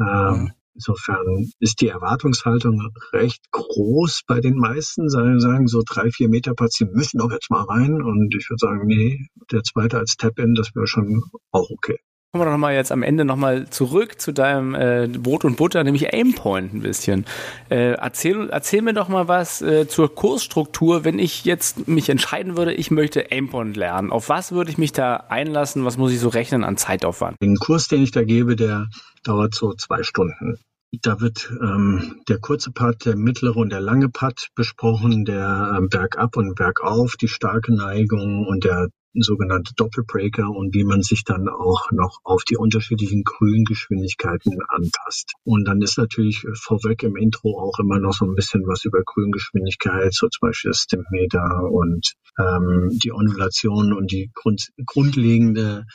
Ähm, 0.00 0.52
Insofern 0.74 1.52
ist 1.60 1.80
die 1.80 1.88
Erwartungshaltung 1.88 2.90
recht 3.12 3.50
groß 3.52 4.22
bei 4.26 4.40
den 4.40 4.56
meisten. 4.56 5.08
Sagen, 5.08 5.38
sagen 5.38 5.68
so 5.68 5.82
drei, 5.86 6.10
vier 6.10 6.28
Meter 6.28 6.54
Patient 6.54 6.92
müssen 6.94 7.18
doch 7.18 7.30
jetzt 7.30 7.48
mal 7.48 7.62
rein. 7.62 8.02
Und 8.02 8.34
ich 8.34 8.50
würde 8.50 8.58
sagen, 8.58 8.86
nee, 8.86 9.20
der 9.52 9.62
zweite 9.62 9.98
als 9.98 10.16
Tap-In, 10.16 10.54
das 10.54 10.74
wäre 10.74 10.88
schon 10.88 11.22
auch 11.52 11.70
okay. 11.70 12.00
Kommen 12.34 12.46
wir 12.46 12.50
doch 12.50 12.58
mal 12.58 12.74
jetzt 12.74 12.90
am 12.90 13.04
Ende 13.04 13.24
nochmal 13.24 13.70
zurück 13.70 14.20
zu 14.20 14.32
deinem 14.32 14.74
äh, 14.74 15.06
Brot 15.06 15.44
und 15.44 15.56
Butter, 15.56 15.84
nämlich 15.84 16.12
Aimpoint 16.12 16.74
ein 16.74 16.80
bisschen. 16.80 17.26
Äh, 17.70 17.92
erzähl, 17.92 18.50
erzähl 18.50 18.82
mir 18.82 18.92
doch 18.92 19.08
mal 19.08 19.28
was 19.28 19.62
äh, 19.62 19.86
zur 19.86 20.12
Kursstruktur, 20.12 21.04
wenn 21.04 21.20
ich 21.20 21.44
jetzt 21.44 21.86
mich 21.86 22.08
entscheiden 22.08 22.56
würde, 22.56 22.74
ich 22.74 22.90
möchte 22.90 23.30
Aimpoint 23.30 23.76
lernen. 23.76 24.10
Auf 24.10 24.30
was 24.30 24.50
würde 24.50 24.68
ich 24.72 24.78
mich 24.78 24.90
da 24.90 25.14
einlassen? 25.28 25.84
Was 25.84 25.96
muss 25.96 26.10
ich 26.10 26.18
so 26.18 26.28
rechnen 26.28 26.64
an 26.64 26.76
Zeitaufwand? 26.76 27.36
Den 27.40 27.54
Kurs, 27.54 27.86
den 27.86 28.02
ich 28.02 28.10
da 28.10 28.24
gebe, 28.24 28.56
der 28.56 28.88
dauert 29.22 29.54
so 29.54 29.72
zwei 29.74 30.02
Stunden. 30.02 30.58
Da 31.02 31.20
wird 31.20 31.52
ähm, 31.62 32.20
der 32.28 32.40
kurze 32.40 32.72
Part, 32.72 33.06
der 33.06 33.14
mittlere 33.14 33.58
und 33.58 33.70
der 33.70 33.80
lange 33.80 34.08
Part 34.08 34.48
besprochen, 34.56 35.24
der 35.24 35.76
ähm, 35.78 35.88
Bergab 35.88 36.36
und 36.36 36.56
Bergauf, 36.56 37.14
die 37.14 37.28
starke 37.28 37.72
Neigung 37.72 38.44
und 38.44 38.64
der 38.64 38.88
sogenannte 39.22 39.74
Doppelbreaker 39.76 40.48
und 40.48 40.74
wie 40.74 40.84
man 40.84 41.02
sich 41.02 41.24
dann 41.24 41.48
auch 41.48 41.90
noch 41.92 42.18
auf 42.24 42.44
die 42.44 42.56
unterschiedlichen 42.56 43.24
Grüngeschwindigkeiten 43.24 44.58
anpasst. 44.68 45.32
Und 45.44 45.66
dann 45.66 45.82
ist 45.82 45.98
natürlich 45.98 46.44
vorweg 46.54 47.02
im 47.02 47.16
Intro 47.16 47.60
auch 47.60 47.78
immer 47.78 47.98
noch 47.98 48.12
so 48.12 48.24
ein 48.24 48.34
bisschen 48.34 48.62
was 48.66 48.84
über 48.84 49.02
Grüngeschwindigkeit, 49.04 50.12
so 50.12 50.28
zum 50.28 50.48
Beispiel 50.48 50.70
das 50.70 50.80
Stimpmeter 50.80 51.70
und 51.70 52.14
ähm, 52.38 52.90
die 52.92 53.12
Ondulation 53.12 53.92
und 53.92 54.10
die 54.10 54.30
Grund, 54.34 54.70
grundlegende 54.84 55.86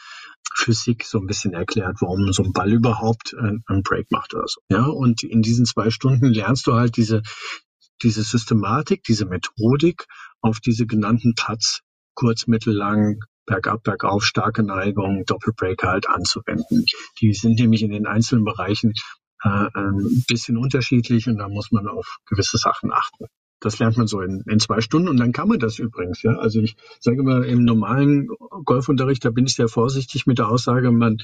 Physik 0.55 1.05
so 1.05 1.19
ein 1.19 1.27
bisschen 1.27 1.53
erklärt, 1.53 1.97
warum 2.01 2.31
so 2.33 2.43
ein 2.43 2.53
Ball 2.53 2.71
überhaupt 2.71 3.35
einen 3.37 3.83
Break 3.83 4.11
macht 4.11 4.33
oder 4.33 4.47
so. 4.47 4.61
Ja, 4.69 4.85
und 4.85 5.23
in 5.23 5.41
diesen 5.41 5.65
zwei 5.65 5.89
Stunden 5.89 6.25
lernst 6.25 6.67
du 6.67 6.73
halt 6.73 6.97
diese, 6.97 7.21
diese 8.01 8.23
Systematik, 8.23 9.03
diese 9.03 9.25
Methodik 9.25 10.05
auf 10.41 10.59
diese 10.59 10.85
genannten 10.85 11.33
Putts 11.35 11.81
kurz, 12.19 12.47
mittellang, 12.47 13.21
bergab, 13.45 13.83
bergauf, 13.83 14.25
starke 14.25 14.61
Neigung, 14.61 15.23
Doppelbreaker 15.25 15.87
halt 15.87 16.09
anzuwenden. 16.09 16.85
Die 17.21 17.33
sind 17.33 17.59
nämlich 17.59 17.81
in 17.81 17.91
den 17.91 18.07
einzelnen 18.07 18.43
Bereichen 18.43 18.93
äh, 19.41 19.67
ein 19.73 20.25
bisschen 20.27 20.57
unterschiedlich 20.57 21.27
und 21.29 21.37
da 21.37 21.47
muss 21.47 21.71
man 21.71 21.87
auf 21.87 22.17
gewisse 22.27 22.57
Sachen 22.57 22.91
achten. 22.91 23.27
Das 23.61 23.79
lernt 23.79 23.97
man 23.97 24.07
so 24.07 24.19
in, 24.19 24.43
in 24.47 24.59
zwei 24.59 24.81
Stunden 24.81 25.07
und 25.07 25.17
dann 25.17 25.31
kann 25.31 25.47
man 25.47 25.59
das 25.59 25.79
übrigens. 25.79 26.21
Ja, 26.21 26.35
also 26.37 26.59
ich 26.59 26.75
sage 26.99 27.21
immer 27.21 27.45
im 27.45 27.63
normalen 27.63 28.27
Golfunterricht, 28.65 29.23
da 29.23 29.31
bin 29.31 29.45
ich 29.45 29.55
sehr 29.55 29.69
vorsichtig 29.69 30.27
mit 30.27 30.39
der 30.39 30.49
Aussage, 30.49 30.91
man 30.91 31.17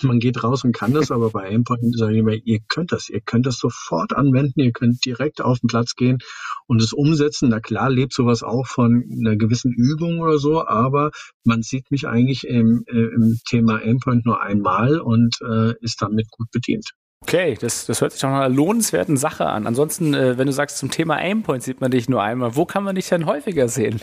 man 0.04 0.18
geht 0.18 0.42
raus 0.42 0.64
und 0.64 0.72
kann 0.72 0.92
das, 0.92 1.10
aber 1.10 1.30
bei 1.30 1.48
Aimpoint 1.48 1.96
sage 1.96 2.12
ich 2.12 2.18
immer, 2.18 2.34
ihr 2.34 2.60
könnt 2.68 2.92
das, 2.92 3.08
ihr 3.08 3.20
könnt 3.20 3.46
das 3.46 3.58
sofort 3.58 4.14
anwenden, 4.14 4.60
ihr 4.60 4.72
könnt 4.72 5.04
direkt 5.04 5.40
auf 5.40 5.60
den 5.60 5.68
Platz 5.68 5.94
gehen 5.94 6.18
und 6.66 6.82
es 6.82 6.92
umsetzen. 6.92 7.50
Na 7.50 7.60
klar, 7.60 7.90
lebt 7.90 8.12
sowas 8.12 8.42
auch 8.42 8.66
von 8.66 9.04
einer 9.20 9.36
gewissen 9.36 9.72
Übung 9.72 10.20
oder 10.20 10.38
so, 10.38 10.66
aber 10.66 11.10
man 11.44 11.62
sieht 11.62 11.90
mich 11.90 12.06
eigentlich 12.08 12.46
im, 12.46 12.84
äh, 12.86 13.14
im 13.14 13.38
Thema 13.48 13.76
Aimpoint 13.76 14.26
nur 14.26 14.42
einmal 14.42 15.00
und 15.00 15.36
äh, 15.42 15.74
ist 15.80 16.02
damit 16.02 16.30
gut 16.30 16.50
bedient. 16.50 16.90
Okay, 17.22 17.56
das, 17.60 17.84
das 17.84 18.00
hört 18.00 18.12
sich 18.12 18.20
doch 18.22 18.30
nach 18.30 18.40
einer 18.40 18.54
lohnenswerten 18.54 19.16
Sache 19.16 19.46
an. 19.46 19.66
Ansonsten, 19.66 20.14
äh, 20.14 20.38
wenn 20.38 20.46
du 20.46 20.52
sagst, 20.52 20.78
zum 20.78 20.90
Thema 20.90 21.16
Aimpoint 21.16 21.62
sieht 21.62 21.80
man 21.80 21.90
dich 21.90 22.08
nur 22.08 22.22
einmal, 22.22 22.56
wo 22.56 22.64
kann 22.64 22.82
man 22.82 22.94
dich 22.94 23.08
denn 23.08 23.26
häufiger 23.26 23.68
sehen? 23.68 24.00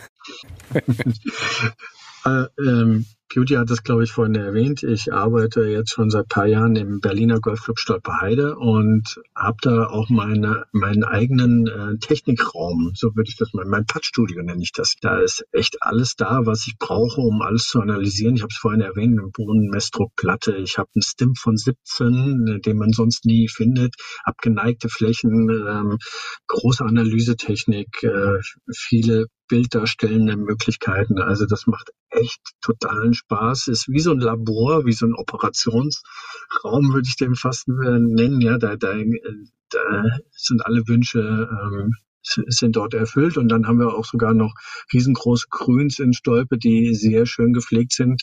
äh, 2.26 2.46
ähm, 2.60 3.06
Beauty 3.34 3.56
hat 3.56 3.70
das, 3.70 3.84
glaube 3.84 4.04
ich, 4.04 4.12
vorhin 4.12 4.36
erwähnt. 4.36 4.84
Ich 4.84 5.12
arbeite 5.12 5.64
jetzt 5.66 5.92
schon 5.92 6.10
seit 6.10 6.30
paar 6.30 6.46
Jahren 6.46 6.76
im 6.76 7.02
Berliner 7.02 7.40
Golfclub 7.40 7.78
Stolperheide 7.78 8.56
und 8.56 9.20
habe 9.36 9.58
da 9.62 9.88
auch 9.88 10.10
meine, 10.10 10.66
meinen 10.72 11.04
eigenen 11.04 11.68
äh, 11.68 11.98
Technikraum, 12.00 12.92
so 12.96 13.16
würde 13.16 13.30
ich 13.30 13.38
das 13.38 13.54
mal, 13.54 13.66
mein 13.66 13.86
Puttstudio 13.86 14.42
nenne 14.42 14.62
ich 14.62 14.72
das. 14.72 14.96
Da 15.02 15.20
ist 15.20 15.46
echt 15.52 15.78
alles 15.82 16.16
da, 16.16 16.46
was 16.46 16.68
ich 16.68 16.78
brauche, 16.80 17.20
um 17.22 17.42
alles 17.42 17.64
zu 17.64 17.82
analysieren. 17.82 18.36
Ich 18.36 18.42
habe 18.42 18.52
es 18.52 18.58
vorhin 18.58 18.82
erwähnt, 18.82 19.20
eine 19.20 19.30
Bodenmessdruckplatte. 19.30 20.56
Ich 20.56 20.78
habe 20.78 20.90
einen 20.96 21.02
Stim 21.02 21.36
von 21.36 21.58
17, 21.58 22.62
den 22.66 22.78
man 22.78 22.92
sonst 22.92 23.26
nie 23.26 23.50
findet, 23.50 23.96
abgeneigte 24.24 24.90
Flächen, 24.90 25.50
ähm, 25.50 25.98
große 26.48 26.86
Analysetechnik, 26.86 28.04
äh, 28.04 28.40
viele 28.74 29.28
bilddarstellende 29.48 30.38
Möglichkeiten. 30.38 31.20
Also 31.20 31.46
das 31.46 31.68
macht 31.68 31.92
echt 32.10 32.42
totalen 32.62 33.14
Spaß. 33.14 33.68
Ist 33.68 33.88
wie 33.88 34.00
so 34.00 34.12
ein 34.12 34.20
Labor, 34.20 34.86
wie 34.86 34.94
so 34.94 35.06
ein 35.06 35.16
Operationsraum, 35.16 36.94
würde 36.94 37.08
ich 37.08 37.16
den 37.16 37.36
fast 37.36 37.68
nennen. 37.68 38.42
Ja, 38.42 38.58
da, 38.58 38.76
da, 38.76 38.94
da 39.70 40.04
sind 40.32 40.66
alle 40.66 40.88
Wünsche 40.88 41.50
ähm, 41.50 41.94
sind 42.24 42.76
dort 42.76 42.94
erfüllt. 42.94 43.38
Und 43.38 43.50
dann 43.50 43.68
haben 43.68 43.80
wir 43.80 43.94
auch 43.94 44.06
sogar 44.06 44.34
noch 44.34 44.54
riesengroße 44.94 45.48
Grüns 45.50 46.00
in 46.00 46.14
Stolpe, 46.14 46.58
die 46.58 46.94
sehr 46.94 47.26
schön 47.26 47.54
gepflegt 47.54 47.94
sind. 47.94 48.22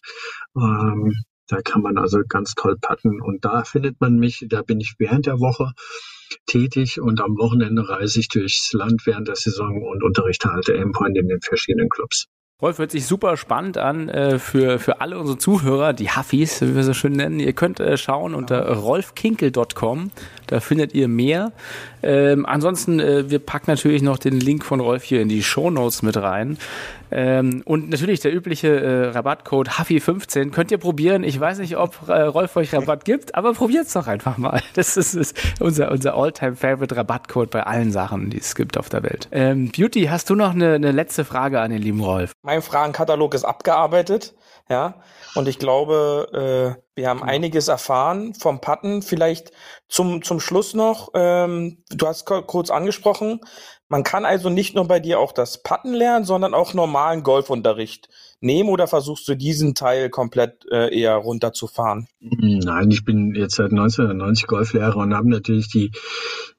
Ähm, 0.56 1.14
da 1.48 1.60
kann 1.62 1.82
man 1.82 1.98
also 1.98 2.20
ganz 2.28 2.54
toll 2.54 2.76
patten. 2.80 3.20
Und 3.20 3.44
da 3.44 3.64
findet 3.64 4.00
man 4.00 4.16
mich, 4.16 4.46
da 4.48 4.62
bin 4.62 4.80
ich 4.80 4.94
während 4.98 5.26
der 5.26 5.40
Woche 5.40 5.72
tätig 6.46 7.00
und 7.00 7.20
am 7.20 7.36
Wochenende 7.36 7.88
reise 7.88 8.20
ich 8.20 8.28
durchs 8.28 8.72
Land 8.72 9.06
während 9.06 9.28
der 9.28 9.36
Saison 9.36 9.82
und 9.82 10.02
unterrichte 10.02 10.50
halt 10.50 10.70
Aimpoint 10.70 11.16
in 11.16 11.28
den 11.28 11.40
verschiedenen 11.40 11.88
Clubs. 11.88 12.28
Rolf 12.62 12.78
hört 12.78 12.92
sich 12.92 13.04
super 13.04 13.36
spannend 13.36 13.78
an 13.78 14.08
äh, 14.08 14.38
für, 14.38 14.78
für 14.78 15.00
alle 15.00 15.18
unsere 15.18 15.36
Zuhörer, 15.36 15.92
die 15.92 16.08
Huffis, 16.08 16.62
wie 16.62 16.76
wir 16.76 16.84
so 16.84 16.94
schön 16.94 17.12
nennen. 17.12 17.40
Ihr 17.40 17.52
könnt 17.52 17.80
äh, 17.80 17.96
schauen 17.96 18.32
unter 18.34 18.72
rolfkinkel.com, 18.72 20.12
da 20.46 20.60
findet 20.60 20.94
ihr 20.94 21.08
mehr. 21.08 21.52
Ähm, 22.02 22.46
ansonsten, 22.46 23.00
äh, 23.00 23.28
wir 23.28 23.40
packen 23.40 23.70
natürlich 23.70 24.02
noch 24.02 24.18
den 24.18 24.38
Link 24.38 24.64
von 24.64 24.78
Rolf 24.78 25.02
hier 25.02 25.20
in 25.20 25.28
die 25.28 25.42
Show 25.42 25.68
Notes 25.68 26.02
mit 26.02 26.16
rein. 26.16 26.56
Ähm, 27.16 27.62
und 27.64 27.90
natürlich 27.90 28.18
der 28.18 28.34
übliche 28.34 28.68
äh, 28.80 29.08
Rabattcode 29.10 29.70
Huffy15 29.70 30.50
könnt 30.50 30.72
ihr 30.72 30.78
probieren. 30.78 31.22
Ich 31.22 31.38
weiß 31.38 31.58
nicht, 31.58 31.76
ob 31.76 32.08
äh, 32.08 32.22
Rolf 32.22 32.56
euch 32.56 32.74
Rabatt 32.74 33.04
gibt, 33.04 33.36
aber 33.36 33.52
probiert 33.52 33.86
es 33.86 33.92
doch 33.92 34.08
einfach 34.08 34.36
mal. 34.36 34.60
Das 34.74 34.96
ist, 34.96 35.14
ist 35.14 35.36
unser, 35.60 35.92
unser 35.92 36.14
all-time 36.16 36.56
favorite 36.56 36.96
Rabattcode 36.96 37.50
bei 37.50 37.62
allen 37.62 37.92
Sachen, 37.92 38.30
die 38.30 38.38
es 38.38 38.56
gibt 38.56 38.76
auf 38.76 38.88
der 38.88 39.04
Welt. 39.04 39.28
Ähm, 39.30 39.70
Beauty, 39.70 40.06
hast 40.06 40.28
du 40.30 40.34
noch 40.34 40.50
eine, 40.50 40.74
eine 40.74 40.90
letzte 40.90 41.24
Frage 41.24 41.60
an 41.60 41.70
den 41.70 41.80
lieben 41.80 42.00
Rolf? 42.00 42.32
Mein 42.42 42.60
Fragenkatalog 42.60 43.34
ist 43.34 43.44
abgearbeitet. 43.44 44.34
Ja, 44.68 44.94
und 45.34 45.46
ich 45.46 45.58
glaube, 45.58 46.28
äh, 46.32 46.82
wir 46.96 47.08
haben 47.08 47.20
genau. 47.20 47.30
einiges 47.30 47.68
erfahren 47.68 48.34
vom 48.34 48.60
Patten. 48.60 49.02
Vielleicht 49.02 49.52
zum, 49.88 50.22
zum 50.22 50.40
Schluss 50.40 50.72
noch, 50.72 51.10
ähm, 51.14 51.84
du 51.90 52.06
hast 52.06 52.24
kurz 52.24 52.70
angesprochen, 52.70 53.40
man 53.88 54.02
kann 54.02 54.24
also 54.24 54.48
nicht 54.48 54.74
nur 54.74 54.86
bei 54.88 55.00
dir 55.00 55.18
auch 55.18 55.32
das 55.32 55.62
Patten 55.62 55.92
lernen, 55.92 56.24
sondern 56.24 56.54
auch 56.54 56.74
normalen 56.74 57.22
Golfunterricht 57.22 58.08
nehmen 58.40 58.68
oder 58.68 58.86
versuchst 58.86 59.26
du 59.28 59.36
diesen 59.36 59.74
Teil 59.74 60.10
komplett 60.10 60.66
äh, 60.70 60.94
eher 60.94 61.14
runterzufahren? 61.16 62.06
Nein, 62.20 62.90
ich 62.90 63.04
bin 63.04 63.34
jetzt 63.34 63.56
seit 63.56 63.70
1990 63.70 64.46
Golflehrer 64.46 64.96
und 64.96 65.14
habe 65.14 65.30
natürlich 65.30 65.68
die, 65.68 65.92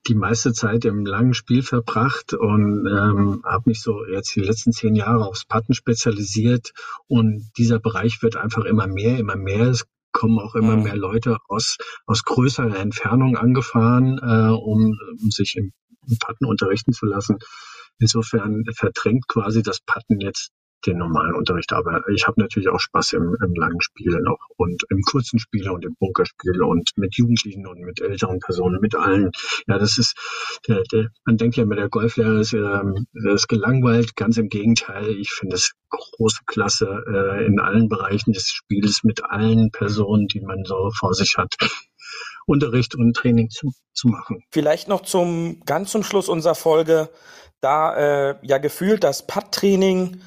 die 0.07 0.15
meiste 0.15 0.53
Zeit 0.53 0.85
im 0.85 1.05
langen 1.05 1.33
Spiel 1.33 1.61
verbracht 1.61 2.33
und 2.33 2.87
ähm, 2.87 3.41
habe 3.45 3.63
mich 3.69 3.81
so 3.81 4.05
jetzt 4.05 4.35
die 4.35 4.41
letzten 4.41 4.71
zehn 4.71 4.95
Jahre 4.95 5.25
aufs 5.25 5.45
Patten 5.45 5.73
spezialisiert 5.73 6.71
und 7.07 7.51
dieser 7.57 7.79
Bereich 7.79 8.21
wird 8.21 8.35
einfach 8.35 8.65
immer 8.65 8.87
mehr, 8.87 9.17
immer 9.17 9.35
mehr. 9.35 9.69
Es 9.69 9.85
kommen 10.11 10.39
auch 10.39 10.55
immer 10.55 10.77
mhm. 10.77 10.83
mehr 10.83 10.95
Leute 10.95 11.37
aus, 11.49 11.77
aus 12.05 12.23
größerer 12.23 12.77
Entfernung 12.77 13.35
angefahren, 13.35 14.17
äh, 14.17 14.53
um, 14.53 14.97
um 15.21 15.29
sich 15.29 15.55
im 15.57 15.73
Patten 16.19 16.45
unterrichten 16.45 16.93
zu 16.93 17.05
lassen. 17.05 17.39
Insofern 17.99 18.63
verdrängt 18.75 19.27
quasi 19.27 19.63
das 19.63 19.79
Patten 19.79 20.19
jetzt 20.19 20.51
den 20.85 20.97
normalen 20.97 21.35
Unterricht. 21.35 21.73
Aber 21.73 22.07
ich 22.09 22.27
habe 22.27 22.41
natürlich 22.41 22.69
auch 22.69 22.79
Spaß 22.79 23.13
im, 23.13 23.35
im 23.43 23.53
langen 23.55 23.81
Spiel 23.81 24.19
noch 24.21 24.39
und 24.57 24.83
im 24.89 25.01
kurzen 25.01 25.39
Spiel 25.39 25.69
und 25.69 25.85
im 25.85 25.95
Bunkerspiel 25.99 26.61
und 26.61 26.91
mit 26.95 27.15
Jugendlichen 27.15 27.67
und 27.67 27.79
mit 27.81 28.01
älteren 28.01 28.39
Personen, 28.39 28.79
mit 28.81 28.95
allen. 28.95 29.31
Ja, 29.67 29.77
das 29.77 29.97
ist, 29.97 30.15
der, 30.67 30.83
der, 30.91 31.09
man 31.25 31.37
denkt 31.37 31.55
ja 31.55 31.63
immer, 31.63 31.75
der 31.75 31.89
Golflehrer 31.89 32.39
ist, 32.39 32.53
ähm, 32.53 33.07
ist 33.13 33.47
gelangweilt. 33.47 34.15
Ganz 34.15 34.37
im 34.37 34.49
Gegenteil. 34.49 35.09
Ich 35.09 35.31
finde 35.31 35.55
es 35.55 35.73
große 35.89 36.41
Klasse 36.45 37.03
äh, 37.07 37.45
in 37.45 37.59
allen 37.59 37.89
Bereichen 37.89 38.33
des 38.33 38.49
Spiels 38.49 39.03
mit 39.03 39.23
allen 39.23 39.71
Personen, 39.71 40.27
die 40.27 40.41
man 40.41 40.63
so 40.65 40.91
vor 40.97 41.13
sich 41.13 41.35
hat. 41.37 41.55
Unterricht 42.45 42.95
und 42.95 43.13
Training 43.13 43.49
zu, 43.49 43.71
zu 43.93 44.07
machen. 44.07 44.43
Vielleicht 44.51 44.87
noch 44.87 45.01
zum 45.01 45.61
ganz 45.65 45.91
zum 45.91 46.03
Schluss 46.03 46.29
unserer 46.29 46.55
Folge, 46.55 47.09
da 47.61 48.31
äh, 48.31 48.35
ja 48.43 48.57
gefühlt 48.57 49.03
das 49.03 49.25
Putt-Training 49.25 50.21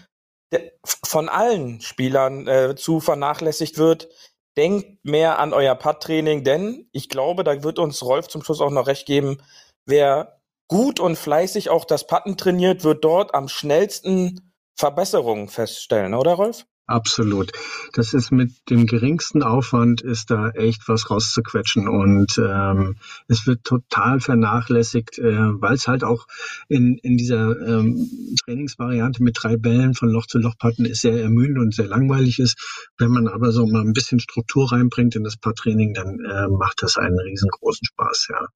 von 0.84 1.28
allen 1.28 1.80
Spielern 1.80 2.46
äh, 2.48 2.74
zu 2.76 3.00
vernachlässigt 3.00 3.78
wird. 3.78 4.08
Denkt 4.56 5.04
mehr 5.04 5.38
an 5.38 5.52
euer 5.52 5.74
Putt-Training, 5.74 6.42
denn 6.42 6.88
ich 6.92 7.08
glaube, 7.08 7.44
da 7.44 7.62
wird 7.62 7.78
uns 7.78 8.02
Rolf 8.02 8.28
zum 8.28 8.42
Schluss 8.42 8.60
auch 8.60 8.70
noch 8.70 8.88
recht 8.88 9.06
geben, 9.06 9.40
wer 9.86 10.40
gut 10.68 11.00
und 11.00 11.16
fleißig 11.16 11.70
auch 11.70 11.84
das 11.84 12.06
Putten 12.06 12.36
trainiert, 12.36 12.82
wird 12.82 13.04
dort 13.04 13.34
am 13.34 13.48
schnellsten 13.48 14.52
Verbesserungen 14.76 15.48
feststellen, 15.48 16.14
oder 16.14 16.34
Rolf? 16.34 16.66
Absolut. 16.88 17.52
Das 17.92 18.14
ist 18.14 18.32
mit 18.32 18.50
dem 18.70 18.86
geringsten 18.86 19.42
Aufwand 19.42 20.00
ist 20.00 20.30
da 20.30 20.48
echt 20.48 20.88
was 20.88 21.10
rauszuquetschen 21.10 21.86
und 21.86 22.38
ähm, 22.38 22.96
es 23.28 23.46
wird 23.46 23.62
total 23.64 24.20
vernachlässigt, 24.20 25.18
äh, 25.18 25.60
weil 25.60 25.74
es 25.74 25.86
halt 25.86 26.02
auch 26.02 26.26
in, 26.66 26.96
in 27.02 27.18
dieser 27.18 27.60
ähm, 27.60 28.08
Trainingsvariante 28.42 29.22
mit 29.22 29.36
drei 29.38 29.58
Bällen 29.58 29.92
von 29.92 30.08
Loch 30.08 30.26
zu 30.28 30.38
Loch 30.38 30.56
patten 30.56 30.86
ist 30.86 31.02
sehr 31.02 31.20
ermüdend 31.20 31.58
und 31.58 31.74
sehr 31.74 31.88
langweilig 31.88 32.38
ist. 32.38 32.90
Wenn 32.96 33.10
man 33.10 33.28
aber 33.28 33.52
so 33.52 33.66
mal 33.66 33.82
ein 33.82 33.92
bisschen 33.92 34.18
Struktur 34.18 34.72
reinbringt 34.72 35.14
in 35.14 35.24
das 35.24 35.36
Putt-Training, 35.36 35.92
dann 35.92 36.20
äh, 36.20 36.48
macht 36.48 36.82
das 36.82 36.96
einen 36.96 37.18
riesengroßen 37.18 37.84
Spaß, 37.84 38.28
ja. 38.30 38.46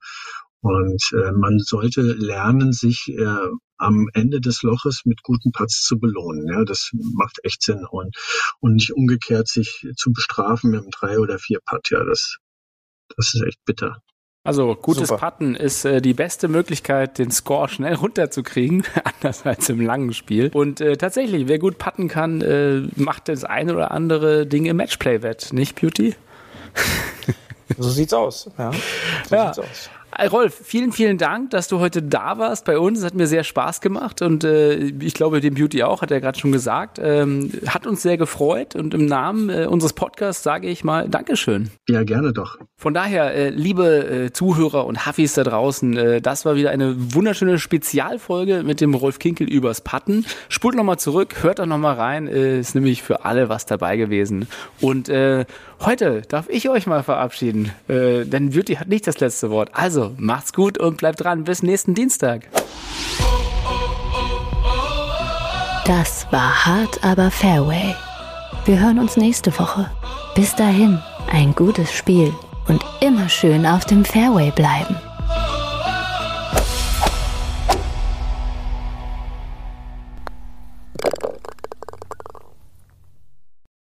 Und 0.62 1.02
äh, 1.12 1.32
man 1.32 1.58
sollte 1.58 2.02
lernen, 2.02 2.72
sich 2.72 3.08
äh, 3.08 3.48
am 3.78 4.08
Ende 4.14 4.40
des 4.40 4.62
Loches 4.62 5.02
mit 5.04 5.22
guten 5.22 5.50
Putts 5.50 5.82
zu 5.82 5.98
belohnen. 5.98 6.46
Ja, 6.48 6.64
das 6.64 6.90
macht 6.92 7.40
echt 7.42 7.62
Sinn 7.62 7.84
und, 7.90 8.16
und 8.60 8.74
nicht 8.74 8.92
umgekehrt 8.92 9.48
sich 9.48 9.86
zu 9.96 10.12
bestrafen 10.12 10.70
mit 10.70 10.80
einem 10.80 10.90
drei 10.90 11.18
oder 11.18 11.38
vier 11.38 11.58
Putt. 11.66 11.90
Ja, 11.90 12.04
das, 12.04 12.36
das 13.16 13.34
ist 13.34 13.42
echt 13.42 13.58
bitter. 13.64 14.00
Also 14.44 14.74
gutes 14.74 15.08
Super. 15.08 15.30
Putten 15.30 15.54
ist 15.54 15.84
äh, 15.84 16.00
die 16.00 16.14
beste 16.14 16.48
Möglichkeit, 16.48 17.18
den 17.18 17.30
Score 17.30 17.68
schnell 17.68 17.94
runterzukriegen, 17.94 18.84
anders 19.04 19.46
als 19.46 19.68
im 19.68 19.80
langen 19.80 20.12
Spiel. 20.14 20.50
Und 20.52 20.80
äh, 20.80 20.96
tatsächlich, 20.96 21.46
wer 21.46 21.58
gut 21.58 21.78
putten 21.78 22.08
kann, 22.08 22.40
äh, 22.40 22.82
macht 22.96 23.28
das 23.28 23.44
eine 23.44 23.74
oder 23.74 23.92
andere 23.92 24.46
Ding 24.46 24.64
im 24.66 24.76
Matchplay 24.76 25.22
wett, 25.22 25.52
nicht 25.52 25.80
Beauty? 25.80 26.16
so 27.78 27.88
sieht's 27.88 28.12
aus. 28.12 28.50
Ja, 28.58 28.72
so 29.28 29.34
ja. 29.34 29.54
sieht's 29.54 29.68
aus. 29.68 29.90
Äh, 30.16 30.26
Rolf, 30.26 30.60
vielen, 30.62 30.92
vielen 30.92 31.18
Dank, 31.18 31.50
dass 31.50 31.68
du 31.68 31.80
heute 31.80 32.02
da 32.02 32.38
warst 32.38 32.64
bei 32.64 32.78
uns. 32.78 32.98
Es 32.98 33.04
hat 33.04 33.14
mir 33.14 33.26
sehr 33.26 33.44
Spaß 33.44 33.80
gemacht 33.80 34.22
und 34.22 34.44
äh, 34.44 34.74
ich 34.74 35.14
glaube, 35.14 35.40
dem 35.40 35.54
Beauty 35.54 35.82
auch, 35.82 36.02
hat 36.02 36.10
er 36.10 36.20
gerade 36.20 36.38
schon 36.38 36.52
gesagt. 36.52 37.00
Ähm, 37.02 37.50
hat 37.66 37.86
uns 37.86 38.02
sehr 38.02 38.16
gefreut 38.16 38.74
und 38.76 38.94
im 38.94 39.06
Namen 39.06 39.48
äh, 39.48 39.66
unseres 39.66 39.92
Podcasts 39.92 40.42
sage 40.42 40.68
ich 40.68 40.84
mal 40.84 41.08
Dankeschön. 41.08 41.70
Ja, 41.88 42.02
gerne 42.04 42.32
doch. 42.32 42.58
Von 42.76 42.94
daher, 42.94 43.34
äh, 43.34 43.50
liebe 43.50 44.26
äh, 44.26 44.32
Zuhörer 44.32 44.86
und 44.86 45.06
Huffis 45.06 45.34
da 45.34 45.44
draußen, 45.44 45.96
äh, 45.96 46.20
das 46.20 46.44
war 46.44 46.56
wieder 46.56 46.70
eine 46.70 47.14
wunderschöne 47.14 47.58
Spezialfolge 47.58 48.62
mit 48.64 48.80
dem 48.80 48.94
Rolf 48.94 49.18
Kinkel 49.18 49.48
übers 49.48 49.80
Patten. 49.80 50.26
Spult 50.48 50.74
nochmal 50.74 50.98
zurück, 50.98 51.42
hört 51.42 51.58
doch 51.58 51.66
nochmal 51.66 51.94
rein, 51.94 52.26
ist 52.26 52.74
nämlich 52.74 53.02
für 53.02 53.24
alle 53.24 53.48
was 53.48 53.66
dabei 53.66 53.96
gewesen. 53.96 54.48
Und 54.80 55.10
heute 55.80 56.22
darf 56.28 56.48
ich 56.48 56.68
euch 56.68 56.86
mal 56.86 57.02
verabschieden, 57.02 57.70
denn 57.88 58.50
Beauty 58.50 58.74
hat 58.74 58.88
nicht 58.88 59.06
das 59.06 59.20
letzte 59.20 59.50
Wort. 59.50 59.70
Also 60.02 60.14
macht's 60.18 60.52
gut 60.52 60.78
und 60.78 60.96
bleibt 60.96 61.22
dran. 61.22 61.44
Bis 61.44 61.62
nächsten 61.62 61.94
Dienstag. 61.94 62.48
Das 65.84 66.26
war 66.32 66.66
hart, 66.66 67.04
aber 67.04 67.30
Fairway. 67.30 67.94
Wir 68.64 68.80
hören 68.80 68.98
uns 68.98 69.16
nächste 69.16 69.56
Woche. 69.60 69.88
Bis 70.34 70.56
dahin, 70.56 71.00
ein 71.30 71.54
gutes 71.54 71.92
Spiel 71.92 72.34
und 72.66 72.84
immer 73.00 73.28
schön 73.28 73.64
auf 73.64 73.84
dem 73.84 74.04
Fairway 74.04 74.50
bleiben. 74.50 74.96